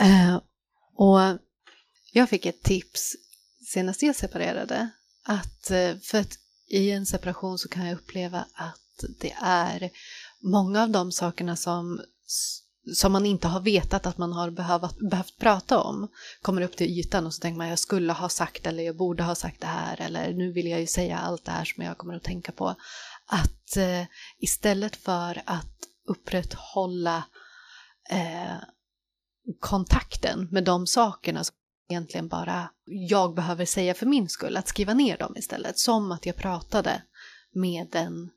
Eh, 0.00 0.40
och 0.94 1.20
jag 2.12 2.28
fick 2.28 2.46
ett 2.46 2.62
tips 2.62 3.16
senast 3.66 4.02
jag 4.02 4.16
separerade. 4.16 4.88
Att, 5.26 5.70
eh, 5.70 5.96
för 6.02 6.18
att 6.18 6.38
i 6.68 6.90
en 6.90 7.06
separation 7.06 7.58
så 7.58 7.68
kan 7.68 7.86
jag 7.86 7.94
uppleva 7.94 8.46
att 8.54 9.04
det 9.20 9.34
är 9.42 9.90
många 10.40 10.82
av 10.82 10.90
de 10.90 11.12
sakerna 11.12 11.56
som, 11.56 12.00
som 12.94 13.12
man 13.12 13.26
inte 13.26 13.48
har 13.48 13.60
vetat 13.60 14.06
att 14.06 14.18
man 14.18 14.32
har 14.32 14.50
behövt, 14.50 15.10
behövt 15.10 15.38
prata 15.38 15.78
om 15.78 16.08
kommer 16.42 16.62
upp 16.62 16.76
till 16.76 16.98
ytan 16.98 17.26
och 17.26 17.34
så 17.34 17.40
tänker 17.40 17.58
man 17.58 17.68
jag 17.68 17.78
skulle 17.78 18.12
ha 18.12 18.28
sagt 18.28 18.66
eller 18.66 18.82
jag 18.82 18.96
borde 18.96 19.22
ha 19.22 19.34
sagt 19.34 19.60
det 19.60 19.66
här 19.66 20.00
eller 20.00 20.32
nu 20.32 20.52
vill 20.52 20.66
jag 20.66 20.80
ju 20.80 20.86
säga 20.86 21.18
allt 21.18 21.44
det 21.44 21.50
här 21.50 21.64
som 21.64 21.84
jag 21.84 21.98
kommer 21.98 22.14
att 22.14 22.24
tänka 22.24 22.52
på. 22.52 22.74
Att 23.26 23.76
eh, 23.76 24.04
istället 24.38 24.96
för 24.96 25.42
att 25.46 25.76
upprätthålla 26.08 27.24
eh, 28.10 28.56
kontakten 29.60 30.48
med 30.50 30.64
de 30.64 30.86
sakerna 30.86 31.44
som 31.44 31.56
egentligen 31.88 32.28
bara 32.28 32.70
jag 32.84 33.34
behöver 33.34 33.64
säga 33.64 33.94
för 33.94 34.06
min 34.06 34.28
skull, 34.28 34.56
att 34.56 34.68
skriva 34.68 34.94
ner 34.94 35.18
dem 35.18 35.36
istället. 35.36 35.78
Som 35.78 36.12
att 36.12 36.26
jag 36.26 36.36
pratade 36.36 37.02
med, 37.54 37.94
en, 37.94 38.30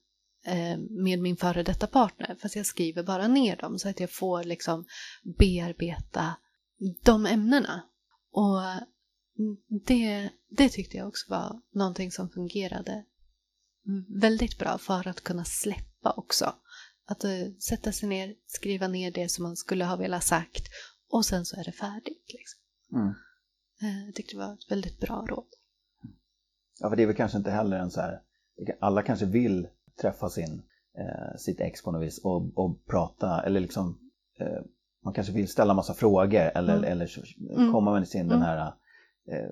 med 0.89 1.19
min 1.19 1.37
före 1.37 1.63
detta 1.63 1.87
partner, 1.87 2.37
fast 2.41 2.55
jag 2.55 2.65
skriver 2.65 3.03
bara 3.03 3.27
ner 3.27 3.55
dem 3.55 3.79
så 3.79 3.89
att 3.89 3.99
jag 3.99 4.11
får 4.11 4.43
liksom 4.43 4.85
bearbeta 5.37 6.35
de 7.03 7.25
ämnena. 7.25 7.81
Och 8.31 8.61
det, 9.85 10.29
det 10.49 10.69
tyckte 10.69 10.97
jag 10.97 11.07
också 11.07 11.25
var 11.29 11.61
någonting 11.73 12.11
som 12.11 12.29
fungerade 12.29 13.05
väldigt 14.07 14.59
bra 14.59 14.77
för 14.77 15.07
att 15.07 15.21
kunna 15.23 15.45
släppa 15.45 16.11
också. 16.11 16.53
Att 17.05 17.23
eh, 17.23 17.51
sätta 17.69 17.91
sig 17.91 18.09
ner, 18.09 18.35
skriva 18.45 18.87
ner 18.87 19.11
det 19.11 19.29
som 19.29 19.43
man 19.43 19.55
skulle 19.55 19.85
ha 19.85 19.95
velat 19.95 20.23
sagt 20.23 20.63
och 21.09 21.25
sen 21.25 21.45
så 21.45 21.59
är 21.59 21.63
det 21.63 21.71
färdigt. 21.71 22.33
Liksom. 22.33 22.59
Mm. 22.99 23.13
Eh, 23.81 24.05
Jag 24.05 24.15
tyckte 24.15 24.35
det 24.35 24.39
var 24.39 24.53
ett 24.53 24.71
väldigt 24.71 24.99
bra 24.99 25.25
råd. 25.29 25.47
Ja, 26.79 26.89
för 26.89 26.95
det 26.95 27.03
är 27.03 27.07
väl 27.07 27.15
kanske 27.15 27.37
inte 27.37 27.51
heller 27.51 27.79
en 27.79 27.91
så 27.91 28.01
här, 28.01 28.21
alla 28.79 29.03
kanske 29.03 29.25
vill 29.25 29.67
träffa 30.01 30.29
sin, 30.29 30.61
eh, 30.97 31.37
sitt 31.37 31.59
ex 31.61 31.83
på 31.83 31.91
något 31.91 32.03
vis 32.03 32.19
och, 32.23 32.57
och 32.57 32.85
prata, 32.85 33.43
eller 33.45 33.59
liksom, 33.59 33.99
eh, 34.39 34.61
man 35.05 35.13
kanske 35.13 35.33
vill 35.33 35.47
ställa 35.47 35.73
massa 35.73 35.93
frågor 35.93 36.51
eller, 36.55 36.77
Mm. 36.77 36.91
eller 36.91 37.09
Mm. 37.57 37.71
komma 37.71 37.93
med 37.93 38.07
sin 38.07 38.27
den 38.27 38.37
Mm. 38.37 38.47
här 38.47 38.73
eh, 39.31 39.49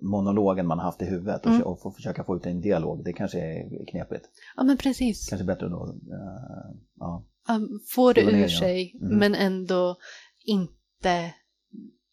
monologen 0.00 0.66
man 0.66 0.78
har 0.78 0.84
haft 0.84 1.02
i 1.02 1.04
huvudet 1.04 1.46
och, 1.46 1.50
Mm. 1.52 1.62
och 1.62 1.80
få 1.82 1.90
försöka 1.90 2.24
få 2.24 2.36
ut 2.36 2.46
en 2.46 2.60
dialog. 2.60 3.04
Det 3.04 3.12
kanske 3.12 3.40
är 3.40 3.86
knepigt. 3.90 4.24
Ja 4.56 4.62
men 4.62 4.76
precis. 4.76 5.28
Kanske 5.28 5.44
bättre 5.44 5.68
då, 5.68 5.86
eh, 5.86 6.76
ja. 6.98 7.24
Um, 7.50 7.80
få 7.94 8.12
det 8.12 8.22
ur 8.22 8.48
sig 8.48 8.94
Mm. 9.00 9.18
men 9.18 9.34
ändå 9.34 9.96
inte, 10.44 11.32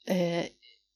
eh, 0.08 0.46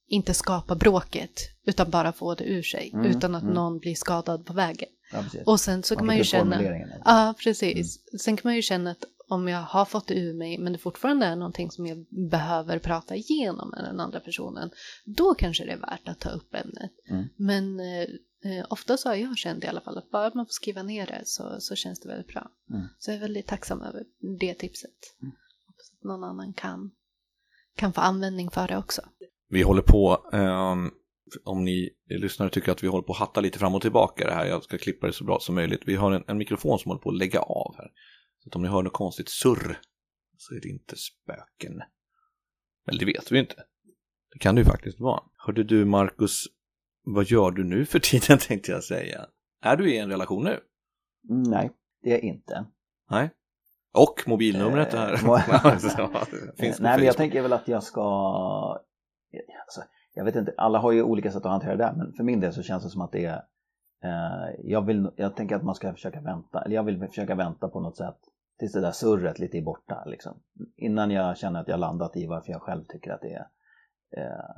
inte 0.08 0.34
skapa 0.34 0.76
bråket 0.76 1.32
utan 1.66 1.90
bara 1.90 2.12
få 2.12 2.36
det 2.36 2.44
ur 2.44 2.62
sig 2.64 2.92
Mm, 2.94 3.06
utan 3.06 3.36
att 3.36 3.44
mm. 3.44 3.54
någon 3.54 3.80
blir 3.80 3.96
skadad 3.96 4.46
på 4.46 4.54
vägen. 4.54 4.90
Ja 5.12 5.22
precis. 5.24 5.44
Och 5.46 5.60
sen 5.60 5.84
så 5.84 5.96
kan 5.96 6.06
man 6.06 6.16
ju 6.16 6.22
upp 6.22 6.28
känna... 6.28 6.62
Ja, 7.06 7.34
precis. 7.44 8.00
Sen 8.22 8.38
kan 8.38 8.50
man 8.50 8.56
ju 8.56 8.62
känna 8.62 8.92
att 8.92 9.04
om 9.30 9.48
jag 9.48 9.62
har 9.62 9.86
fått 9.86 10.08
det 10.08 10.20
ur 10.20 10.34
mig 10.34 10.58
men 10.58 10.74
det 10.74 10.80
fortfarande 10.80 11.26
är 11.26 11.36
någonting 11.36 11.72
som 11.72 11.86
jag 11.86 12.06
behöver 12.10 12.80
prata 12.80 13.16
igenom 13.16 13.70
med 13.70 13.84
den 13.84 14.00
andra 14.00 14.20
personen, 14.20 14.70
då 15.06 15.34
kanske 15.34 15.66
det 15.66 15.72
är 15.72 15.78
värt 15.78 16.08
att 16.08 16.20
ta 16.20 16.30
upp 16.30 16.54
ämnet. 16.54 16.92
Mm. 17.10 17.26
Men 17.36 17.80
eh, 17.80 18.02
eh, 18.52 18.66
ofta 18.70 18.98
så 18.98 19.10
har 19.10 19.16
jag 19.16 19.38
känt 19.38 19.64
i 19.64 19.68
alla 19.68 19.82
fall 19.82 19.98
att 19.98 20.12
bara 20.12 20.32
man 20.34 20.46
får 20.46 20.52
skriva 20.52 20.84
ner 20.84 21.08
det 21.08 21.22
så, 21.26 21.56
så 21.60 21.76
känns 21.76 22.00
det 22.00 22.10
väldigt 22.10 22.28
bra. 22.28 22.52
Mm. 22.70 22.88
Så 23.00 23.12
jag 23.12 23.16
är 23.16 23.22
väldigt 23.22 23.48
tacksam 23.48 23.82
över 23.82 24.04
det 24.40 24.54
tipset. 24.54 25.16
Mm. 25.22 25.32
Hoppas 25.68 25.92
att 25.98 26.04
någon 26.04 26.24
annan 26.24 26.54
kan, 26.54 26.92
kan 27.76 27.94
få 27.94 28.02
användning 28.02 28.52
för 28.52 28.68
det 28.68 28.78
också. 28.78 29.02
Vi 29.50 29.62
håller 29.62 29.82
på, 29.82 30.30
ehm, 30.34 30.92
om 31.44 31.66
ni 31.66 31.90
lyssnare 32.10 32.50
tycker 32.50 32.72
att 32.72 32.84
vi 32.84 32.88
håller 32.88 33.04
på 33.04 33.14
att 33.14 33.20
hatta 33.20 33.42
lite 33.42 33.60
fram 33.60 33.76
och 33.76 33.82
tillbaka 33.82 34.26
det 34.26 34.34
här, 34.34 34.46
jag 34.46 34.64
ska 34.64 34.78
klippa 34.78 35.08
det 35.08 35.14
så 35.14 35.24
bra 35.24 35.40
som 35.40 35.56
möjligt. 35.56 35.82
Vi 35.86 35.96
har 35.96 36.12
en, 36.12 36.24
en 36.28 36.38
mikrofon 36.38 36.80
som 36.80 36.90
håller 36.90 37.02
på 37.02 37.10
att 37.10 37.18
lägga 37.18 37.40
av 37.40 37.76
här. 37.78 37.92
Så 38.44 38.50
om 38.56 38.62
ni 38.62 38.68
hör 38.68 38.84
något 38.84 38.94
konstigt 38.94 39.30
surr 39.30 39.80
så 40.38 40.56
är 40.56 40.62
det 40.62 40.70
inte 40.70 40.96
spöken. 40.96 41.82
Eller 42.88 43.00
det 43.00 43.06
vet 43.06 43.32
vi 43.32 43.40
inte. 43.40 43.56
Det 44.34 44.40
kan 44.40 44.56
det 44.56 44.62
ju 44.62 44.66
faktiskt 44.66 45.00
vara. 45.00 45.24
Hörde 45.38 45.64
du 45.64 45.86
Marcus, 45.86 46.44
vad 47.04 47.26
gör 47.26 47.52
du 47.52 47.64
nu 47.64 47.86
för 47.86 48.00
tiden 48.00 48.38
tänkte 48.48 48.72
jag 48.72 48.84
säga. 48.84 49.26
Är 49.62 49.76
du 49.76 49.94
i 49.94 49.98
en 49.98 50.10
relation 50.10 50.44
nu? 50.44 50.60
Nej, 51.30 51.72
det 52.04 52.10
är 52.10 52.14
jag 52.14 52.24
inte. 52.24 52.66
Nej. 53.10 53.30
Och 53.94 54.24
mobilnumret 54.28 54.94
Eh, 54.94 55.00
här. 55.00 55.18
finns 56.58 56.80
Nej, 56.80 56.98
men 56.98 57.06
jag 57.06 57.18
tänker 57.18 57.42
väl 57.42 57.54
att 57.54 57.68
jag 57.68 57.84
ska... 57.84 58.02
Alltså, 59.66 59.82
jag 60.20 60.26
vet 60.26 60.36
inte, 60.36 60.54
alla 60.58 60.80
har 60.80 60.92
ju 60.92 61.04
olika 61.04 61.32
sätt 61.32 61.46
att 61.46 61.52
hantera 61.52 61.76
det 61.76 61.84
där, 61.84 61.94
men 61.94 62.14
för 62.14 62.24
min 62.24 62.40
del 62.40 62.54
så 62.54 62.64
känns 62.64 62.84
det 62.84 62.90
som 62.90 63.02
att 63.02 63.12
det 63.12 63.26
är... 63.26 63.44
Eh, 64.04 64.56
jag, 64.64 64.86
vill, 64.86 65.10
jag 65.16 65.36
tänker 65.36 65.56
att 65.56 65.64
man 65.64 65.76
ska 65.76 65.94
försöka 65.94 66.22
vänta, 66.22 66.62
eller 66.62 66.76
jag 66.76 66.84
vill 66.84 67.08
försöka 67.08 67.36
vänta 67.36 67.70
på 67.70 67.80
något 67.80 67.98
sätt 67.98 68.18
tills 68.60 68.74
det 68.74 68.82
där 68.82 68.92
surret 68.92 69.40
lite 69.40 69.58
är 69.58 69.62
borta. 69.62 70.04
Liksom. 70.06 70.40
Innan 70.76 71.12
jag 71.12 71.38
känner 71.38 71.60
att 71.60 71.68
jag 71.68 71.80
landat 71.80 72.18
i 72.18 72.28
varför 72.28 72.52
jag 72.52 72.62
själv 72.62 72.84
tycker 72.84 73.12
att 73.12 73.22
det 73.22 73.34
är... 73.34 73.48
Eh, 74.18 74.50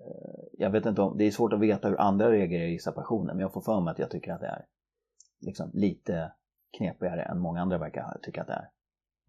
eh, 0.00 0.44
jag 0.52 0.70
vet 0.70 0.86
inte 0.86 1.02
om, 1.02 1.18
det 1.18 1.24
är 1.24 1.30
svårt 1.30 1.52
att 1.52 1.60
veta 1.60 1.88
hur 1.88 2.00
andra 2.00 2.30
reagerar 2.30 2.66
i 2.66 2.78
separationen, 2.78 3.36
men 3.36 3.40
jag 3.40 3.52
får 3.52 3.60
för 3.60 3.80
mig 3.80 3.92
att 3.92 3.98
jag 3.98 4.10
tycker 4.10 4.32
att 4.32 4.40
det 4.40 4.46
är 4.46 4.64
liksom, 5.40 5.70
lite 5.74 6.32
knepigare 6.78 7.22
än 7.22 7.38
många 7.38 7.60
andra 7.60 7.78
verkar 7.78 8.18
tycka 8.22 8.40
att 8.40 8.48
det 8.48 8.52
är. 8.52 8.70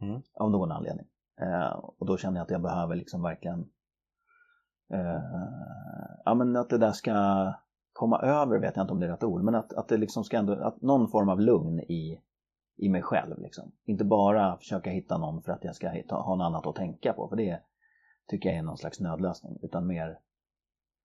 Mm. 0.01 0.21
Av 0.33 0.51
någon 0.51 0.71
anledning. 0.71 1.05
Eh, 1.41 1.71
och 1.71 2.05
då 2.05 2.17
känner 2.17 2.37
jag 2.37 2.43
att 2.43 2.51
jag 2.51 2.61
behöver 2.61 2.95
liksom 2.95 3.21
verkligen 3.21 3.69
eh, 4.93 5.21
ja 6.25 6.33
men 6.33 6.55
att 6.55 6.69
det 6.69 6.77
där 6.77 6.91
ska 6.91 7.13
komma 7.93 8.19
över 8.19 8.59
vet 8.59 8.75
jag 8.75 8.83
inte 8.83 8.93
om 8.93 8.99
det 8.99 9.05
är 9.05 9.11
rätt 9.11 9.23
ord 9.23 9.43
men 9.43 9.55
att, 9.55 9.73
att 9.73 9.87
det 9.87 9.97
liksom 9.97 10.23
ska 10.23 10.37
ändå, 10.37 10.53
att 10.53 10.81
någon 10.81 11.07
form 11.07 11.29
av 11.29 11.39
lugn 11.39 11.79
i, 11.79 12.21
i 12.77 12.89
mig 12.89 13.01
själv 13.01 13.39
liksom. 13.39 13.71
Inte 13.85 14.05
bara 14.05 14.57
försöka 14.57 14.89
hitta 14.89 15.17
någon 15.17 15.41
för 15.43 15.51
att 15.51 15.63
jag 15.63 15.75
ska 15.75 15.89
hitta, 15.89 16.15
ha 16.15 16.35
något 16.35 16.45
annat 16.45 16.67
att 16.67 16.75
tänka 16.75 17.13
på 17.13 17.27
för 17.27 17.35
det 17.35 17.59
tycker 18.27 18.49
jag 18.49 18.57
är 18.57 18.63
någon 18.63 18.77
slags 18.77 18.99
nödlösning 18.99 19.57
utan 19.61 19.87
mer 19.87 20.19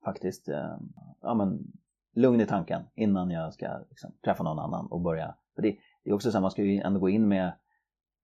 faktiskt 0.04 0.48
eh, 0.48 0.76
ja 1.20 1.34
men 1.34 1.72
lugn 2.14 2.40
i 2.40 2.46
tanken 2.46 2.82
innan 2.94 3.30
jag 3.30 3.54
ska 3.54 3.78
liksom, 3.88 4.12
träffa 4.24 4.42
någon 4.42 4.58
annan 4.58 4.86
och 4.86 5.00
börja. 5.00 5.34
För 5.54 5.62
det, 5.62 5.76
det 6.04 6.10
är 6.10 6.14
också 6.14 6.30
så 6.30 6.36
här, 6.36 6.42
man 6.42 6.50
ska 6.50 6.62
ju 6.62 6.80
ändå 6.80 7.00
gå 7.00 7.08
in 7.08 7.28
med 7.28 7.52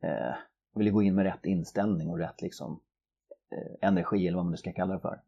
eh, 0.03 0.35
vill 0.75 0.87
ju 0.87 0.93
gå 0.93 1.03
in 1.03 1.15
med 1.15 1.25
rätt 1.25 1.47
inställning 1.47 2.11
och 2.11 2.19
rätt 2.19 2.43
liksom, 2.43 2.81
eh, 3.53 3.89
energi 3.89 4.27
eller 4.27 4.37
vad 4.37 4.45
man 4.45 4.51
nu 4.51 4.57
ska 4.57 4.73
kalla 4.73 4.95
det 4.95 5.01
för. 5.01 5.23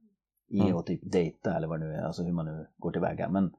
I 0.50 0.60
Mm. 0.60 0.76
att 0.76 0.86
typ 0.86 1.00
dejta 1.12 1.56
eller 1.56 1.68
vad 1.68 1.80
det 1.80 1.86
nu 1.86 1.92
är, 1.92 2.02
alltså 2.02 2.22
hur 2.22 2.32
man 2.32 2.46
nu 2.46 2.66
går 2.76 2.90
tillväga. 2.92 3.28
Men 3.28 3.52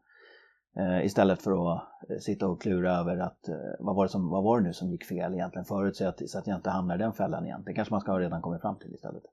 eh, 0.77 1.05
istället 1.05 1.41
för 1.41 1.73
att 1.73 1.83
sitta 2.23 2.47
och 2.47 2.61
klura 2.61 2.91
över 2.97 3.17
att 3.17 3.47
eh, 3.47 3.55
vad, 3.79 3.95
var 3.95 4.05
det 4.05 4.09
som, 4.09 4.29
vad 4.29 4.43
var 4.43 4.59
det 4.59 4.67
nu 4.67 4.73
som 4.73 4.91
gick 4.91 5.05
fel 5.05 5.33
egentligen 5.33 5.65
förut 5.65 5.95
så 5.95 6.07
att, 6.07 6.29
så 6.29 6.39
att 6.39 6.47
jag 6.47 6.55
inte 6.57 6.69
hamnar 6.69 6.95
i 6.95 6.97
den 6.97 7.13
fällan 7.13 7.45
igen. 7.45 7.63
Det 7.65 7.73
kanske 7.73 7.93
man 7.93 8.01
ska 8.01 8.11
ha 8.11 8.19
redan 8.19 8.41
kommit 8.41 8.61
fram 8.61 8.79
till 8.79 8.93
istället. 8.93 9.23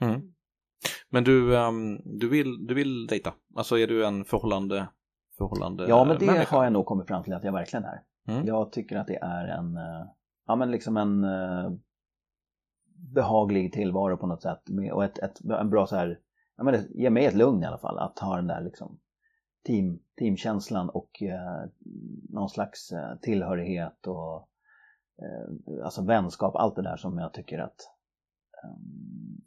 Mm. 0.00 0.20
Men 1.10 1.24
du, 1.24 1.56
ehm, 1.58 2.00
du, 2.04 2.28
vill, 2.28 2.66
du 2.66 2.74
vill 2.74 3.06
dejta? 3.06 3.34
Alltså 3.56 3.78
är 3.78 3.86
du 3.86 4.06
en 4.06 4.24
förhållande, 4.24 4.88
förhållande 5.38 5.86
Ja, 5.88 6.04
men 6.04 6.18
det 6.18 6.26
människa? 6.26 6.56
har 6.56 6.64
jag 6.64 6.72
nog 6.72 6.86
kommit 6.86 7.06
fram 7.08 7.22
till 7.22 7.32
att 7.34 7.44
jag 7.44 7.52
verkligen 7.52 7.84
är. 7.84 8.02
Mm. 8.28 8.46
Jag 8.46 8.72
tycker 8.72 8.96
att 8.96 9.06
det 9.06 9.16
är 9.22 9.44
en, 9.48 9.76
eh, 9.76 10.06
ja 10.46 10.56
men 10.56 10.70
liksom 10.70 10.96
en 10.96 11.24
eh, 11.24 11.70
behaglig 13.14 13.72
tillvaro 13.72 14.16
på 14.16 14.26
något 14.26 14.42
sätt. 14.42 14.62
Och 14.92 15.04
ett, 15.04 15.18
ett, 15.18 15.40
en 15.60 15.70
bra 15.70 15.86
så 15.86 15.96
här, 15.96 16.18
ja 16.56 16.64
men 16.64 16.74
det 16.74 16.88
ger 16.94 17.10
mig 17.10 17.24
ett 17.24 17.34
lugn 17.34 17.62
i 17.62 17.66
alla 17.66 17.78
fall 17.78 17.98
att 17.98 18.18
ha 18.18 18.36
den 18.36 18.46
där 18.46 18.60
liksom 18.60 18.98
team, 19.66 19.98
teamkänslan 20.18 20.88
och 20.90 21.22
eh, 21.22 21.68
någon 22.28 22.48
slags 22.48 22.92
eh, 22.92 23.16
tillhörighet 23.22 24.06
och 24.06 24.48
eh, 25.22 25.84
alltså 25.84 26.04
vänskap, 26.04 26.56
allt 26.56 26.76
det 26.76 26.82
där 26.82 26.96
som 26.96 27.18
jag 27.18 27.32
tycker 27.32 27.58
att 27.58 27.80
eh, 28.64 28.70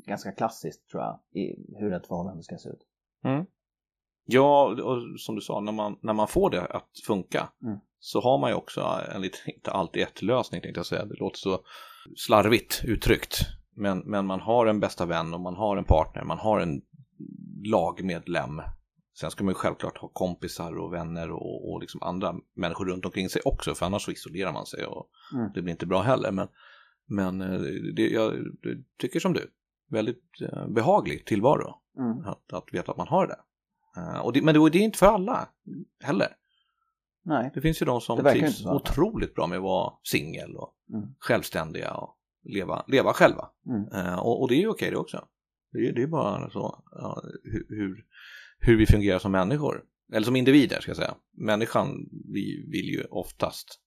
ganska 0.08 0.32
klassiskt 0.32 0.90
tror 0.90 1.04
jag 1.04 1.20
i 1.32 1.76
hur 1.80 1.94
ett 1.94 2.08
förhållande 2.08 2.44
ska 2.44 2.58
se 2.58 2.70
ut. 2.70 2.82
Ja, 4.26 4.76
och 4.84 5.20
som 5.20 5.36
du 5.36 5.42
sa, 5.42 5.60
när 5.60 5.72
man, 5.72 5.98
när 6.02 6.14
man 6.14 6.28
får 6.28 6.50
det 6.50 6.66
att 6.66 6.90
funka 7.08 7.50
Mm. 7.64 7.80
så 8.00 8.22
har 8.22 8.38
man 8.38 8.50
ju 8.50 8.56
också 8.56 8.82
en 9.16 9.22
lite, 9.22 9.38
inte 9.46 9.72
alltid 9.72 10.04
ett 10.04 10.22
lösning 10.22 10.62
tänkte 10.62 10.80
jag 10.80 10.86
säga, 10.86 11.06
det 11.06 11.20
låter 11.20 11.38
så 11.38 11.60
slarvigt 12.18 12.82
uttryckt. 12.86 13.40
Men, 13.76 14.00
men 14.00 14.26
man 14.26 14.40
har 14.40 14.66
en 14.66 14.80
bästa 14.80 15.06
vän 15.06 15.34
och 15.34 15.42
man 15.42 15.56
har 15.56 15.78
en 15.78 15.84
partner, 15.84 16.24
man 16.24 16.38
har 16.38 16.60
en 16.60 16.82
lagmedlem. 17.64 18.62
Sen 19.20 19.32
ska 19.32 19.44
man 19.44 19.52
ju 19.52 19.56
självklart 19.56 19.98
ha 19.98 20.08
kompisar 20.08 20.78
och 20.78 20.94
vänner 20.94 21.32
och, 21.32 21.72
och 21.72 21.82
liksom 21.82 22.04
andra 22.04 22.36
människor 22.56 22.86
runt 22.86 23.06
omkring 23.06 23.30
sig 23.30 23.42
också, 23.46 23.76
för 23.76 23.86
annars 23.86 24.02
så 24.06 24.12
isolerar 24.12 24.54
man 24.54 24.66
sig 24.66 24.86
och 24.86 25.10
Mm. 25.34 25.52
det 25.54 25.62
blir 25.62 25.72
inte 25.72 25.86
bra 25.86 26.02
heller. 26.02 26.32
Men, 26.32 26.48
men 27.08 27.42
eh, 27.42 27.60
det, 27.96 28.10
jag 28.10 28.34
tycker 29.02 29.20
som 29.20 29.34
du, 29.34 29.52
väldigt 29.90 30.24
eh, 30.42 30.68
behaglig 30.68 31.26
tillvaro 31.26 31.76
Mm. 31.98 32.20
att, 32.26 32.54
att 32.54 32.74
veta 32.74 32.92
att 32.92 32.98
man 32.98 33.08
har 33.08 33.28
det. 33.28 33.40
Och 34.24 34.34
det 34.34 34.42
men 34.42 34.54
det, 34.54 34.70
det 34.70 34.78
är 34.78 34.84
inte 34.84 34.98
för 34.98 35.06
alla 35.06 35.50
heller. 36.04 36.28
Nej. 37.24 37.52
Det 37.54 37.62
finns 37.62 37.82
ju 37.82 37.86
de 37.86 38.02
som 38.02 38.24
Det 38.24 38.32
trivs 38.32 38.66
otroligt 38.66 39.36
bra 39.36 39.48
med 39.48 39.58
att 39.58 39.64
vara 39.64 39.94
singel 40.04 40.56
och 40.56 40.76
Mm. 40.94 41.08
självständiga 41.20 41.94
och 41.94 42.18
leva, 42.44 42.84
leva 42.88 43.14
själva. 43.14 43.50
Mm. 43.68 44.06
Eh, 44.08 44.20
och, 44.20 44.42
och 44.42 44.48
det 44.48 44.56
är 44.56 44.60
ju 44.60 44.68
okej 44.70 44.92
det 44.92 44.98
också. 44.98 45.28
Det 45.72 45.88
är, 45.88 45.94
det 45.94 46.02
är 46.02 46.08
bara 46.08 46.50
så 46.50 46.84
ja, 46.92 47.22
hur, 47.44 48.06
hur, 48.60 48.78
vi 48.78 48.86
fungerar 48.86 49.20
som 49.20 49.32
människor. 49.32 49.84
Eller 50.14 50.26
som 50.26 50.36
individer 50.36 50.82
ska 50.82 50.90
jag 50.90 50.98
säga. 50.98 51.16
Människan 51.32 52.10
vi 52.34 52.66
vill 52.72 52.86
ju 52.86 53.04
oftast 53.04 53.80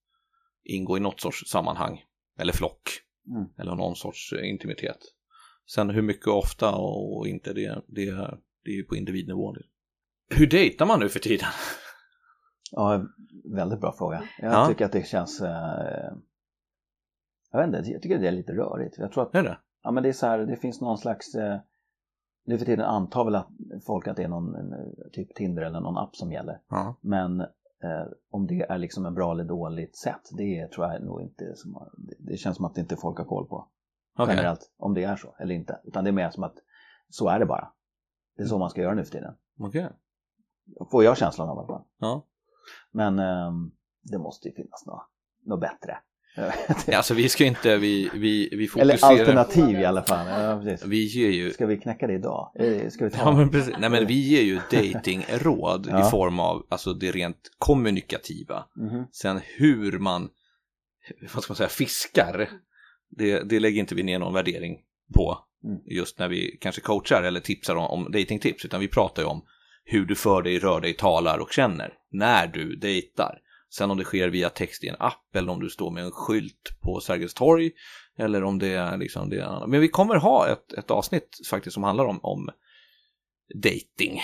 ingå 0.65 0.97
i 0.97 1.01
något 1.01 1.21
sorts 1.21 1.51
sammanhang. 1.51 2.03
Eller 2.39 2.53
flock. 2.53 2.83
Mm. 3.29 3.49
Eller 3.59 3.75
någon 3.75 3.97
sorts 3.97 4.33
intimitet. 4.33 4.99
Sen 5.75 5.91
hur 5.91 6.03
mycket 6.03 6.27
ofta 6.27 6.75
och 6.75 7.29
inte 7.29 7.53
det, 7.53 7.83
det, 7.87 8.39
det 8.65 8.71
är 8.71 8.75
ju 8.77 8.85
på 8.85 8.97
individnivå. 8.97 9.57
Hur 10.31 10.47
dejtar 10.47 10.87
man 10.87 11.01
nu 11.01 11.09
för 11.09 11.21
tiden? 11.21 11.49
Ja, 12.71 13.07
väldigt 13.55 13.81
bra 13.81 13.95
fråga. 13.99 14.25
Jag 14.39 14.53
Ja. 14.53 14.67
tycker 14.69 14.85
att 14.85 14.93
det 14.93 15.07
känns... 15.07 15.41
Eh, 15.41 16.13
jag 17.53 17.59
vet 17.59 17.79
inte, 17.79 17.91
jag 17.91 18.03
tycker 18.03 18.19
det 18.19 18.29
är 18.29 18.33
lite 18.33 18.53
rörigt. 18.53 18.99
Jag 18.99 19.13
tror 19.13 19.23
att 19.23 19.35
Är 19.35 19.43
det? 19.43 19.59
ja, 19.83 19.91
men 19.91 20.03
det, 20.03 20.09
är 20.09 20.13
så 20.13 20.27
här, 20.27 20.39
det 20.39 20.57
finns 20.57 20.81
någon 20.81 20.99
slags... 20.99 21.35
Eh, 21.35 21.61
nu 22.45 22.59
för 22.59 22.67
tiden 22.67 22.85
antar 22.85 23.25
väl 23.25 23.35
att 23.35 23.49
folk 23.87 24.09
att 24.09 24.17
det 24.17 24.23
är 24.23 24.29
någon 24.29 24.55
typ 25.13 25.35
Tinder 25.35 25.63
eller 25.63 25.81
någon 25.81 25.99
app 25.99 26.17
som 26.17 26.33
gäller. 26.33 26.61
Ja. 26.69 26.95
Men 27.01 27.41
eh, 27.41 28.07
om 28.31 28.47
det 28.47 28.63
är 28.63 28.79
liksom 28.79 29.07
en 29.07 29.15
bra 29.15 29.33
eller 29.33 29.45
dåligt 29.45 29.97
sätt, 29.97 30.31
det 30.39 30.69
tror 30.69 30.87
jag 30.87 31.03
nog 31.03 31.23
inte 31.23 31.57
som, 31.57 31.91
det, 32.19 32.37
känns 32.37 32.57
som 32.57 32.65
att 32.65 32.79
inte 32.79 32.97
folk 32.97 33.19
har 33.19 33.25
koll 33.25 33.47
på 33.49 33.69
Okej. 34.19 34.35
generellt. 34.35 34.73
Om 34.77 34.95
det 34.95 35.05
är 35.05 35.17
så 35.17 35.35
eller 35.39 35.55
inte. 35.55 35.81
Utan 35.85 36.05
det 36.05 36.11
är 36.11 36.13
mer 36.13 36.31
som 36.31 36.43
att 36.43 36.57
så 37.09 37.29
är 37.29 37.39
det 37.39 37.47
bara. 37.47 37.73
Det 38.37 38.43
är 38.43 38.47
så 38.47 38.59
man 38.59 38.71
ska 38.71 38.81
göra 38.81 38.95
nu 38.95 39.05
för 39.05 39.13
tiden. 39.13 39.35
Okej. 39.59 39.89
Får 40.91 41.05
jag 41.05 41.17
känslan 41.19 41.49
av 41.49 41.57
i 41.57 41.59
alla 41.59 41.67
fall. 41.67 41.85
Ja. 41.99 42.27
Men 42.91 43.19
ehm, 43.19 43.73
det 44.03 44.19
måste 44.19 44.49
ju 44.49 44.55
finnas 44.55 44.87
något, 44.87 45.03
något 45.45 45.61
bättre. 45.61 45.99
Ja, 46.87 46.97
Alltså 46.97 47.15
vi 47.15 47.29
ska 47.29 47.45
inte, 47.45 47.77
vi, 47.77 48.11
vi, 48.15 48.49
vi 48.53 48.69
Eller 48.81 48.97
fokuserar. 48.97 49.19
alternativ 49.21 49.81
i 49.81 49.85
alla 49.85 50.03
fall. 50.03 50.27
Ja. 50.67 50.77
Vi 50.87 51.05
ger 51.05 51.31
ju, 51.31 51.53
Ska 51.53 51.67
vi 51.67 51.77
knäcka 51.77 52.07
det 52.07 52.15
idag? 52.15 52.53
Eh, 52.59 52.89
Ska 52.89 53.05
vi 53.05 53.11
ta? 53.11 53.19
ja 53.19 53.33
men 53.37 53.51
precis, 53.51 53.75
nej 53.79 53.91
men 53.91 54.07
vi 54.07 54.15
ger 54.15 54.43
ju 54.43 54.61
datingråd 54.71 55.87
Ja. 55.91 56.07
i 56.07 56.11
form 56.11 56.39
av, 56.41 56.67
alltså 56.69 56.93
det 56.95 57.11
rent 57.13 57.51
kommunikativa. 57.59 58.65
Mhm. 58.77 59.05
Sen 59.13 59.41
hur 59.57 59.99
man, 59.99 60.29
vad 61.35 61.43
ska 61.43 61.51
man 61.51 61.57
säga, 61.57 61.69
fiskar, 61.69 62.49
det, 63.11 63.49
det 63.49 63.61
lägger 63.61 63.81
inte 63.81 63.95
vi 63.95 64.03
ner 64.03 64.19
någon 64.19 64.35
värdering 64.35 64.79
på. 65.15 65.39
Mm. 65.65 65.79
Just 65.87 66.19
när 66.19 66.29
vi 66.29 66.59
kanske 66.61 66.81
coachar 66.81 67.23
eller 67.23 67.41
tipsar 67.41 67.77
om, 67.77 67.85
om 67.87 68.13
datingtips, 68.13 68.65
utan 68.65 68.81
vi 68.81 68.89
pratar 68.89 69.23
ju 69.23 69.29
om 69.29 69.45
hur 69.85 70.05
du 70.07 70.15
för 70.15 70.43
dig, 70.43 70.59
rör 70.59 70.81
dig, 70.81 70.93
talar 70.95 71.39
och 71.39 71.53
känner 71.53 71.93
när 72.13 72.47
du 72.47 72.77
dejtar. 72.77 73.39
Sen 73.73 73.91
om 73.91 73.99
det 73.99 74.05
sker 74.05 74.29
via 74.29 74.49
text 74.49 74.85
i 74.85 74.89
en 74.89 74.97
app 74.99 75.37
eller 75.37 75.53
om 75.53 75.61
du 75.61 75.71
står 75.71 75.91
med 75.91 76.05
en 76.05 76.11
skylt 76.11 76.81
på 76.83 77.01
Sergels 77.01 77.35
torg 77.35 77.71
eller 78.19 78.45
om 78.45 78.59
det 78.59 78.75
är 78.75 78.97
liksom 78.97 79.31
det 79.31 79.41
är 79.41 79.67
Men 79.67 79.81
vi 79.81 79.89
kommer 79.89 80.17
ha 80.17 80.49
ett, 80.49 80.73
ett 80.73 80.91
avsnitt 80.91 81.39
faktiskt 81.51 81.75
som 81.75 81.83
handlar 81.83 82.05
om, 82.05 82.21
om 82.23 82.51
dating. 83.55 84.21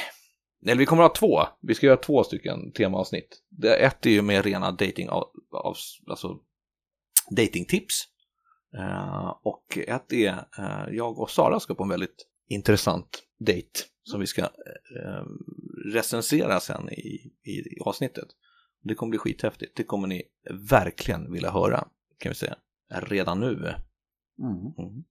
Eller 0.67 0.77
vi 0.77 0.87
kommer 0.87 1.03
ha 1.03 1.15
två, 1.15 1.41
vi 1.61 1.75
ska 1.75 1.87
göra 1.87 1.97
två 1.97 2.25
stycken 2.25 2.73
temaavsnitt. 2.73 3.43
Det, 3.49 3.75
ett 3.75 4.07
är 4.07 4.11
ju 4.11 4.23
med 4.23 4.45
rena 4.45 4.71
dating, 4.71 5.09
av, 5.09 5.25
av, 5.53 5.77
alltså 6.07 6.39
datingtips. 7.37 8.05
Uh, 8.79 9.35
och 9.43 9.79
ett 9.79 10.13
är, 10.13 10.33
uh, 10.59 10.95
jag 10.95 11.19
och 11.19 11.31
Sara 11.31 11.61
ska 11.61 11.75
på 11.75 11.83
en 11.83 11.89
väldigt 11.89 12.27
intressant 12.49 13.23
dejt 13.39 13.81
som 14.03 14.21
vi 14.21 14.27
ska 14.27 14.43
uh, 14.43 15.27
recensera 15.93 16.61
sen 16.61 16.89
i, 16.93 17.33
i, 17.45 17.51
i 17.51 17.81
avsnittet. 17.85 18.29
Det 18.83 18.95
kommer 18.95 19.11
bli 19.11 19.19
skithäftigt, 19.19 19.77
det 19.77 19.85
kommer 19.85 20.09
ni 20.09 20.23
verkligen 20.71 21.33
vilja 21.33 21.51
höra, 21.51 21.89
kan 22.19 22.31
vi 22.31 22.35
säga, 22.35 22.57
redan 22.89 23.41
nu. 23.41 23.55
Mm. 24.39 24.75
Mm. 24.79 25.05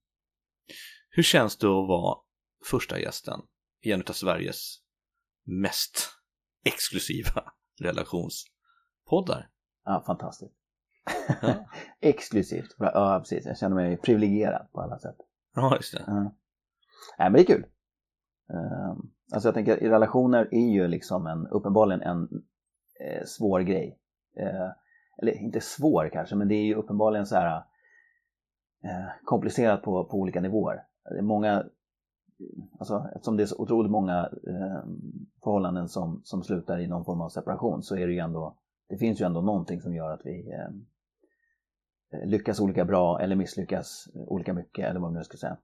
Hur 1.09 1.23
känns 1.23 1.57
det 1.57 1.67
att 1.67 1.87
vara 1.87 2.17
första 2.65 2.99
gästen 2.99 3.39
i 3.81 3.91
en 3.91 4.01
av 4.01 4.13
Sveriges 4.13 4.77
mest 5.45 6.09
exklusiva 6.65 7.43
relationspoddar? 7.81 9.49
Ja, 9.83 10.03
fantastiskt. 10.05 10.53
Exklusivt. 11.99 12.75
Ja, 12.77 13.19
precis. 13.19 13.45
Jag 13.45 13.57
känner 13.57 13.75
mig 13.75 13.97
privilegierad 13.97 14.71
på 14.71 14.81
alla 14.81 14.99
sätt. 14.99 15.15
Ja, 15.55 15.75
just 15.75 15.93
det. 15.93 16.03
Ja. 16.07 16.35
Nej, 17.17 17.29
men 17.29 17.33
det 17.33 17.41
är 17.41 17.45
kul. 17.45 17.65
Ehm, 18.49 19.11
Alltså 19.33 19.47
jag 19.47 19.53
tänker, 19.55 19.77
relationer 19.77 20.47
är 20.51 20.73
ju 20.73 20.87
liksom 20.87 21.27
en, 21.27 21.47
uppenbarligen 21.47 22.01
en 22.01 22.27
eh, 22.99 23.23
svår 23.25 23.59
grej. 23.59 23.99
Eh, 24.37 24.69
eller 25.21 25.31
inte 25.37 25.61
svår 25.61 26.09
kanske, 26.13 26.35
men 26.35 26.47
det 26.47 26.55
är 26.55 26.65
ju 26.65 26.75
uppenbarligen 26.75 27.25
så 27.25 27.35
här 27.35 27.63
eh, 28.83 29.07
komplicerat 29.23 29.81
på, 29.81 30.05
på 30.05 30.17
olika 30.17 30.41
nivåer. 30.41 30.83
Det 31.09 31.17
är 31.17 31.21
många, 31.21 31.65
alltså 32.79 33.09
eftersom 33.15 33.37
det 33.37 33.43
är 33.43 33.47
så 33.47 33.61
otroligt 33.61 33.91
många 33.91 34.29
eh, 34.47 34.83
förhållanden 35.43 35.87
som, 35.87 36.21
som 36.23 36.43
slutar 36.43 36.79
i 36.79 36.87
någon 36.87 37.05
form 37.05 37.21
av 37.21 37.29
separation 37.29 37.83
så 37.83 37.97
är 37.97 38.07
det 38.07 38.13
ju 38.13 38.19
ändå, 38.19 38.57
det 38.89 38.97
finns 38.97 39.21
ju 39.21 39.25
ändå 39.25 39.41
någonting 39.41 39.81
som 39.81 39.95
gör 39.95 40.11
att 40.11 40.25
vi 40.25 40.51
eh, 40.51 40.69
lyckas 42.25 42.59
olika 42.59 42.85
bra 42.85 43.19
eller 43.19 43.35
misslyckas 43.35 44.07
olika 44.13 44.53
mycket 44.53 44.85
eller 44.85 44.99
vad 44.99 45.11
man 45.11 45.19
nu 45.19 45.23
ska 45.23 45.37
säga. 45.37 45.57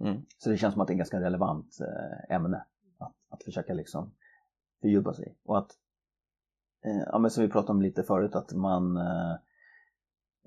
Mm. 0.00 0.22
Så 0.38 0.50
det 0.50 0.56
känns 0.56 0.72
som 0.72 0.82
att 0.82 0.88
det 0.88 0.92
är 0.92 0.94
ett 0.94 0.98
ganska 0.98 1.20
relevant 1.20 1.78
eh, 1.80 2.36
ämne 2.36 2.64
att, 2.98 3.14
att 3.28 3.42
försöka 3.44 3.74
liksom 3.74 4.14
fördjupa 4.80 5.14
sig 5.14 5.28
i. 5.28 5.34
Och 5.44 5.58
att, 5.58 5.70
eh, 5.70 5.76
ja 7.12 7.18
men 7.18 7.30
som 7.30 7.42
vi 7.42 7.50
pratade 7.50 7.72
om 7.72 7.82
lite 7.82 8.02
förut, 8.02 8.34
att 8.34 8.52
man 8.52 8.96
eh, 8.96 9.32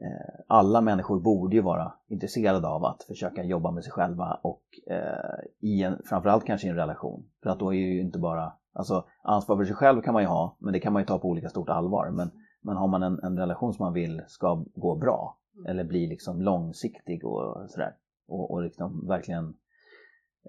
eh, 0.02 0.42
alla 0.48 0.82
människor 0.82 1.20
borde 1.20 1.56
ju 1.56 1.62
vara 1.62 1.94
intresserade 2.08 2.68
av 2.68 2.86
att 2.86 3.04
försöka 3.04 3.44
jobba 3.44 3.72
med 3.72 3.84
sig 3.84 3.92
själva 3.92 4.40
och 4.44 4.64
eh, 4.92 5.40
i 5.60 5.84
en, 5.84 6.02
framförallt 6.06 6.46
kanske 6.46 6.68
i 6.68 6.70
en 6.70 6.76
relation. 6.76 7.30
För 7.44 7.50
att 7.50 7.60
då 7.60 7.74
är 7.74 7.78
ju 7.78 8.02
inte 8.02 8.20
bara, 8.20 8.54
alltså 8.74 9.06
ansvar 9.24 9.58
för 9.58 9.66
sig 9.66 9.76
själv 9.76 10.02
kan 10.02 10.14
man 10.14 10.24
ju 10.24 10.30
ha, 10.30 10.58
men 10.60 10.74
det 10.74 10.80
kan 10.80 10.94
man 10.94 11.02
ju 11.02 11.06
ta 11.06 11.20
på 11.20 11.28
olika 11.28 11.50
stort 11.50 11.70
allvar. 11.70 12.10
Men, 12.10 12.32
men 12.62 12.78
har 12.78 12.88
man 12.88 13.04
en, 13.04 13.20
en 13.24 13.38
relation 13.38 13.74
som 13.74 13.84
man 13.84 13.94
vill 13.94 14.22
ska 14.28 14.64
gå 14.76 14.96
bra 14.96 15.38
eller 15.68 15.84
bli 15.84 16.08
liksom 16.08 16.42
långsiktig 16.42 17.26
och 17.26 17.70
sådär 17.70 17.96
och, 18.28 18.52
och 18.52 18.62
liksom 18.62 19.08
verkligen 19.08 19.54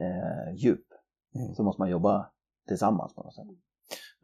eh, 0.00 0.54
djup 0.56 0.86
Mm. 1.36 1.54
så 1.54 1.62
måste 1.62 1.82
man 1.82 1.90
jobba 1.90 2.30
tillsammans 2.68 3.14
på 3.14 3.22
något 3.22 3.34
sätt. 3.34 3.46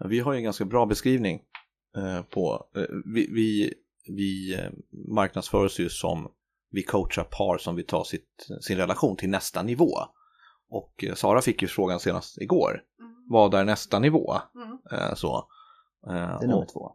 Vi 0.08 0.20
har 0.20 0.32
ju 0.32 0.36
en 0.36 0.44
ganska 0.44 0.64
bra 0.64 0.86
beskrivning 0.86 1.34
eh, 1.34 1.40
på, 2.30 2.66
eh, 2.76 2.82
vi, 3.04 3.28
vi, 3.30 3.74
vi 4.08 4.54
eh, 4.54 4.70
marknadsför 5.08 5.64
oss 5.64 5.78
ju 5.80 5.88
som, 5.88 6.28
vi 6.70 6.82
coachar 6.82 7.24
par 7.24 7.58
som 7.58 7.76
vill 7.76 7.86
ta 7.86 8.04
sitt, 8.04 8.46
sin 8.60 8.76
relation 8.76 9.16
till 9.16 9.28
nästa 9.30 9.62
nivå. 9.62 9.98
Och 10.70 11.04
eh, 11.04 11.14
Sara 11.14 11.42
fick 11.42 11.62
ju 11.62 11.68
frågan 11.68 12.00
senast 12.00 12.38
igår, 12.38 12.80
vad 13.28 13.54
är 13.54 13.64
nästa 13.64 13.98
nivå? 13.98 14.36
Mm. 14.54 14.78
Eh, 14.92 15.14
så. 15.14 15.36
Eh, 16.06 16.12
Det 16.12 16.44
är 16.44 16.48
nummer 16.48 16.66
två. 16.72 16.92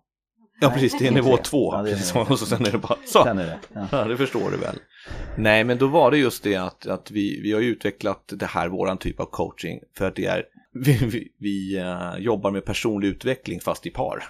Ja 0.62 0.70
precis, 0.70 0.98
det 1.00 1.08
är 1.08 1.12
nivå 1.12 1.38
två. 1.38 1.74
Ja, 1.74 1.82
det 1.84 1.92
är 1.92 2.16
nivå 2.16 2.30
och 2.34 2.40
så 2.40 2.46
sen 2.46 2.66
är 2.66 2.72
det 2.72 2.78
bara 2.78 2.98
så. 3.06 3.24
Sen 3.24 3.40
är 3.40 3.46
det. 3.46 3.60
Ja. 3.74 3.88
Ja, 3.92 4.04
det 4.04 4.18
förstår 4.18 4.52
du 4.52 4.58
väl. 4.58 4.80
Nej, 5.38 5.64
men 5.64 5.78
då 5.78 5.88
var 5.88 6.12
det 6.12 6.18
just 6.18 6.44
det 6.44 6.56
att, 6.56 6.88
att 6.88 7.12
vi, 7.12 7.42
vi 7.42 7.52
har 7.54 7.62
utvecklat 7.62 8.34
det 8.36 8.46
här, 8.46 8.70
våran 8.70 8.98
typ 8.98 9.20
av 9.20 9.26
coaching, 9.26 9.80
för 9.98 10.06
att 10.08 10.16
det 10.16 10.26
är, 10.26 10.46
vi, 10.74 10.98
vi, 11.06 11.34
vi 11.40 11.78
eh, 11.78 12.18
jobbar 12.18 12.52
med 12.52 12.66
personlig 12.66 13.08
utveckling 13.08 13.60
fast 13.60 13.86
i 13.86 13.90
par. 13.90 14.24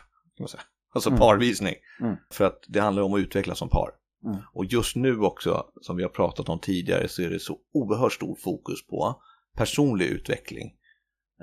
Man 0.44 0.48
säga. 0.50 0.64
Alltså 0.94 1.10
Mm. 1.10 1.20
parvisning. 1.20 1.76
Mm. 2.02 2.16
För 2.32 2.46
att 2.46 2.64
det 2.68 2.80
handlar 2.80 3.04
om 3.04 3.14
att 3.14 3.20
utvecklas 3.20 3.58
som 3.58 3.70
par. 3.70 3.90
Mm. 4.26 4.38
Och 4.54 4.66
just 4.66 4.96
nu 4.96 5.20
också, 5.20 5.66
som 5.82 5.98
vi 5.98 6.04
har 6.04 6.10
pratat 6.10 6.50
om 6.50 6.60
tidigare, 6.60 7.08
så 7.08 7.22
är 7.22 7.30
det 7.30 7.40
så 7.40 7.58
oerhört 7.74 8.14
stor 8.14 8.36
fokus 8.44 8.88
på 8.88 9.22
personlig 9.58 10.06
utveckling. 10.06 10.74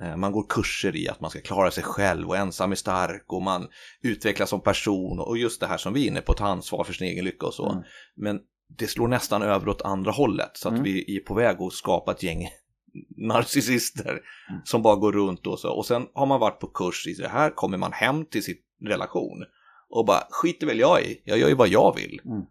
Eh, 0.02 0.16
Man 0.16 0.32
går 0.32 0.46
kurser 0.48 0.96
i 0.96 1.08
att 1.08 1.20
man 1.20 1.30
ska 1.30 1.40
klara 1.40 1.70
sig 1.70 1.82
själv 1.84 2.28
och 2.28 2.36
ensam 2.36 2.70
är 2.72 2.76
stark 2.76 3.24
och 3.32 3.42
man 3.42 3.68
utvecklas 4.02 4.50
som 4.50 4.60
person 4.60 5.18
och 5.20 5.38
just 5.38 5.60
det 5.60 5.66
här 5.66 5.76
som 5.78 5.92
vi 5.92 6.04
är 6.04 6.10
inne 6.10 6.20
på, 6.20 6.32
ta 6.32 6.44
ansvar 6.46 6.84
för 6.84 6.92
sin 6.92 7.06
egen 7.06 7.24
lycka 7.24 7.46
och 7.46 7.54
så. 7.54 7.70
Mm. 7.70 7.82
Men 8.16 8.40
det 8.78 8.86
slår 8.86 9.08
nästan 9.08 9.42
över 9.42 9.68
åt 9.68 9.82
andra 9.82 10.10
hållet 10.10 10.50
så 10.54 10.68
att 10.68 10.72
Mm. 10.74 10.84
vi 10.84 11.16
är 11.16 11.20
på 11.20 11.34
väg 11.34 11.56
att 11.62 11.72
skapa 11.72 12.12
ett 12.12 12.22
gäng 12.22 12.48
narcissister 13.16 14.10
Mm. 14.50 14.60
som 14.64 14.82
bara 14.82 14.96
går 14.96 15.12
runt 15.12 15.46
och 15.46 15.58
så. 15.58 15.72
Och 15.72 15.86
sen 15.86 16.06
har 16.14 16.26
man 16.26 16.40
varit 16.40 16.60
på 16.60 16.66
kurs 16.66 17.06
i 17.06 17.14
det 17.22 17.28
här, 17.28 17.50
kommer 17.50 17.78
man 17.78 17.92
hem 17.92 18.24
till 18.26 18.42
sin 18.42 18.56
relation 18.80 19.44
och 19.88 20.06
bara 20.06 20.26
skiter 20.30 20.66
väl 20.66 20.78
jag 20.78 21.02
i, 21.02 21.22
jag 21.24 21.38
gör 21.38 21.48
ju 21.48 21.54
vad 21.54 21.68
jag 21.68 21.96
vill. 21.96 22.20
Mm. 22.24 22.42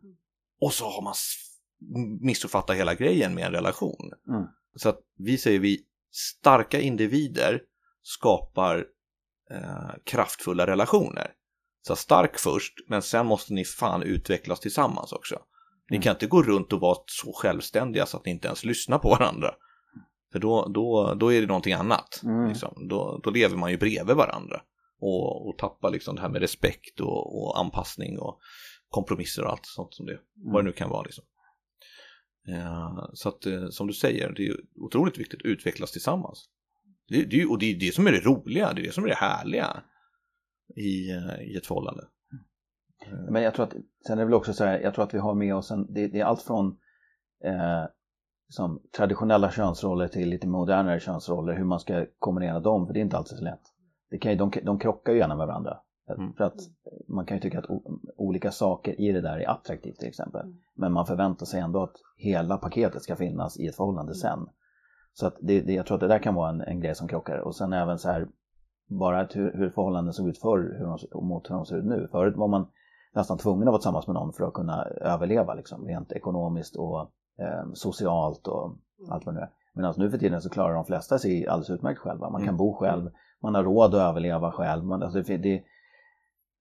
Och 0.61 0.74
så 0.74 0.86
har 0.86 1.01
man 1.01 1.13
missuppfattat 2.21 2.76
hela 2.76 2.95
grejen 2.95 3.34
med 3.34 3.45
en 3.45 3.51
relation. 3.51 4.11
Mm. 4.30 4.43
Så 4.76 4.89
att 4.89 4.99
vi 5.17 5.38
säger 5.38 5.59
vi, 5.59 5.80
starka 6.11 6.80
individer 6.82 7.61
skapar 8.01 8.86
eh, 9.51 9.91
kraftfulla 10.03 10.67
relationer. 10.67 11.32
Så 11.88 11.95
stark 11.95 12.39
först, 12.39 12.74
men 12.88 13.01
sen 13.01 13.26
måste 13.26 13.53
ni 13.53 13.65
fan 13.65 14.03
utvecklas 14.03 14.59
tillsammans 14.59 15.11
också. 15.11 15.39
Ni 15.89 15.95
Mm. 15.97 16.03
kan 16.03 16.11
inte 16.15 16.28
gå 16.28 16.43
runt 16.43 16.74
och 16.74 16.80
vara 16.80 16.97
så 17.07 17.34
självständiga 17.34 18.05
så 18.05 18.17
att 18.17 18.26
ni 18.26 18.32
inte 18.32 18.47
ens 18.47 18.65
lyssnar 18.65 18.99
på 18.99 19.09
varandra. 19.09 19.55
För 20.32 20.39
då, 20.39 20.67
då, 20.67 21.13
då 21.19 21.34
är 21.34 21.41
det 21.41 21.47
någonting 21.47 21.74
annat. 21.74 22.21
Mm. 22.24 22.47
Liksom. 22.47 22.88
Då, 22.89 23.19
då 23.24 23.30
lever 23.30 23.55
man 23.57 23.71
ju 23.71 23.78
bredvid 23.78 24.15
varandra. 24.15 24.61
Och, 25.03 25.47
och 25.47 25.57
tappar 25.57 25.89
liksom 25.91 26.15
det 26.15 26.21
här 26.21 26.29
med 26.29 26.41
respekt 26.41 26.99
och, 26.99 27.43
och 27.43 27.59
anpassning 27.59 28.19
och 28.19 28.39
kompromisser 28.89 29.43
och 29.43 29.51
allt 29.51 29.65
sånt 29.65 29.93
som 29.93 30.05
det, 30.05 30.19
vad 30.35 30.63
det 30.63 30.65
nu 30.65 30.71
kan 30.71 30.89
vara. 30.89 31.01
Liksom. 31.01 31.23
Eh, 32.47 33.09
så 33.13 33.29
att 33.29 33.45
eh, 33.45 33.67
som 33.69 33.87
du 33.87 33.93
säger, 33.93 34.33
det 34.33 34.47
är 34.47 34.55
otroligt 34.75 35.17
viktigt 35.17 35.39
att 35.39 35.45
utvecklas 35.45 35.91
tillsammans. 35.91 36.49
Det, 37.07 37.23
det, 37.23 37.45
och 37.45 37.59
det 37.59 37.65
är 37.65 37.79
det 37.79 37.95
som 37.95 38.07
är 38.07 38.11
det 38.11 38.19
roliga, 38.19 38.73
det 38.73 38.81
är 38.81 38.85
det 38.85 38.91
som 38.91 39.03
är 39.03 39.07
det 39.07 39.15
härliga 39.15 39.83
i, 40.75 41.11
eh, 41.11 41.41
i 41.41 41.55
ett 41.57 41.67
förhållande. 41.67 42.07
Men 43.29 43.43
jag 43.43 43.53
tror 43.53 43.65
att, 43.65 43.73
sen 44.07 44.17
är 44.17 44.21
det 44.21 44.25
väl 44.25 44.33
också 44.33 44.53
så 44.53 44.63
här, 44.63 44.79
jag 44.79 44.93
tror 44.93 45.05
att 45.05 45.13
vi 45.13 45.17
har 45.17 45.35
med 45.35 45.55
oss 45.55 45.71
en, 45.71 45.93
det, 45.93 46.07
det 46.07 46.19
är 46.19 46.25
allt 46.25 46.41
från 46.41 46.67
eh, 47.43 47.85
som 48.49 48.81
traditionella 48.97 49.51
könsroller 49.51 50.07
till 50.07 50.29
lite 50.29 50.47
modernare 50.47 50.99
könsroller, 50.99 51.53
hur 51.53 51.63
man 51.63 51.79
ska 51.79 52.05
kombinera 52.19 52.59
dem, 52.59 52.87
för 52.87 52.93
det 52.93 52.99
är 52.99 53.01
inte 53.01 53.17
alltid 53.17 53.37
så 53.37 53.43
lätt. 53.43 53.72
Det 54.14 54.20
kan 54.20 54.32
ju, 54.32 54.38
de, 54.38 54.51
de 54.64 54.80
krockar 54.80 55.14
ju 55.14 55.20
gärna 55.20 55.36
med 55.36 55.47
varandra. 55.47 55.78
Mm. 56.18 56.34
För 56.34 56.43
att 56.43 56.59
man 57.07 57.26
kan 57.26 57.38
ju 57.38 57.41
tycka 57.41 57.59
att 57.59 57.70
o, 57.70 57.99
olika 58.18 58.51
saker 58.51 59.01
i 59.01 59.11
det 59.11 59.22
där 59.22 59.39
är 59.39 59.49
attraktivt 59.49 59.99
till 59.99 60.07
exempel. 60.07 60.41
Mm. 60.41 60.57
Men 60.76 60.93
man 60.93 61.05
förväntar 61.05 61.45
sig 61.45 61.59
ändå 61.59 61.84
att 61.84 61.95
hela 62.18 62.57
paketet 62.57 63.01
ska 63.01 63.16
finnas 63.16 63.59
i 63.59 63.68
ett 63.68 63.76
förhållande 63.76 64.16
sen. 64.16 64.47
Så 65.14 65.28
att 65.28 65.36
det, 65.41 65.61
det, 65.61 65.74
jag 65.74 65.86
tror 65.86 65.95
att 65.95 66.01
det 66.01 66.07
där 66.07 66.20
kan 66.20 66.36
vara 66.36 66.49
en, 66.49 66.61
en 66.61 66.80
grej 66.80 66.95
som 66.95 67.07
krockar. 67.07 67.38
Och 67.38 67.55
sen 67.55 67.74
även 67.74 67.99
så 67.99 68.09
här, 68.09 68.28
bara 68.88 69.28
hur, 69.34 69.57
hur 69.57 69.70
förhållanden 69.70 70.14
såg 70.14 70.28
ut 70.30 70.38
förr 70.38 70.76
hur 70.80 70.86
de, 71.11 71.28
mot 71.28 71.49
hur 71.49 71.55
de 71.55 71.66
ser 71.66 71.78
ut 71.78 71.86
nu. 71.86 72.07
Förut 72.11 72.38
var 72.38 72.47
man 72.47 72.68
nästan 73.16 73.38
tvungen 73.38 73.68
att 73.68 73.72
vara 73.72 73.78
tillsammans 73.78 74.07
med 74.07 74.14
någon 74.14 74.34
för 74.34 74.43
att 74.43 74.53
kunna 74.53 74.84
överleva 74.84 75.53
liksom, 75.53 75.86
rent 75.86 76.11
ekonomiskt 76.11 76.76
och 76.76 76.99
eh, 77.39 77.66
socialt 77.74 78.47
och 78.47 78.78
allt 79.09 79.26
vad 79.26 79.36
det 79.36 79.39
nu 79.39 79.45
är. 79.45 79.51
Medan 79.74 79.93
nu 79.97 80.11
för 80.11 80.18
tiden 80.18 80.41
så 80.41 80.49
klarar 80.49 80.76
de 80.76 80.86
flesta 80.86 81.20
sig 81.20 81.47
alldeles 81.47 81.70
utmärkt 81.70 81.99
själva. 81.99 82.30
Man 82.30 82.41
kan 82.41 82.49
Mm. 82.49 82.57
bo 82.57 82.74
själv, 82.74 83.11
man 83.43 83.55
har 83.55 83.63
råd 83.63 83.95
att 83.95 84.09
överleva 84.09 84.51
själv. 84.51 84.85
Man, 84.85 85.03
alltså 85.03 85.21
det, 85.21 85.37
det, 85.37 85.63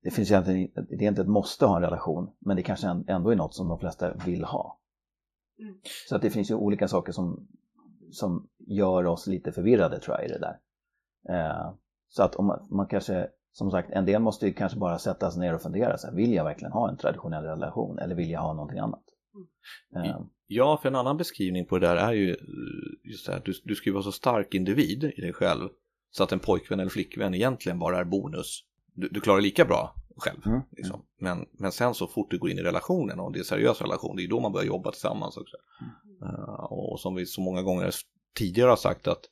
det 0.02 0.10
finns 0.10 0.30
egentligen, 0.30 0.70
det 0.74 1.04
är 1.04 1.08
inte 1.08 1.22
ett 1.22 1.28
måste 1.28 1.66
ha 1.66 1.76
en 1.76 1.82
relation, 1.82 2.30
men 2.38 2.56
det 2.56 2.62
kanske 2.62 2.86
ändå 3.06 3.30
är 3.30 3.36
något 3.36 3.54
som 3.54 3.68
de 3.68 3.78
flesta 3.78 4.14
vill 4.26 4.44
ha. 4.44 4.78
Mm. 5.58 5.74
Så 6.08 6.16
att 6.16 6.22
det 6.22 6.30
finns 6.30 6.50
ju 6.50 6.54
olika 6.54 6.88
saker 6.88 7.12
som, 7.12 7.46
som 8.10 8.48
gör 8.58 9.06
oss 9.06 9.26
lite 9.26 9.52
förvirrade 9.52 10.00
tror 10.00 10.16
jag 10.16 10.26
i 10.26 10.28
det 10.28 10.38
där. 10.38 10.58
Eh, 11.28 11.72
så 12.08 12.22
att 12.22 12.34
om 12.34 12.46
man, 12.46 12.66
man 12.70 12.86
kanske, 12.86 13.28
som 13.52 13.70
sagt, 13.70 13.90
en 13.90 14.04
del 14.04 14.22
måste 14.22 14.46
ju 14.46 14.52
kanske 14.52 14.78
bara 14.78 14.98
sätta 14.98 15.30
sig 15.30 15.40
ner 15.40 15.54
och 15.54 15.62
fundera. 15.62 15.98
Så 15.98 16.06
här, 16.06 16.14
vill 16.14 16.32
jag 16.32 16.44
verkligen 16.44 16.72
ha 16.72 16.90
en 16.90 16.96
traditionell 16.96 17.44
relation 17.44 17.98
eller 17.98 18.14
vill 18.14 18.30
jag 18.30 18.40
ha 18.40 18.52
någonting 18.52 18.78
annat? 18.78 19.04
Eh, 19.96 20.20
Ja, 20.54 20.78
för 20.82 20.88
en 20.88 20.96
annan 20.96 21.16
beskrivning 21.16 21.66
på 21.66 21.78
det 21.78 21.86
där 21.86 21.96
är 21.96 22.12
ju 22.12 22.30
eh, 22.30 23.10
just 23.10 23.26
det 23.26 23.32
här, 23.32 23.42
du, 23.44 23.52
du 23.64 23.74
ska 23.74 23.88
ju 23.88 23.92
vara 23.92 24.02
så 24.02 24.12
stark 24.12 24.54
individ 24.54 25.04
i 25.04 25.20
dig 25.20 25.32
själv 25.32 25.68
så 26.12 26.24
att 26.24 26.32
en 26.32 26.38
pojkvän 26.38 26.80
eller 26.80 26.90
flickvän 26.90 27.34
egentligen 27.34 27.78
bara 27.78 27.98
är 27.98 28.04
bonus. 28.04 28.64
Du, 28.94 29.08
du 29.08 29.20
klarar 29.20 29.40
lika 29.40 29.64
bra 29.64 29.94
själv. 30.16 30.46
Mm. 30.46 30.60
Liksom. 30.70 31.04
Men, 31.20 31.46
men 31.52 31.72
sen 31.72 31.94
så 31.94 32.06
fort 32.06 32.30
du 32.30 32.38
går 32.38 32.50
in 32.50 32.58
i 32.58 32.62
relationen 32.62 33.20
och 33.20 33.32
det 33.32 33.36
är 33.36 33.40
en 33.40 33.44
seriös 33.44 33.80
relation, 33.80 34.16
det 34.16 34.24
är 34.24 34.28
då 34.28 34.40
man 34.40 34.52
börjar 34.52 34.66
jobba 34.66 34.90
tillsammans 34.90 35.36
också. 35.36 35.56
Eh, 36.22 36.64
och 36.72 37.00
som 37.00 37.14
vi 37.14 37.26
så 37.26 37.40
många 37.40 37.62
gånger 37.62 37.94
tidigare 38.34 38.68
har 38.68 38.76
sagt 38.76 39.06
att 39.06 39.24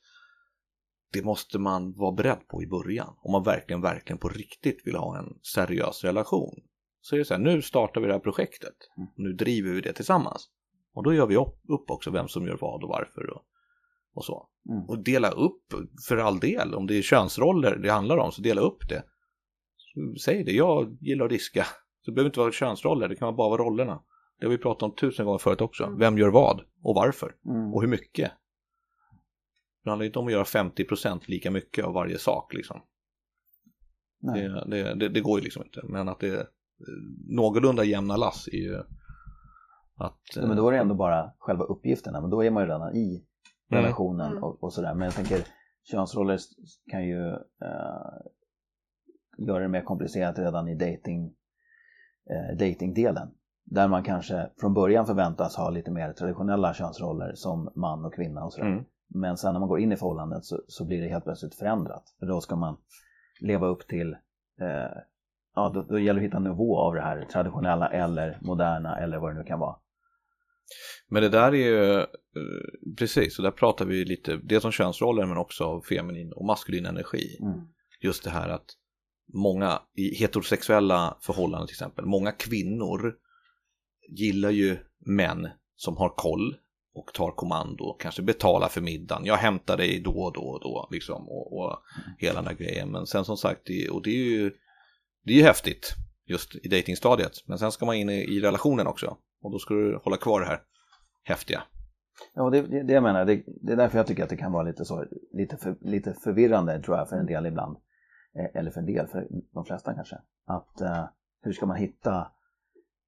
det 1.13 1.23
måste 1.23 1.59
man 1.59 1.93
vara 1.93 2.11
beredd 2.11 2.47
på 2.47 2.63
i 2.63 2.67
början. 2.67 3.15
Om 3.17 3.31
man 3.31 3.43
verkligen, 3.43 3.81
verkligen 3.81 4.17
på 4.17 4.29
riktigt 4.29 4.81
vill 4.87 4.95
ha 4.95 5.17
en 5.17 5.39
seriös 5.53 6.03
relation. 6.03 6.55
Så 7.01 7.15
är 7.15 7.19
det 7.19 7.25
så 7.25 7.33
här, 7.33 7.41
nu 7.41 7.61
startar 7.61 8.01
vi 8.01 8.07
det 8.07 8.13
här 8.13 8.19
projektet. 8.19 8.75
Nu 9.15 9.33
driver 9.33 9.71
vi 9.71 9.81
det 9.81 9.93
tillsammans. 9.93 10.49
Och 10.93 11.03
då 11.03 11.13
gör 11.13 11.27
vi 11.27 11.37
upp, 11.37 11.59
upp 11.67 11.91
också 11.91 12.11
vem 12.11 12.27
som 12.27 12.47
gör 12.47 12.57
vad 12.61 12.83
och 12.83 12.89
varför 12.89 13.29
och, 13.29 13.41
och 14.13 14.25
så. 14.25 14.49
Mm. 14.69 14.89
Och 14.89 15.03
dela 15.03 15.31
upp 15.31 15.63
för 16.07 16.17
all 16.17 16.39
del, 16.39 16.75
om 16.75 16.87
det 16.87 16.97
är 16.97 17.01
könsroller 17.01 17.75
det 17.75 17.89
handlar 17.89 18.17
om, 18.17 18.31
så 18.31 18.41
dela 18.41 18.61
upp 18.61 18.89
det. 18.89 19.03
Så 19.77 20.19
säg 20.25 20.43
det, 20.43 20.51
jag 20.51 20.97
gillar 21.01 21.25
att 21.25 21.31
diska. 21.31 21.63
Så 22.05 22.11
det 22.11 22.15
behöver 22.15 22.29
inte 22.29 22.39
vara 22.39 22.51
könsroller, 22.51 23.07
det 23.07 23.15
kan 23.15 23.35
bara 23.35 23.49
vara 23.49 23.61
rollerna. 23.61 24.03
Det 24.39 24.45
har 24.45 24.51
vi 24.51 24.57
pratat 24.57 24.83
om 24.83 24.95
tusen 24.95 25.25
gånger 25.25 25.39
förut 25.39 25.61
också. 25.61 25.83
Mm. 25.83 25.99
Vem 25.99 26.17
gör 26.17 26.29
vad 26.29 26.61
och 26.83 26.95
varför 26.95 27.35
mm. 27.45 27.73
och 27.73 27.81
hur 27.81 27.89
mycket. 27.89 28.31
Det 29.83 29.89
handlar 29.89 30.05
inte 30.05 30.19
om 30.19 30.27
att 30.27 30.31
göra 30.31 30.43
50% 30.43 31.21
lika 31.25 31.51
mycket 31.51 31.85
av 31.85 31.93
varje 31.93 32.17
sak 32.17 32.53
liksom. 32.53 32.81
Nej. 34.21 34.41
Det, 34.41 34.65
det, 34.67 34.95
det, 34.95 35.09
det 35.09 35.21
går 35.21 35.39
ju 35.39 35.43
liksom 35.43 35.63
inte. 35.63 35.81
Men 35.83 36.09
att 36.09 36.19
det 36.19 36.47
någorlunda 37.27 37.83
jämna 37.83 38.17
lass 38.17 38.47
är 38.47 38.57
ju 38.57 38.75
att... 39.95 40.19
Ja, 40.35 40.47
men 40.47 40.57
då 40.57 40.67
är 40.67 40.71
det 40.71 40.77
ändå 40.77 40.95
bara 40.95 41.33
själva 41.39 41.63
uppgifterna, 41.63 42.21
men 42.21 42.29
då 42.29 42.43
är 42.43 42.51
man 42.51 42.63
ju 42.63 42.69
redan 42.69 42.95
i. 42.95 43.25
relationen 43.71 44.31
Mm. 44.31 44.43
och, 44.43 44.63
och 44.63 44.73
sådär. 44.73 44.93
Men 44.93 45.05
jag 45.05 45.13
tänker, 45.13 45.39
könsroller 45.83 46.39
kan 46.91 47.03
ju 47.07 47.29
eh, 47.61 48.21
göra 49.37 49.59
det 49.59 49.67
mer 49.67 49.81
komplicerat 49.81 50.39
redan 50.39 50.67
i 50.67 50.75
dating, 50.75 51.33
eh, 52.29 52.57
datingdelen. 52.57 53.31
Där 53.65 53.87
man 53.87 54.03
kanske 54.03 54.49
från 54.59 54.73
början 54.73 55.05
förväntas 55.05 55.55
ha 55.55 55.69
lite 55.69 55.91
mer 55.91 56.13
traditionella 56.13 56.73
könsroller 56.73 57.33
som 57.35 57.71
man 57.75 58.05
och 58.05 58.13
kvinna 58.13 58.45
och 58.45 58.53
sådär. 58.53 58.67
Mm. 58.67 58.83
Men 59.07 59.37
sen 59.37 59.53
när 59.53 59.59
man 59.59 59.69
går 59.69 59.79
in 59.79 59.91
i 59.91 59.97
förhållandet 59.97 60.45
så, 60.45 60.61
så 60.67 60.85
blir 60.85 61.01
det 61.01 61.07
helt 61.07 61.23
plötsligt 61.23 61.55
förändrat. 61.55 62.03
För 62.19 62.25
då 62.25 62.41
ska 62.41 62.55
man 62.55 62.77
leva 63.41 63.67
upp 63.67 63.87
till, 63.87 64.13
eh, 64.61 64.97
ja 65.55 65.71
då, 65.73 65.81
då 65.81 65.99
gäller 65.99 66.19
det 66.19 66.25
att 66.25 66.27
hitta 66.27 66.37
en 66.37 66.43
nivå 66.43 66.79
av 66.79 66.95
det 66.95 67.01
här 67.01 67.25
traditionella 67.31 67.87
eller 67.87 68.37
moderna 68.41 68.99
eller 68.99 69.17
vad 69.17 69.31
det 69.31 69.39
nu 69.39 69.43
kan 69.43 69.59
vara. 69.59 69.75
Men 71.07 71.23
det 71.23 71.29
där 71.29 71.51
är 71.51 71.55
ju, 71.55 71.99
eh, 71.99 72.05
precis, 72.97 73.35
så 73.35 73.41
där 73.41 73.51
pratar 73.51 73.85
vi 73.85 74.05
lite, 74.05 74.39
dels 74.43 74.65
om 74.65 74.71
könsroller 74.71 75.25
men 75.25 75.37
också 75.37 75.63
av 75.63 75.81
feminin 75.81 76.33
och 76.33 76.45
maskulin 76.45 76.85
energi. 76.85 77.37
Mm. 77.41 77.59
Just 78.01 78.23
det 78.23 78.29
här 78.29 78.49
att 78.49 78.65
många 79.33 79.81
i 79.95 80.15
heterosexuella 80.15 81.17
förhållanden 81.21 81.67
till 81.67 81.73
exempel, 81.73 82.05
många 82.05 82.31
kvinnor 82.31 83.15
gillar 84.09 84.49
ju 84.49 84.77
män 85.05 85.47
som 85.75 85.97
har 85.97 86.09
koll 86.09 86.55
och 86.93 87.13
tar 87.13 87.31
kommando, 87.31 87.93
kanske 87.99 88.21
betalar 88.21 88.67
för 88.67 88.81
middagen, 88.81 89.25
jag 89.25 89.35
hämtar 89.35 89.77
dig 89.77 89.99
då 89.99 90.11
och 90.11 90.33
då 90.33 90.41
och 90.41 90.59
då 90.59 90.87
liksom 90.91 91.29
och, 91.29 91.57
och 91.57 91.77
hela 92.17 92.41
den 92.41 92.45
där 92.45 92.65
grejen. 92.65 92.91
Men 92.91 93.07
sen 93.07 93.25
som 93.25 93.37
sagt, 93.37 93.61
det, 93.65 93.89
och 93.89 94.01
det 94.03 94.09
är 94.09 94.25
ju 94.25 94.51
det 95.23 95.33
är 95.33 95.37
ju 95.37 95.43
häftigt 95.43 95.93
just 96.25 96.55
i 96.55 96.67
datingstadiet, 96.67 97.31
men 97.45 97.59
sen 97.59 97.71
ska 97.71 97.85
man 97.85 97.95
in 97.95 98.09
i, 98.09 98.23
i 98.23 98.39
relationen 98.39 98.87
också 98.87 99.17
och 99.41 99.51
då 99.51 99.59
ska 99.59 99.73
du 99.73 99.99
hålla 100.03 100.17
kvar 100.17 100.39
det 100.39 100.45
här 100.45 100.59
häftiga. 101.23 101.63
Ja, 102.33 102.49
det, 102.49 102.61
det, 102.61 102.83
det 102.83 102.93
jag 102.93 103.03
menar, 103.03 103.25
det, 103.25 103.43
det 103.61 103.73
är 103.73 103.77
därför 103.77 103.97
jag 103.97 104.07
tycker 104.07 104.23
att 104.23 104.29
det 104.29 104.37
kan 104.37 104.51
vara 104.51 104.63
lite, 104.63 104.85
så, 104.85 105.05
lite, 105.33 105.57
för, 105.57 105.75
lite 105.81 106.13
förvirrande 106.13 106.81
tror 106.81 106.97
jag 106.97 107.09
för 107.09 107.15
en 107.15 107.25
del 107.25 107.45
ibland. 107.45 107.77
Eh, 108.35 108.59
Eller 108.59 108.71
för 108.71 108.79
en 108.79 108.85
del, 108.85 109.07
för 109.07 109.27
de 109.53 109.65
flesta 109.65 109.93
kanske. 109.93 110.17
Att 110.45 110.81
eh, 110.81 111.05
hur 111.41 111.53
ska 111.53 111.65
man 111.65 111.77
hitta 111.77 112.27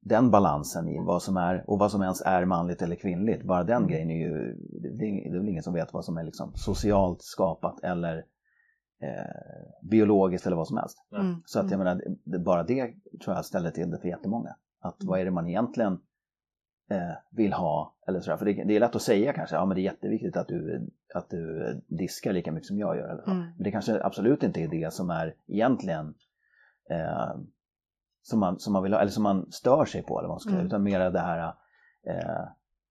den 0.01 0.31
balansen 0.31 0.87
i 0.87 0.99
vad 0.99 1.21
som 1.21 1.37
är, 1.37 1.63
och 1.69 1.79
vad 1.79 1.91
som 1.91 2.01
ens 2.01 2.21
är 2.21 2.45
manligt 2.45 2.81
eller 2.81 2.95
kvinnligt. 2.95 3.43
Bara 3.43 3.63
den 3.63 3.87
grejen 3.87 4.09
är 4.09 4.27
ju, 4.27 4.53
det, 4.81 4.89
det 4.89 5.05
är 5.05 5.39
väl 5.39 5.49
ingen 5.49 5.63
som 5.63 5.73
vet 5.73 5.93
vad 5.93 6.05
som 6.05 6.17
är 6.17 6.23
liksom 6.23 6.51
socialt 6.55 7.21
skapat 7.21 7.83
eller 7.83 8.17
eh, 9.01 9.89
biologiskt 9.89 10.47
eller 10.47 10.57
vad 10.57 10.67
som 10.67 10.77
helst. 10.77 10.97
Mm. 11.15 11.35
Så 11.45 11.59
att 11.59 11.71
jag 11.71 11.77
menar, 11.77 12.01
det, 12.23 12.39
bara 12.39 12.63
det 12.63 12.93
tror 13.23 13.35
jag 13.35 13.45
ställer 13.45 13.71
till 13.71 13.91
det 13.91 13.99
för 13.99 14.07
jättemånga. 14.07 14.55
Att 14.79 14.97
vad 14.99 15.19
är 15.19 15.25
det 15.25 15.31
man 15.31 15.47
egentligen 15.47 15.99
vill 17.31 17.53
ha? 17.53 17.95
Eller 18.07 18.19
sådär. 18.19 18.37
För 18.37 18.45
det, 18.45 18.63
det 18.63 18.75
är 18.75 18.79
lätt 18.79 18.95
att 18.95 19.01
säga 19.01 19.33
kanske, 19.33 19.55
ja 19.55 19.65
men 19.65 19.75
det 19.75 19.81
är 19.81 19.83
jätteviktigt 19.83 20.37
att 20.37 20.47
du, 20.47 20.89
att 21.15 21.29
du 21.29 21.73
diskar 21.87 22.33
lika 22.33 22.51
mycket 22.51 22.67
som 22.67 22.77
jag 22.77 22.97
gör. 22.97 23.09
Eller, 23.09 23.23
så. 23.23 23.31
Mm. 23.31 23.43
Men 23.43 23.63
det 23.63 23.71
kanske 23.71 24.03
absolut 24.03 24.43
inte 24.43 24.61
är 24.61 24.67
det 24.67 24.93
som 24.93 25.09
är 25.09 25.35
egentligen 25.47 26.13
eh, 26.89 27.35
som, 28.21 28.39
man, 28.39 28.59
som 28.59 28.73
man 28.73 28.83
vill 28.83 28.93
ha, 28.93 28.99
eller 28.99 29.11
som 29.11 29.23
man 29.23 29.51
stör 29.51 29.85
sig 29.85 30.03
på, 30.03 30.19
eller 30.19 30.27
vad 30.27 30.33
man 30.33 30.39
ska 30.39 30.49
säga, 30.49 30.59
Mm. 30.59 30.67
utan 30.67 30.83
mer 30.83 31.11
det 31.11 31.19
här 31.19 31.53
eh, 32.07 32.47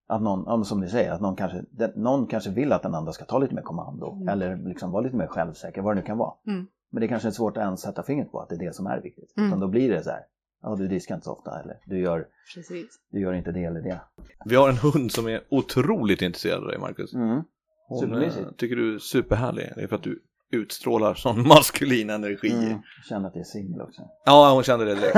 att 0.09 0.23
någon, 0.23 0.65
som 0.65 0.81
ni 0.81 0.89
säger, 0.89 1.13
att 1.13 1.21
någon 1.21 1.37
kanske, 1.37 1.65
någon 1.95 2.27
kanske 2.27 2.51
vill 2.51 2.73
att 2.73 2.83
den 2.83 2.95
andra 2.95 3.13
ska 3.13 3.25
ta 3.25 3.39
lite 3.39 3.55
mer 3.55 3.63
kommando 3.63 4.13
Mm. 4.13 4.29
eller 4.29 4.57
liksom 4.57 4.91
vara 4.91 5.03
lite 5.03 5.17
mer 5.17 5.27
självsäker, 5.27 5.83
vad 5.83 5.97
det 5.97 6.01
nu 6.01 6.07
kan 6.07 6.19
vara. 6.19 6.35
Mm. 6.47 6.67
Men 6.91 7.01
det 7.01 7.09
kanske 7.09 7.29
är 7.29 7.33
svårt 7.33 7.57
att 7.57 7.63
ens 7.63 7.81
sätta 7.81 8.03
fingret 8.03 8.33
på 8.33 8.41
att 8.41 8.49
det 8.49 8.55
är 8.55 8.59
det 8.59 8.75
som 8.75 8.87
är 8.87 9.01
viktigt. 9.01 9.37
Mm. 9.37 9.49
Utan 9.49 9.61
då 9.61 9.69
blir 9.69 9.91
det 9.91 10.03
så 10.03 10.11
här, 10.11 10.21
ja 10.63 10.77
du 10.77 10.89
diskar 10.89 11.15
inte 11.15 11.25
så 11.25 11.33
ofta 11.33 11.61
eller 11.63 11.77
du 11.87 11.99
gör, 12.01 12.27
Precis. 12.55 13.01
du 13.11 13.21
gör 13.21 13.33
inte 13.33 13.53
det 13.53 13.65
eller 13.65 13.81
det. 13.83 14.01
Vi 14.45 14.55
har 14.57 14.69
en 14.69 14.77
hund 14.77 15.13
som 15.13 15.29
är 15.29 15.41
otroligt 15.49 16.23
intresserad 16.23 16.63
av 16.63 16.69
dig 16.69 16.79
Marcus. 16.79 17.15
Mm. 17.15 17.43
Hon 17.89 18.23
eh, 18.23 18.33
tycker 18.57 18.77
du 18.77 18.95
är 18.95 18.99
superhärlig. 18.99 19.73
Det 19.77 19.83
är 19.83 19.87
för 19.89 19.97
att 19.97 20.03
du 20.03 20.23
utstrålar 20.53 21.15
sån 21.15 21.49
maskulin 21.49 22.11
energi. 22.11 22.51
Mm. 22.53 22.71
Jag 22.71 22.83
känner 23.09 23.29
att 23.29 23.35
jag 23.35 23.41
är 23.41 23.45
singel 23.45 23.81
också. 23.81 24.03
Ja, 24.25 24.53
hon 24.55 24.63
kände 24.63 24.85
det 24.85 24.95
direkt. 24.95 25.17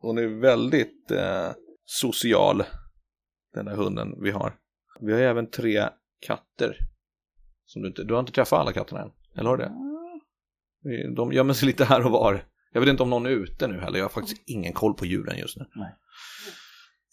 Hon 0.00 0.18
är 0.18 0.40
väldigt 0.40 1.10
eh, 1.10 1.50
social, 1.84 2.62
den 3.54 3.64
där 3.64 3.74
hunden 3.76 4.22
vi 4.22 4.30
har. 4.30 4.52
Vi 5.00 5.12
har 5.12 5.18
ju 5.20 5.24
även 5.26 5.50
tre 5.50 5.88
katter. 6.26 6.76
Som 7.64 7.82
du, 7.82 7.88
inte, 7.88 8.04
du 8.04 8.14
har 8.14 8.20
inte 8.20 8.32
träffat 8.32 8.58
alla 8.60 8.72
katterna 8.72 9.02
än, 9.02 9.10
eller 9.36 9.50
har 9.50 9.56
du 9.56 9.64
det? 9.64 9.72
Vi- 10.82 11.14
De 11.14 11.32
gömmer 11.32 11.54
sig 11.54 11.66
lite 11.66 11.84
här 11.84 12.04
och 12.06 12.12
var. 12.12 12.44
Jag 12.72 12.80
vet 12.80 12.90
inte 12.90 13.02
om 13.02 13.10
någon 13.10 13.26
är 13.26 13.30
ute 13.30 13.66
nu 13.66 13.80
heller, 13.80 13.98
jag 13.98 14.04
har 14.04 14.10
faktiskt 14.10 14.42
ingen 14.46 14.72
koll 14.72 14.94
på 14.94 15.06
djuren 15.06 15.38
just 15.38 15.56
nu. 15.56 15.66
Nej. 15.74 15.94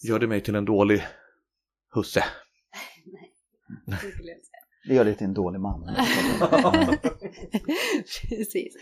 Gör 0.02 0.20
det 0.20 0.28
mig 0.28 0.42
till 0.42 0.56
en 0.56 0.66
dålig 0.66 1.06
husse? 1.94 2.24
Det 4.88 4.94
gör 4.94 5.06
dig 5.06 5.16
till 5.16 5.26
en 5.26 5.34
dålig 5.34 5.60
man. 5.60 5.84
Precis. 8.30 8.74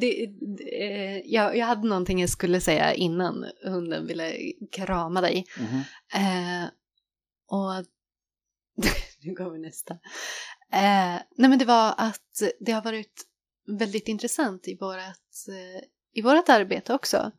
Det, 0.00 0.26
det, 0.56 0.82
eh, 0.82 1.22
jag, 1.24 1.56
jag 1.56 1.66
hade 1.66 1.88
någonting 1.88 2.20
jag 2.20 2.30
skulle 2.30 2.60
säga 2.60 2.94
innan 2.94 3.44
hunden 3.64 4.06
ville 4.06 4.36
krama 4.72 5.20
dig. 5.20 5.46
Mhm. 5.58 5.80
Eh, 6.14 6.68
och 7.46 7.84
nu 9.22 9.34
kommer 9.34 9.58
nästa. 9.58 9.94
Eh, 10.72 11.20
nej 11.36 11.50
men 11.50 11.58
det 11.58 11.64
var 11.64 11.94
att 11.96 12.42
det 12.60 12.72
har 12.72 12.82
varit 12.82 13.24
väldigt 13.78 14.08
intressant 14.08 14.68
i 14.68 14.76
vårt, 14.80 14.96
eh, 15.48 15.82
i 16.14 16.22
vårt 16.22 16.48
arbete 16.48 16.94
också. 16.94 17.32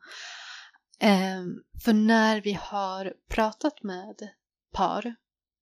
Eh, 1.00 1.44
för 1.84 1.94
när 1.94 2.42
vi 2.42 2.54
har 2.54 3.14
pratat 3.28 3.84
med 3.84 4.30
par 4.72 5.06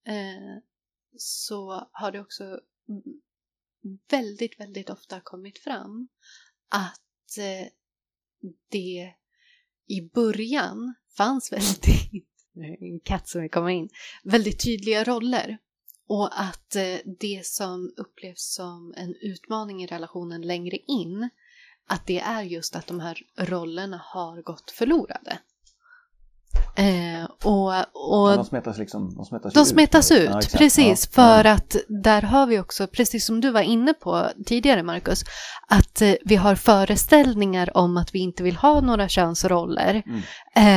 eh, 0.08 0.62
så 1.18 1.88
har 1.92 2.12
det 2.12 2.20
också 2.20 2.60
väldigt, 4.10 4.60
väldigt 4.60 4.90
ofta 4.90 5.20
kommit 5.20 5.60
fram 5.60 6.08
att 6.70 7.38
eh, 7.38 7.68
det 8.70 9.14
i 9.88 10.02
början 10.14 10.94
fanns 11.18 11.52
väldigt, 11.52 12.28
en 12.80 13.00
katt 13.00 13.28
som 13.28 13.42
vill 13.42 13.52
komma 13.52 13.72
in, 13.72 13.90
väldigt 14.24 14.64
tydliga 14.64 15.04
roller. 15.04 15.58
Och 16.08 16.42
att 16.42 16.76
eh, 16.76 16.98
det 17.20 17.46
som 17.46 17.94
upplevs 17.98 18.54
som 18.54 18.94
en 18.98 19.16
utmaning 19.16 19.84
i 19.84 19.88
relationen 19.88 20.42
längre 20.42 20.78
in, 20.78 21.30
att 21.88 22.06
det 22.06 22.20
är 22.20 22.42
just 22.42 22.76
att 22.76 22.88
de 22.88 23.00
här 23.00 23.22
rollerna 23.36 24.02
har 24.04 24.42
gått 24.42 24.72
förlorade. 24.72 25.40
Eh, 26.76 27.24
och, 27.44 27.68
och 27.94 28.32
Ja, 28.32 28.36
de 28.36 28.46
smetas 28.46 28.78
liksom 28.78 29.16
de 29.16 29.26
smetas 29.26 29.54
de 29.54 29.60
ut. 29.60 29.68
smetas 29.68 30.12
ut, 30.12 30.30
Ja, 30.30 30.42
precis. 30.58 31.10
Ja. 31.12 31.24
För 31.24 31.46
att 31.46 31.76
där 32.04 32.22
har 32.22 32.46
vi 32.48 32.60
också, 32.60 32.88
precis 32.88 33.26
som 33.26 33.42
du 33.42 33.50
var 33.52 33.62
inne 33.62 33.94
på 33.94 34.28
tidigare 34.46 34.84
Marcus, 34.84 35.24
att 35.68 36.02
eh, 36.02 36.14
vi 36.26 36.36
har 36.36 36.56
föreställningar 36.56 37.78
om 37.78 37.98
att 37.98 38.16
vi 38.16 38.20
inte 38.20 38.44
vill 38.44 38.56
ha 38.56 38.82
några 38.82 39.08
könsroller. 39.10 40.04
Mm. 40.06 40.22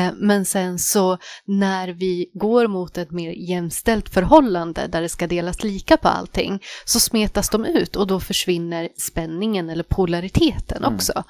Eh, 0.09 0.15
men 0.17 0.45
sen 0.45 0.79
så 0.79 1.19
när 1.45 1.89
vi 1.89 2.31
går 2.35 2.67
mot 2.67 2.99
ett 2.99 3.11
mer 3.11 3.31
jämställt 3.31 4.09
förhållande 4.09 4.87
där 4.87 5.03
det 5.03 5.09
ska 5.09 5.27
delas 5.27 5.63
lika 5.65 5.97
på 5.97 6.09
allting 6.09 6.63
så 6.85 7.01
smetas 7.01 7.51
de 7.51 7.65
ut 7.65 7.97
och 7.97 8.07
då 8.07 8.21
försvinner 8.21 8.89
spänningen 8.99 9.71
eller 9.71 9.85
polariteten 9.85 10.79
Mm. 10.85 10.95
också. 10.95 11.25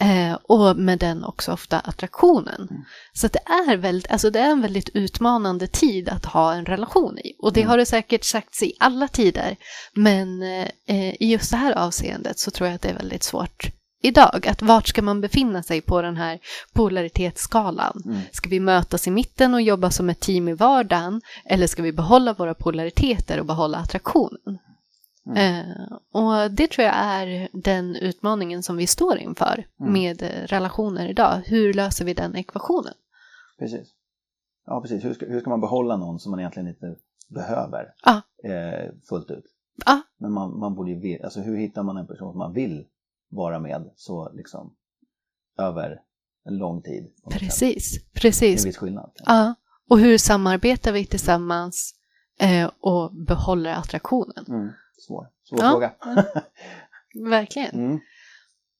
Eh, 0.00 0.34
och 0.42 0.76
med 0.76 0.98
den 0.98 1.24
också 1.24 1.52
ofta 1.52 1.80
attraktionen. 1.80 2.68
Mm. 2.70 2.82
Så 3.12 3.28
det, 3.28 3.38
är 3.38 3.76
väldigt, 3.76 4.10
alltså 4.12 4.30
det 4.30 4.40
är 4.40 4.50
en 4.50 4.60
väldigt 4.60 4.88
utmanande 4.94 5.66
tid 5.66 6.08
att 6.08 6.24
ha 6.24 6.54
en 6.54 6.64
relation 6.66 7.18
i. 7.18 7.34
Och 7.38 7.52
det 7.52 7.60
Mm. 7.60 7.70
har 7.70 7.78
det 7.78 7.86
säkert 7.86 8.24
sagts 8.24 8.62
i 8.62 8.72
alla 8.80 9.08
tider. 9.08 9.56
Men 9.94 10.42
eh, 10.86 11.14
i 11.14 11.32
just 11.32 11.50
det 11.50 11.56
här 11.56 11.72
avseendet 11.72 12.38
så 12.38 12.50
tror 12.50 12.68
jag 12.68 12.74
att 12.74 12.82
det 12.82 12.88
är 12.88 12.94
väldigt 12.98 13.22
svårt 13.22 13.70
idag. 14.02 14.46
Att 14.48 14.62
vart 14.62 14.88
ska 14.88 15.02
man 15.02 15.20
befinna 15.20 15.62
sig 15.62 15.80
på 15.80 16.02
den 16.02 16.16
här 16.16 16.38
polaritetsskalan? 16.72 18.02
Mm. 18.04 18.20
Ska 18.32 18.48
vi 18.48 18.60
mötas 18.60 19.06
i 19.06 19.10
mitten 19.10 19.54
och 19.54 19.62
jobba 19.62 19.90
som 19.90 20.10
ett 20.10 20.20
team 20.20 20.48
i 20.48 20.52
vardagen? 20.54 21.20
Eller 21.44 21.66
ska 21.66 21.82
vi 21.82 21.92
behålla 21.92 22.32
våra 22.32 22.54
polariteter 22.54 23.40
och 23.40 23.46
behålla 23.46 23.78
attraktionen? 23.78 24.58
Mm. 25.26 25.38
Eh, 25.70 25.92
och 26.12 26.50
det 26.50 26.70
tror 26.70 26.84
jag 26.86 26.94
är 26.96 27.48
den 27.52 27.96
utmaningen 27.96 28.62
som 28.62 28.76
vi 28.76 28.86
står 28.86 29.16
inför 29.18 29.66
Mm. 29.80 29.92
med 29.92 30.22
relationer 30.50 31.08
idag. 31.08 31.42
Hur 31.46 31.74
löser 31.74 32.04
vi 32.04 32.14
den 32.14 32.36
ekvationen? 32.36 32.94
Precis. 33.58 33.88
Ja, 34.66 34.80
precis. 34.80 35.04
Hur 35.04 35.14
ska, 35.14 35.26
hur 35.26 35.40
ska 35.40 35.50
man 35.50 35.60
behålla 35.60 35.96
någon 35.96 36.18
som 36.18 36.30
man 36.30 36.40
egentligen 36.40 36.68
inte 36.68 36.96
behöver 37.28 37.86
Ja. 38.04 38.22
eh, 38.50 38.90
fullt 39.08 39.30
ut? 39.30 39.44
Ja. 39.86 40.00
Men 40.18 40.32
man, 40.32 40.58
man 40.58 40.74
borde 40.74 40.90
ju, 40.90 41.22
alltså 41.22 41.40
hur 41.40 41.56
hittar 41.56 41.82
man 41.82 41.96
en 41.96 42.06
person 42.06 42.32
som 42.32 42.38
man 42.38 42.52
vill 42.52 42.86
vara 43.30 43.58
med 43.58 43.90
så 43.96 44.32
liksom 44.32 44.74
över 45.58 46.00
en 46.44 46.56
lång 46.58 46.82
tid? 46.82 47.04
något 47.24 47.32
sätt? 47.32 47.40
Precis, 47.42 47.92
Det 47.92 48.18
är 48.18 48.20
precis. 48.20 48.64
en 48.64 48.68
viss 48.68 48.76
skillnad. 48.76 49.10
Ja. 49.26 49.54
Och 49.90 49.98
hur 49.98 50.18
samarbetar 50.18 50.92
vi 50.92 51.06
tillsammans 51.06 51.94
eh, 52.40 52.70
och 52.80 53.14
behåller 53.14 53.72
attraktionen? 53.74 54.44
Mm. 54.48 54.70
Svår, 54.98 55.28
svår 55.48 55.58
Ja. 55.62 55.70
fråga. 55.70 55.92
Verkligen. 57.30 57.70
Mm. 57.74 58.00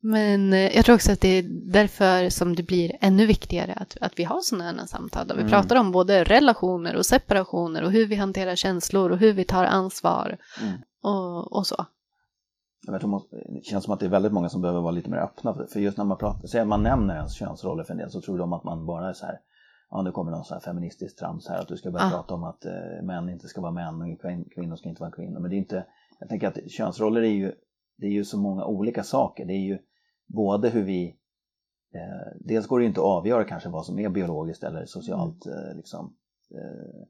Men 0.07 0.53
eh, 0.53 0.77
jag 0.77 0.85
tror 0.85 0.95
också 0.95 1.12
att 1.12 1.21
det 1.21 1.29
är 1.29 1.43
därför 1.73 2.29
som 2.29 2.57
det 2.57 2.62
blir 2.62 2.93
ännu 3.01 3.27
viktigare 3.27 3.73
att, 3.73 3.97
att 4.01 4.12
vi 4.19 4.25
har 4.25 4.41
sådana 4.41 4.65
här 4.65 4.87
samtal 4.87 5.27
där 5.29 5.35
vi 5.35 5.41
Mm. 5.41 5.51
pratar 5.51 5.77
om 5.77 5.93
både 5.93 6.25
relationer 6.25 6.97
och 6.97 7.07
separationer 7.07 7.83
och 7.85 7.93
hur 7.93 8.07
vi 8.07 8.15
hanterar 8.15 8.55
känslor 8.57 9.11
och 9.11 9.19
hur 9.19 9.33
vi 9.33 9.45
tar 9.45 9.65
ansvar 9.65 10.39
Mm. 10.62 10.73
och, 11.03 11.53
och 11.57 11.67
så. 11.67 11.87
Jag 12.87 13.01
tror 13.01 13.11
måste- 13.11 13.37
det 13.37 13.65
känns 13.65 13.85
som 13.85 13.95
att 13.95 14.01
det 14.01 14.07
är 14.07 14.11
väldigt 14.11 14.33
många 14.33 14.49
som 14.49 14.61
behöver 14.62 14.81
vara 14.81 14.91
lite 14.93 15.11
mer 15.11 15.19
öppna 15.19 15.55
för, 15.55 15.67
för 15.67 15.81
just 15.81 15.99
när 15.99 16.05
man 16.05 16.19
pratar, 16.19 16.47
säger 16.49 16.65
man 16.65 16.83
nämner 16.83 17.17
ens 17.17 17.35
könsroller 17.35 17.85
för 17.85 17.93
en 17.93 17.99
del 17.99 18.11
så 18.11 18.21
tror 18.21 18.39
de 18.39 18.53
att 18.53 18.65
man 18.65 18.87
bara 18.87 19.09
är 19.09 19.12
så 19.12 19.27
här 19.27 19.39
Ja, 19.91 20.03
nu 20.03 20.12
kommer 20.12 20.31
någon 20.31 20.45
så 20.45 20.55
här 20.55 20.61
feministiskt 20.61 21.19
trams 21.19 21.49
här 21.49 21.59
att 21.61 21.69
du 21.69 21.77
ska 21.77 21.91
börja 21.91 22.07
Ah. 22.07 22.11
prata 22.11 22.35
om 22.35 22.45
att 22.45 22.65
eh, 22.65 22.73
män 23.03 23.29
inte 23.29 23.49
ska 23.49 23.61
vara 23.61 23.73
män 23.73 24.03
och 24.03 24.09
kvin- 24.23 24.49
kvinnor 24.55 24.77
ska 24.77 24.89
inte 24.89 25.01
vara 25.03 25.11
kvinnor. 25.11 25.41
Men 25.41 25.51
det 25.51 25.57
är 25.57 25.59
inte, 25.59 25.87
jag 26.25 26.29
tänker 26.29 26.49
att 26.49 26.70
könsroller 26.70 27.22
är 27.22 27.29
ju, 27.33 27.53
det 27.97 28.07
är 28.07 28.11
ju 28.11 28.25
så 28.25 28.39
många 28.39 28.64
olika 28.64 29.03
saker. 29.03 29.45
Det 29.45 29.53
är 29.53 29.64
ju 29.64 29.79
både 30.27 30.68
hur 30.70 30.83
vi, 30.83 31.16
eh, 31.95 32.33
dels 32.41 32.66
går 32.66 32.79
det 32.79 32.83
ju 32.83 32.89
inte 32.89 33.01
att 33.01 33.07
avgöra 33.07 33.45
kanske 33.45 33.68
vad 33.68 33.87
som 33.87 33.99
är 33.99 34.09
biologiskt 34.09 34.64
eller 34.64 34.87
socialt 34.87 35.47
eh, 35.47 35.77
liksom, 35.77 36.16
eh, 36.55 37.01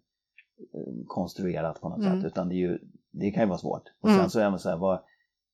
eh, 0.81 0.95
konstruerat 1.07 1.81
på 1.81 1.89
något 1.89 1.99
Mm. 1.99 2.21
sätt. 2.23 2.27
Utan 2.33 2.49
det, 2.49 2.55
är 2.55 2.59
ju, 2.59 2.79
det 3.11 3.31
kan 3.31 3.43
ju 3.43 3.49
vara 3.49 3.59
svårt. 3.59 3.83
Och 4.01 4.09
Mm. 4.09 4.21
sen 4.21 4.31
så 4.31 4.41
är 4.41 4.51
man 4.51 4.59
så 4.59 4.69
här, 4.71 4.77
vad, 4.77 5.01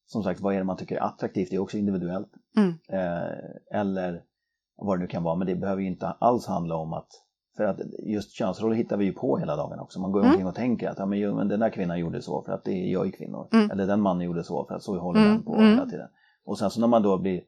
som 0.06 0.22
sagt, 0.22 0.40
vad 0.40 0.54
är 0.54 0.58
det 0.58 0.64
man 0.64 0.76
tycker 0.76 0.96
är 0.96 1.00
attraktivt? 1.00 1.50
Det 1.50 1.56
är 1.56 1.60
också 1.60 1.78
individuellt. 1.78 2.32
Mm. 2.56 2.74
Eh, 2.88 3.80
eller 3.80 4.24
vad 4.76 4.98
det 4.98 5.02
nu 5.02 5.06
kan 5.06 5.22
vara, 5.22 5.34
men 5.36 5.46
det 5.46 5.56
behöver 5.56 5.82
ju 5.82 5.88
inte 5.88 6.06
alls 6.06 6.46
handla 6.46 6.76
om 6.76 6.92
att 6.92 7.08
för 7.60 7.64
att 7.66 7.80
just 8.06 8.30
könsroller 8.32 8.76
hittar 8.76 8.96
vi 8.96 9.04
ju 9.04 9.12
på 9.12 9.38
hela 9.38 9.56
dagen 9.56 9.78
också. 9.80 10.00
Man 10.00 10.12
går 10.12 10.20
Mm. 10.20 10.30
omkring 10.30 10.46
och 10.46 10.54
tänker 10.54 10.88
att 10.88 10.98
ja, 10.98 11.06
men, 11.06 11.34
men 11.36 11.48
den 11.48 11.60
där 11.60 11.70
kvinnan 11.70 11.98
gjorde 11.98 12.22
så 12.22 12.42
för 12.42 12.52
att 12.52 12.64
det 12.64 12.72
gör 12.72 13.04
ju 13.04 13.10
kvinnor. 13.10 13.48
Mm. 13.52 13.70
Eller 13.70 13.86
den 13.86 14.00
mannen 14.00 14.26
gjorde 14.26 14.44
så 14.44 14.64
för 14.64 14.74
att 14.74 14.82
så 14.82 14.98
håller 14.98 15.26
Mm, 15.26 15.42
på 15.42 15.54
mm. 15.54 15.66
hela 15.70 15.86
tiden. 15.86 16.08
Och 16.44 16.58
sen 16.58 16.70
så 16.70 16.80
när 16.80 16.86
man 16.86 17.02
då 17.02 17.18
blir 17.18 17.40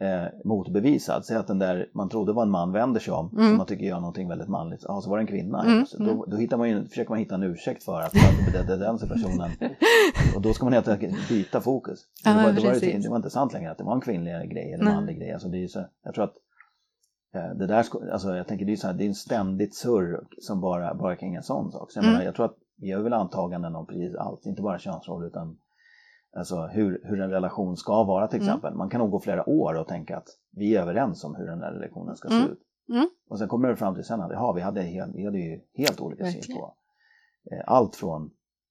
eh, 0.00 0.24
motbevisad, 0.44 1.24
säg 1.24 1.36
att 1.36 1.46
den 1.46 1.58
där 1.58 1.88
man 1.94 2.08
trodde 2.08 2.32
var 2.32 2.42
en 2.42 2.50
man 2.50 2.72
vänder 2.72 3.00
sig 3.00 3.12
om, 3.14 3.30
Mm. 3.32 3.48
som 3.48 3.56
man 3.56 3.66
tycker 3.66 3.84
gör 3.84 4.00
någonting 4.00 4.28
väldigt 4.28 4.48
manligt, 4.48 4.84
ja 4.88 5.00
så 5.00 5.10
var 5.10 5.16
det 5.16 5.22
en 5.22 5.26
kvinna. 5.26 5.64
Mm, 5.64 5.86
då, 5.98 6.24
då 6.28 6.36
hittar 6.36 6.56
man 6.56 6.68
ju, 6.68 6.84
försöker 6.88 7.10
man 7.10 7.18
hitta 7.18 7.34
en 7.34 7.42
ursäkt 7.42 7.84
för 7.84 8.00
att, 8.00 8.12
det, 8.52 8.62
det, 8.66 8.76
den 8.76 8.98
personen 8.98 9.50
och 10.36 10.42
då 10.42 10.52
ska 10.52 10.64
man 10.64 10.72
helt 10.72 10.88
enkelt 10.88 11.28
byta 11.28 11.60
fokus. 11.60 11.98
Ja, 12.24 12.30
det, 12.30 12.36
var, 12.36 12.52
det, 12.52 12.60
var, 12.60 13.02
det 13.02 13.08
var 13.08 13.16
inte 13.16 13.30
sant 13.30 13.52
längre 13.52 13.70
att 13.70 13.78
det 13.78 13.84
var 13.84 13.94
en 13.94 14.00
kvinnlig 14.00 14.50
grej 14.52 14.72
eller 14.72 14.84
Nej. 14.84 14.94
manlig 14.94 15.18
grej. 15.18 15.32
Alltså 15.32 15.48
det 15.48 15.64
är 15.64 15.68
så, 15.68 15.84
jag 16.04 16.14
tror 16.14 16.24
att 16.24 16.34
det 17.54 17.66
där, 17.66 17.84
alltså 18.12 18.36
jag 18.36 18.46
tänker 18.46 18.64
det 18.66 18.72
är, 18.72 18.76
så 18.76 18.86
här, 18.86 18.94
det 18.94 19.04
är 19.04 19.08
en 19.08 19.14
ständigt 19.14 19.74
surr 19.74 20.26
som 20.40 20.60
bara, 20.60 20.94
bara 20.94 21.16
kring 21.16 21.34
en 21.34 21.42
sån 21.42 21.72
sak. 21.72 21.90
Så 21.92 21.98
jag, 21.98 22.02
Mm. 22.04 22.12
menar, 22.12 22.24
jag 22.26 22.34
tror 22.34 22.46
att 22.46 22.56
vi 22.76 22.86
gör 22.88 23.02
väl 23.02 23.12
antaganden 23.12 23.76
om 23.76 23.86
precis 23.86 24.14
allt, 24.16 24.46
inte 24.46 24.62
bara 24.62 24.78
könsroll 24.78 25.24
utan 25.26 25.58
alltså 26.36 26.66
hur, 26.66 27.00
hur 27.04 27.20
en 27.20 27.30
relation 27.30 27.76
ska 27.76 28.04
vara 28.04 28.26
till 28.28 28.40
Mm. 28.40 28.48
exempel. 28.48 28.74
Man 28.74 28.88
kan 28.90 29.00
nog 29.00 29.10
gå 29.10 29.20
flera 29.20 29.48
år 29.48 29.74
och 29.74 29.88
tänka 29.88 30.16
att 30.16 30.28
vi 30.52 30.76
är 30.76 30.82
överens 30.82 31.24
om 31.24 31.34
hur 31.34 31.46
den 31.46 31.60
här 31.62 31.72
relationen 31.72 32.16
ska 32.16 32.28
Mm. 32.28 32.42
se 32.46 32.52
ut. 32.52 32.60
Mm. 32.88 33.08
Och 33.28 33.38
sen 33.38 33.48
kommer 33.48 33.68
det 33.68 33.76
fram 33.76 33.94
till 33.94 34.04
sen 34.04 34.20
att 34.20 34.32
ja, 34.32 34.52
vi, 34.52 34.60
hade, 34.60 34.82
helt, 34.82 35.14
vi 35.14 35.24
hade 35.24 35.38
ju 35.38 35.60
helt 35.74 36.00
olika 36.00 36.24
syn 36.24 36.56
på 36.56 36.74
eh, 37.52 37.62
allt 37.66 37.96
från 37.96 38.30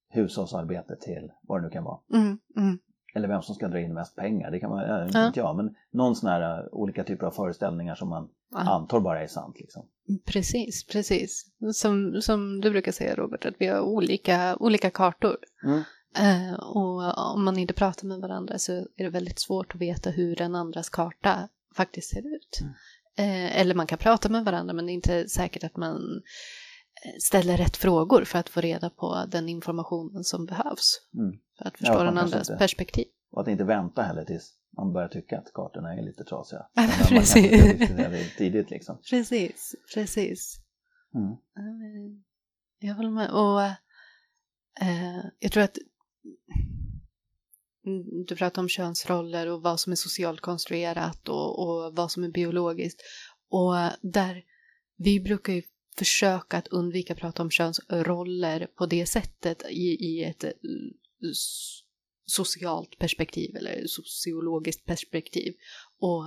hushållsarbete 0.10 0.96
till 0.96 1.32
vad 1.42 1.60
det 1.60 1.64
nu 1.64 1.70
kan 1.70 1.84
vara. 1.84 2.00
Mm, 2.14 2.38
mm, 2.58 2.78
Eller 3.16 3.28
vem 3.28 3.42
som 3.42 3.56
ska 3.56 3.68
dra 3.68 3.80
in 3.80 3.94
mest 3.94 4.16
pengar, 4.16 4.52
det 4.52 4.60
kan 4.60 4.70
man, 4.70 4.80
äh, 4.80 5.08
Ja. 5.14 5.28
inte 5.28 5.40
jag, 5.40 5.56
men 5.56 5.76
någon 5.92 6.16
sån 6.16 6.30
här 6.30 6.76
olika 6.76 7.04
typer 7.04 7.26
av 7.28 7.32
föreställningar 7.32 7.96
som 7.96 8.10
man. 8.10 8.30
Antar 8.62 9.00
bara 9.00 9.24
är 9.24 9.28
sant. 9.28 9.56
Liksom. 9.60 9.86
Precis, 10.26 10.86
precis. 10.88 11.46
Som, 11.74 12.22
som 12.22 12.62
du 12.62 12.72
brukar 12.72 12.92
säga 12.92 13.16
Robert, 13.16 13.46
att 13.46 13.56
vi 13.60 13.68
har 13.68 13.80
olika, 13.80 14.56
olika 14.60 14.90
kartor. 14.90 15.38
Mm. 15.64 15.82
Eh, 16.18 16.54
och 16.54 17.18
om 17.34 17.44
man 17.44 17.58
inte 17.58 17.74
pratar 17.74 18.08
med 18.08 18.20
varandra 18.20 18.60
så 18.60 18.72
är 18.74 19.04
det 19.04 19.10
väldigt 19.10 19.40
svårt 19.40 19.76
att 19.76 19.82
veta 19.82 20.10
hur 20.10 20.36
den 20.36 20.56
andras 20.56 20.90
karta 20.90 21.50
faktiskt 21.76 22.10
ser 22.10 22.36
ut. 22.36 22.60
Mm. 22.62 22.74
Eh, 23.18 23.60
eller 23.60 23.76
man 23.76 23.88
kan 23.88 23.98
prata 23.98 24.30
med 24.30 24.46
varandra 24.46 24.74
men 24.74 24.86
det 24.86 24.92
är 24.92 24.94
inte 24.94 25.30
säkert 25.30 25.64
att 25.64 25.78
man 25.78 25.96
eh, 27.06 27.12
ställer 27.20 27.58
rätt 27.58 27.78
frågor 27.78 28.24
för 28.24 28.40
att 28.40 28.50
få 28.50 28.62
reda 28.62 28.90
på 28.90 29.26
den 29.28 29.50
informationen 29.50 30.24
som 30.24 30.46
behövs. 30.46 31.02
Mm. 31.18 31.38
För 31.58 31.66
att 31.68 31.78
förstå 31.78 31.94
Ja, 31.94 32.04
den 32.04 32.18
andras 32.18 32.50
inte- 32.50 32.60
perspektiv. 32.60 33.06
Och 33.32 33.42
att 33.42 33.48
inte 33.48 33.64
vänta 33.64 34.02
heller 34.02 34.26
tills 34.26 34.54
man 34.78 34.94
börjar 34.94 35.08
tycka 35.08 35.38
att 35.38 35.54
kartorna 35.54 35.94
är 35.94 36.02
lite 36.02 36.24
trasiga. 36.24 36.66
Precis. 37.10 38.38
tidigt 38.38 38.70
liksom. 38.70 38.98
Precis, 39.10 39.76
precis. 39.94 40.60
Mm. 41.16 42.24
Jag 42.80 42.96
håller 42.96 43.10
med. 43.10 43.32
Och 43.32 43.62
eh, 44.82 45.26
jag 45.40 45.52
tror 45.52 45.64
att 45.64 45.78
du 48.28 48.36
pratar 48.36 48.62
om 48.62 48.70
könsroller 48.70 49.48
och 49.48 49.62
vad 49.62 49.80
som 49.80 49.92
är 49.92 49.96
socialt 49.96 50.42
konstruerat 50.42 51.30
och, 51.30 51.60
och 51.60 51.96
vad 51.96 52.12
som 52.12 52.24
är 52.24 52.30
biologiskt. 52.30 53.02
Och 53.50 53.76
där 54.02 54.44
vi 54.98 55.20
brukar 55.20 55.54
ju 55.54 55.62
försöka 55.98 56.58
att 56.58 56.68
undvika 56.68 57.14
att 57.14 57.20
prata 57.20 57.42
om 57.44 57.52
könsroller 57.52 58.68
på 58.78 58.86
det 58.86 59.06
sättet 59.06 59.64
i, 59.70 60.06
i 60.06 60.24
ett 60.24 60.44
eh, 60.44 60.52
socialt 62.26 62.98
perspektiv 62.98 63.56
eller 63.56 63.84
sociologiskt 63.88 64.86
perspektiv. 64.86 65.54
Och 66.00 66.26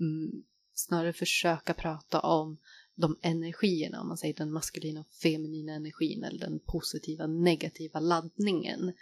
mm, 0.00 0.42
snarare 0.74 1.12
försöka 1.12 1.74
prata 1.74 2.20
om 2.20 2.58
de 2.94 3.18
energierna, 3.22 4.00
om 4.00 4.08
man 4.08 4.16
säger 4.18 4.34
den 4.34 4.52
maskulina 4.52 5.00
och 5.00 5.06
feminina 5.22 5.72
energin 5.72 6.24
eller 6.24 6.38
den 6.38 6.60
positiva 6.66 7.26
negativa 7.26 8.00
laddningen 8.00 8.92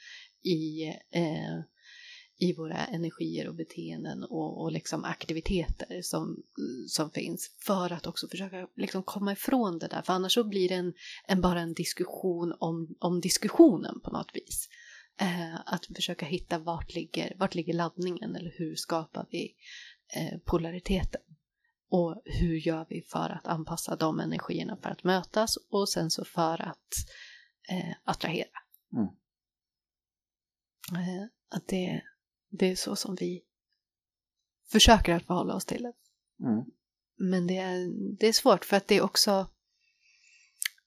i, 0.43 0.83
eh, 1.11 1.61
i 2.39 2.53
våra 2.53 2.87
energier 2.87 3.49
och 3.49 3.55
beteenden 3.55 4.25
och, 4.25 4.63
och 4.63 4.73
liksom 4.73 5.05
aktiviteter 5.05 6.03
som, 6.03 6.43
som 6.89 7.11
finns 7.11 7.51
för 7.59 7.93
att 7.93 8.07
också 8.07 8.29
försöka 8.29 8.69
liksom 8.77 9.03
komma 9.03 9.33
ifrån 9.33 9.79
det 9.79 9.89
där 9.89 10.03
för 10.03 10.13
annars 10.13 10.35
så 10.35 10.45
blir 10.45 10.69
det 10.69 10.75
en, 10.75 10.93
en 11.27 11.41
bara 11.41 11.61
en 11.61 11.75
diskussion 11.75 12.55
om, 12.59 12.97
om 12.99 13.21
diskussionen 13.21 14.01
på 14.01 14.11
något 14.11 14.31
vis. 14.35 14.69
Eh, 15.19 15.55
att 15.67 15.87
försöka 15.87 16.27
hitta 16.27 16.59
vart 16.59 16.95
ligger, 16.95 17.37
vart 17.39 17.55
ligger 17.55 17.73
laddningen 17.75 18.37
eller 18.37 18.55
hur 18.59 18.77
skapar 18.77 19.27
vi 19.31 19.57
eh, 20.17 20.39
polariteten. 20.39 21.21
Och 21.89 22.23
hur 22.25 22.57
gör 22.57 22.87
vi 22.89 23.03
för 23.03 23.31
att 23.31 23.47
anpassa 23.47 23.97
de 23.97 24.21
energierna 24.21 24.77
för 24.83 24.91
att 24.91 25.05
mötas 25.05 25.57
och 25.71 25.89
sen 25.89 26.11
så 26.11 26.25
för 26.25 26.62
att 26.62 26.95
eh, 27.71 27.95
attrahera. 28.05 28.59
Mm. 28.93 29.09
Eh, 31.03 31.27
att 31.49 31.69
det, 31.69 32.03
det 32.51 32.67
är 32.67 32.77
så 32.77 32.97
som 32.97 33.14
vi 33.14 33.45
försöker 34.73 35.14
att 35.14 35.27
förhålla 35.27 35.55
oss 35.55 35.64
till 35.64 35.83
det. 35.83 35.93
Mm. 36.47 36.64
Men 37.17 37.47
det 37.47 37.57
är, 37.57 37.89
det 38.19 38.27
är 38.27 38.33
svårt 38.33 38.64
för 38.64 38.77
att 38.77 38.89
det 38.89 38.97
är 38.97 39.03
också 39.03 39.51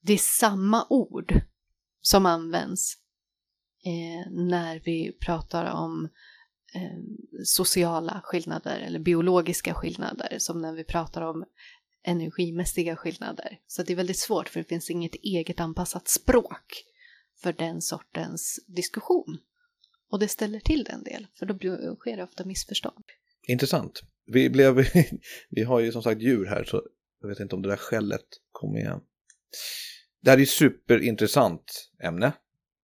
det 0.01 0.13
är 0.13 0.17
samma 0.17 0.87
ord 0.89 1.41
som 2.01 2.25
används 2.25 2.97
eh, 3.85 4.31
när 4.31 4.81
vi 4.85 5.11
pratar 5.11 5.73
om 5.73 6.09
eh, 6.75 6.99
sociala 7.43 8.21
skillnader 8.23 8.79
eller 8.79 8.99
biologiska 8.99 9.73
skillnader 9.73 10.35
som 10.39 10.61
när 10.61 10.73
vi 10.73 10.83
pratar 10.83 11.21
om 11.21 11.45
energimässiga 12.03 12.95
skillnader. 12.95 13.59
Så 13.67 13.83
det 13.83 13.93
är 13.93 13.97
väldigt 13.97 14.19
svårt 14.19 14.49
för 14.49 14.59
det 14.59 14.69
finns 14.69 14.89
inget 14.89 15.15
eget 15.15 15.59
anpassat 15.59 16.07
språk 16.07 16.83
för 17.41 17.53
den 17.53 17.81
sortens 17.81 18.59
diskussion. 18.67 19.37
Och 20.11 20.19
det 20.19 20.27
ställer 20.27 20.59
till 20.59 20.83
det 20.83 20.91
en 20.91 21.03
del, 21.03 21.27
för 21.39 21.45
då 21.45 21.55
sker 21.95 22.17
det 22.17 22.23
ofta 22.23 22.45
missförstånd. 22.45 23.03
Intressant. 23.47 24.01
Vi, 24.25 24.49
blev, 24.49 24.75
vi 25.49 25.63
har 25.63 25.79
ju 25.79 25.91
som 25.91 26.03
sagt 26.03 26.21
djur 26.21 26.45
här 26.45 26.63
så 26.63 26.83
jag 27.21 27.29
vet 27.29 27.39
inte 27.39 27.55
om 27.55 27.61
det 27.61 27.69
där 27.69 27.77
skället 27.77 28.25
kommer 28.51 28.79
igen. 28.79 29.01
Det 30.21 30.29
här 30.29 30.37
är 30.37 30.39
ju 30.39 30.45
superintressant 30.45 31.89
ämne. 32.03 32.33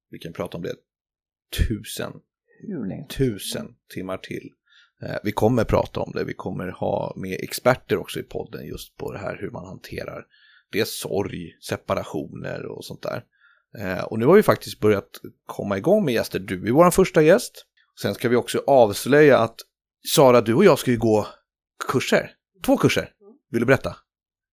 Vi 0.09 0.19
kan 0.19 0.33
prata 0.33 0.57
om 0.57 0.63
det 0.63 0.75
tusen, 1.57 2.13
Hur 2.61 2.87
länge? 2.89 3.07
tusen 3.07 3.75
timmar 3.93 4.17
till. 4.17 4.49
Eh, 5.03 5.15
Vi 5.23 5.31
kommer 5.31 5.63
prata 5.63 5.99
om 5.99 6.11
det, 6.15 6.23
vi 6.23 6.33
kommer 6.33 6.67
ha 6.67 7.13
med 7.15 7.37
experter 7.41 7.97
också 7.97 8.19
i 8.19 8.23
podden 8.23 8.65
just 8.65 8.97
på 8.97 9.11
det 9.11 9.19
här 9.19 9.37
hur 9.41 9.51
man 9.51 9.65
hanterar 9.65 10.25
det 10.71 10.79
är 10.79 10.85
sorg, 10.85 11.57
separationer 11.67 12.65
och 12.65 12.85
sånt 12.85 13.01
där. 13.01 13.23
Eh, 13.77 14.03
Och 14.03 14.19
nu 14.19 14.25
har 14.25 14.35
vi 14.35 14.43
faktiskt 14.43 14.79
börjat 14.79 15.09
komma 15.45 15.77
igång 15.77 16.05
med 16.05 16.13
gäster. 16.13 16.39
Du 16.39 16.67
är 16.67 16.71
vår 16.71 16.91
första 16.91 17.21
gäst. 17.21 17.65
Sen 18.01 18.15
ska 18.15 18.29
vi 18.29 18.35
också 18.35 18.63
avslöja 18.67 19.37
att 19.37 19.55
Sara, 20.15 20.41
du 20.41 20.53
och 20.53 20.65
jag 20.65 20.79
ska 20.79 20.91
ju 20.91 20.97
gå 20.97 21.27
kurser. 21.87 22.31
Två 22.65 22.77
kurser. 22.77 23.11
Vill 23.51 23.59
du 23.59 23.65
berätta? 23.65 23.95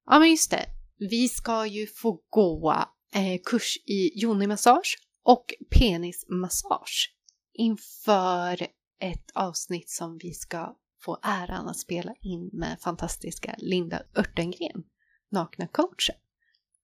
Ja, 0.06 0.18
men 0.18 0.30
just 0.30 0.50
det. 0.50 0.66
Vi 0.98 1.28
ska 1.28 1.66
ju 1.66 1.86
få 1.86 2.20
gå 2.30 2.74
eh, 3.14 3.40
kurs 3.44 3.76
i 3.86 4.24
yoni-massage 4.24 4.96
och 5.24 5.54
penismassage 5.70 7.14
inför 7.52 8.62
ett 9.00 9.30
avsnitt 9.34 9.90
som 9.90 10.18
vi 10.22 10.32
ska 10.32 10.76
få 11.04 11.18
äran 11.22 11.68
att 11.68 11.78
spela 11.78 12.14
in 12.20 12.50
med 12.52 12.80
fantastiska 12.80 13.54
Linda 13.58 14.02
Örtengren, 14.16 14.82
nakna 15.30 15.66
coachen, 15.66 16.16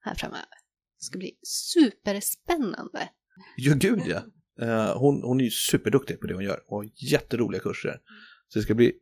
här 0.00 0.14
framöver. 0.14 0.58
Det 0.98 1.04
ska 1.04 1.18
bli 1.18 1.38
superspännande. 1.42 3.08
Ja, 3.56 3.74
gud 3.74 4.02
ja. 4.06 4.22
Eh, 4.60 4.98
hon, 4.98 5.22
hon 5.22 5.40
är 5.40 5.44
ju 5.44 5.50
superduktig 5.50 6.20
på 6.20 6.26
det 6.26 6.34
hon 6.34 6.44
gör 6.44 6.60
och 6.66 6.76
har 6.76 6.90
jätteroliga 6.94 7.60
kurser. 7.60 8.00
Så 8.48 8.58
det 8.58 8.62
ska 8.62 8.74
bli 8.74 8.92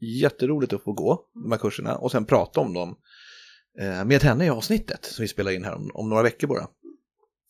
jätteroligt 0.00 0.72
att 0.72 0.82
få 0.82 0.92
gå 0.92 1.28
de 1.34 1.52
här 1.52 1.58
kurserna 1.58 1.96
och 1.96 2.10
sen 2.10 2.24
prata 2.24 2.60
om 2.60 2.74
dem 2.74 2.96
eh, 3.80 4.04
med 4.04 4.22
henne 4.22 4.46
i 4.46 4.48
avsnittet 4.48 5.04
som 5.04 5.22
vi 5.22 5.28
spelar 5.28 5.52
in 5.52 5.64
här 5.64 5.74
om, 5.74 5.90
om 5.94 6.08
några 6.08 6.22
veckor 6.22 6.48
bara. 6.48 6.68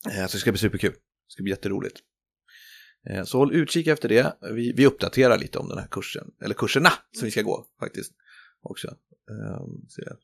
Eh, 0.09 0.27
så 0.27 0.37
det 0.37 0.39
ska 0.39 0.51
bli 0.51 0.59
superkul. 0.59 0.93
Det 1.27 1.31
ska 1.31 1.43
bli 1.43 1.51
jätteroligt. 1.51 1.99
Eh, 3.09 3.23
Så 3.23 3.37
håll 3.37 3.53
utkik 3.55 3.87
efter 3.87 4.09
det. 4.09 4.37
Vi, 4.53 4.71
vi 4.73 4.85
uppdaterar 4.85 5.37
lite 5.37 5.59
om 5.59 5.69
den 5.69 5.77
här 5.77 5.87
kursen, 5.87 6.27
eller 6.43 6.55
kurserna 6.55 6.89
som 7.11 7.25
vi 7.25 7.31
ska 7.31 7.41
gå 7.41 7.65
faktiskt 7.79 8.11
också. 8.61 8.87
Eh, 9.31 9.65
så 9.87 10.01
det- 10.01 10.17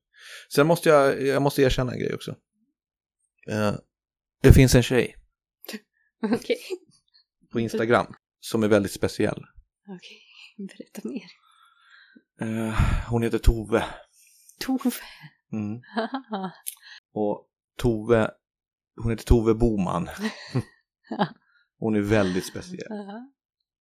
Sen 0.54 0.68
måste 0.68 0.90
jag, 0.90 1.22
jag 1.22 1.42
måste 1.42 1.62
erkänna 1.62 1.94
en 1.94 2.00
grej 2.00 2.14
också. 2.14 2.36
Eh, 3.48 3.74
Det 4.42 4.54
finns 4.54 4.76
en 4.76 4.84
tjej 4.84 5.16
Okej. 6.34 6.58
på 7.52 7.60
Instagram 7.60 8.14
som 8.40 8.64
är 8.64 8.68
väldigt 8.68 8.92
speciell. 8.92 9.44
Okej, 9.88 10.22
berätta 10.68 11.08
mer. 11.10 11.26
Eh, 12.42 12.80
Hon 13.10 13.24
heter 13.24 13.38
Tove. 13.38 13.86
Tove. 14.60 14.92
Mm. 15.52 15.82
Och 17.14 17.48
Tove, 17.78 18.32
hon 19.02 19.12
heter 19.12 19.26
Tove 19.26 19.54
Boman. 19.54 20.10
Hon 21.80 21.96
är 21.96 22.02
väldigt 22.02 22.46
speciell. 22.46 22.80
Ja, 22.90 23.30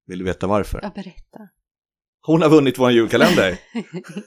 Vill 0.06 0.18
du 0.18 0.24
veta 0.24 0.46
varför? 0.46 0.80
Ja, 0.82 0.92
berätta. 0.94 1.38
Hon 2.22 2.42
har 2.42 2.48
vunnit 2.50 2.78
vår 2.78 2.90
julkalender. 2.90 3.58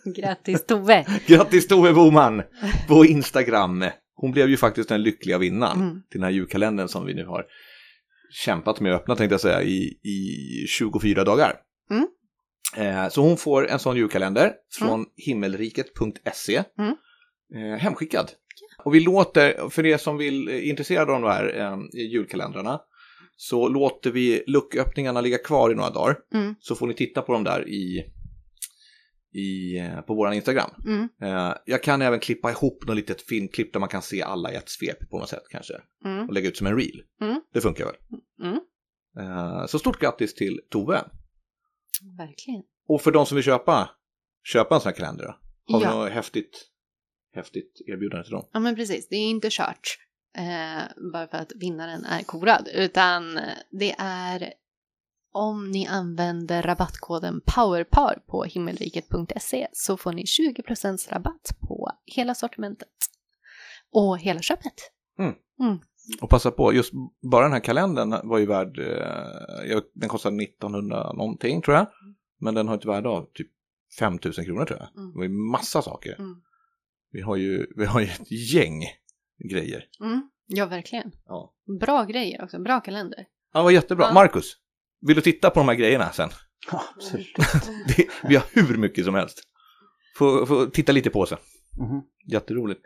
Grattis 0.16 0.66
Tove. 0.66 1.06
Grattis 1.28 1.68
Tove 1.68 1.94
Boman 1.94 2.42
på 2.88 3.06
Instagram. 3.06 3.86
Hon 4.16 4.32
blev 4.32 4.50
ju 4.50 4.58
faktiskt 4.58 4.90
den 4.90 5.02
lyckliga 5.04 5.38
vinnaren 5.38 5.82
Mm. 5.82 5.94
till 6.12 6.20
den 6.20 6.24
här 6.24 6.32
julkalendern 6.32 6.88
som 6.88 7.06
vi 7.06 7.14
nu 7.14 7.26
har 7.26 7.46
kämpat 8.46 8.80
med 8.80 8.94
att 8.94 9.02
öppna 9.02 9.16
tänkte 9.16 9.34
jag 9.34 9.42
säga 9.42 9.62
i, 9.64 9.84
i 10.04 10.66
24 10.68 11.24
dagar. 11.24 11.56
Mm. 11.92 12.08
Eh, 12.78 13.10
så 13.10 13.22
hon 13.22 13.38
får 13.38 13.68
en 13.68 13.80
sån 13.80 13.96
julkalender 13.98 14.54
från 14.80 15.06
himmelriket.se 15.16 16.64
Mm. 16.80 16.96
eh, 17.56 17.80
hemskickad. 17.80 18.32
Och 18.86 18.96
vi 18.96 19.00
låter, 19.00 19.70
för 19.70 19.86
er 19.86 19.98
som 19.98 20.18
vill 20.18 20.48
eh, 20.50 20.70
intresserade 20.70 21.12
av 21.14 21.22
de 21.22 21.28
här 21.28 21.60
eh, 21.60 21.78
julkalendrarna, 22.12 22.82
så 23.36 23.68
låter 23.68 24.12
vi 24.12 24.44
lucköppningarna 24.48 25.22
ligga 25.22 25.38
kvar 25.38 25.72
i 25.72 25.76
några 25.76 25.90
dagar. 25.90 26.18
Mm. 26.34 26.56
Så 26.60 26.76
får 26.76 26.88
ni 26.88 26.94
titta 26.94 27.22
på 27.22 27.34
dem 27.34 27.44
där 27.44 27.70
i, 27.70 28.04
i, 29.34 29.78
eh, 29.80 30.02
på 30.02 30.14
vår 30.16 30.34
Instagram. 30.34 30.70
Mm. 30.86 31.10
Eh, 31.22 31.54
jag 31.66 31.84
kan 31.84 32.02
även 32.02 32.20
klippa 32.20 32.52
ihop 32.52 32.88
något 32.88 32.96
litet 32.96 33.22
filmklipp 33.22 33.74
där 33.74 33.80
man 33.80 33.90
kan 33.90 34.02
se 34.02 34.22
alla 34.22 34.52
i 34.52 34.56
ett 34.56 34.70
svep 34.70 35.10
på 35.10 35.20
något 35.20 35.30
sätt 35.30 35.44
kanske. 35.50 35.74
Mm. 36.06 36.28
Och 36.28 36.34
lägga 36.34 36.50
ut 36.50 36.58
som 36.58 36.68
en 36.68 36.76
reel. 36.78 37.02
Mm. 37.22 37.42
Det 37.54 37.62
funkar 37.62 37.86
väl. 37.86 37.96
Mm. 38.44 38.60
Eh, 39.20 39.66
så 39.66 39.80
stort 39.80 40.00
grattis 40.00 40.34
till 40.34 40.60
Tove. 40.70 41.04
Verkligen. 42.18 42.64
Och 42.88 43.02
för 43.02 43.12
de 43.12 43.26
som 43.26 43.36
vill 43.36 43.44
köpa, 43.46 43.90
köpa 44.44 44.76
en 44.76 44.82
sån 44.82 44.90
här 44.90 44.96
kalender 44.96 45.26
då? 45.26 45.36
Har 45.74 45.80
vi 45.80 45.86
Ja. 45.86 45.96
något 45.96 46.12
häftigt, 46.12 46.66
häftigt 47.36 47.82
erbjudande 47.88 48.24
till 48.24 48.34
dem? 48.34 48.50
ja, 48.54 48.60
men 48.60 48.76
precis. 48.76 49.08
Det 49.10 49.16
är 49.16 49.30
inte 49.30 49.48
kört. 49.52 49.98
Eh, 50.38 51.12
bara 51.14 51.28
för 51.28 51.38
att 51.38 51.52
vinnaren 51.56 52.06
är 52.06 52.24
korad. 52.24 52.70
Utan 52.74 53.40
det 53.72 53.96
är 54.00 54.54
om 55.34 55.72
ni 55.72 55.88
använder 55.88 56.62
rabattkoden 56.62 57.42
POWERPAR 57.46 58.20
på 58.28 58.44
himmelriket.se 58.44 59.68
så 59.74 59.98
får 59.98 60.14
ni 60.14 60.24
20% 60.24 61.12
rabatt 61.12 61.58
på 61.60 61.92
hela 62.06 62.36
sortimentet. 62.36 62.90
Och 63.92 64.20
hela 64.20 64.42
köpet. 64.42 64.74
Och 66.22 66.30
passa 66.30 66.52
på, 66.52 66.74
just 66.74 66.94
bara 67.32 67.44
den 67.44 67.54
här 67.54 67.60
kalendern 67.60 68.30
var 68.30 68.38
ju 68.38 68.46
värd, 68.46 68.80
eh, 68.80 69.82
den 69.94 70.10
kostade 70.10 70.44
1900 70.44 71.14
någonting 71.14 71.62
tror 71.62 71.78
jag. 71.78 71.88
Men 72.40 72.54
den 72.54 72.68
har 72.68 72.76
ett 72.76 72.86
värde 72.86 73.10
av 73.10 73.30
typ 73.34 73.48
5000 74.00 74.46
kronor 74.46 74.66
tror 74.66 74.80
jag. 74.80 74.90
Mm. 74.98 75.12
Det 75.12 75.18
var 75.18 75.24
ju 75.24 75.30
massa 75.30 75.82
saker. 75.82 76.16
Mm. 76.20 76.36
Vi, 77.12 77.22
har 77.22 77.36
ju, 77.36 77.68
vi 77.76 77.86
har 77.86 78.00
ju 78.00 78.08
ett 78.08 78.32
gäng 78.32 78.84
grejer. 79.54 79.86
Mm. 80.02 80.30
Ja, 80.48 80.66
verkligen. 80.66 81.12
Ja. 81.26 81.54
Bra 81.80 82.04
grejer 82.04 82.44
också. 82.44 82.60
Bra 82.60 82.80
kalender. 82.80 83.26
Ja, 83.54 83.64
var 83.64 83.72
jättebra. 83.72 84.06
Ja. 84.06 84.14
Marcus, 84.14 84.54
vill 85.02 85.16
du 85.16 85.22
titta 85.22 85.50
på 85.50 85.60
de 85.60 85.68
här 85.68 85.76
grejerna 85.76 86.10
sen? 86.12 86.30
Ja, 86.72 86.84
absolut. 86.96 87.36
Det, 87.98 88.08
vi 88.28 88.36
har 88.36 88.46
hur 88.52 88.78
mycket 88.78 89.06
som 89.06 89.16
helst. 89.16 89.44
Få, 90.18 90.46
få 90.46 90.66
titta 90.66 90.92
lite 90.92 91.10
på 91.10 91.26
sen. 91.26 91.38
Mhm. 91.80 92.02
Jätteroligt. 92.32 92.82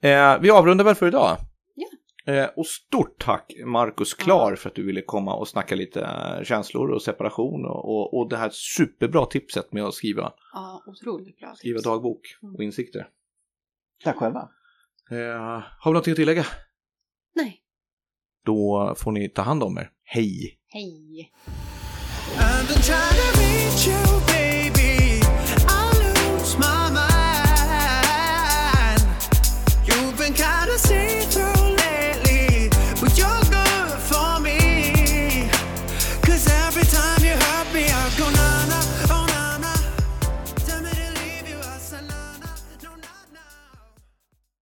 Eh, 0.00 0.38
vi 0.40 0.50
avrundar 0.50 0.84
väl 0.84 0.94
för 0.94 1.06
idag. 1.08 1.36
Ja. 1.74 1.88
Eh, 2.32 2.48
och 2.56 2.66
stort 2.66 3.18
tack 3.18 3.52
Marcus 3.66 4.14
Klar 4.14 4.54
för 4.56 4.68
att 4.68 4.74
du 4.74 4.86
ville 4.86 5.02
komma 5.02 5.34
och 5.34 5.48
snacka 5.48 5.74
lite 5.74 6.00
eh, 6.00 6.44
känslor 6.44 6.90
och 6.90 7.02
separation 7.02 7.64
och, 7.66 7.84
och, 7.88 8.18
och 8.18 8.28
det 8.28 8.36
här 8.36 8.50
superbra 8.52 9.26
tipset 9.26 9.72
med 9.72 9.84
att 9.84 9.94
skriva, 9.94 10.32
Ja, 10.52 10.82
otroligt 10.86 11.38
bra. 11.38 11.54
skriva 11.56 11.78
tips. 11.78 11.84
dagbok 11.84 12.20
Mm. 12.42 12.54
och 12.54 12.62
insikter. 12.62 13.08
Tack 14.04 14.16
själva. 14.16 14.48
Eh, 15.10 15.62
har 15.78 15.90
vi 15.90 15.92
någonting 15.92 16.12
att 16.12 16.16
tillägga? 16.16 16.46
Nej. 17.34 17.60
Då 18.44 18.94
får 18.98 19.12
ni 19.12 19.28
ta 19.28 19.42
hand 19.42 19.62
om 19.62 19.78
er. 19.78 19.90
Hej! 20.04 20.58
Hej. 20.68 21.32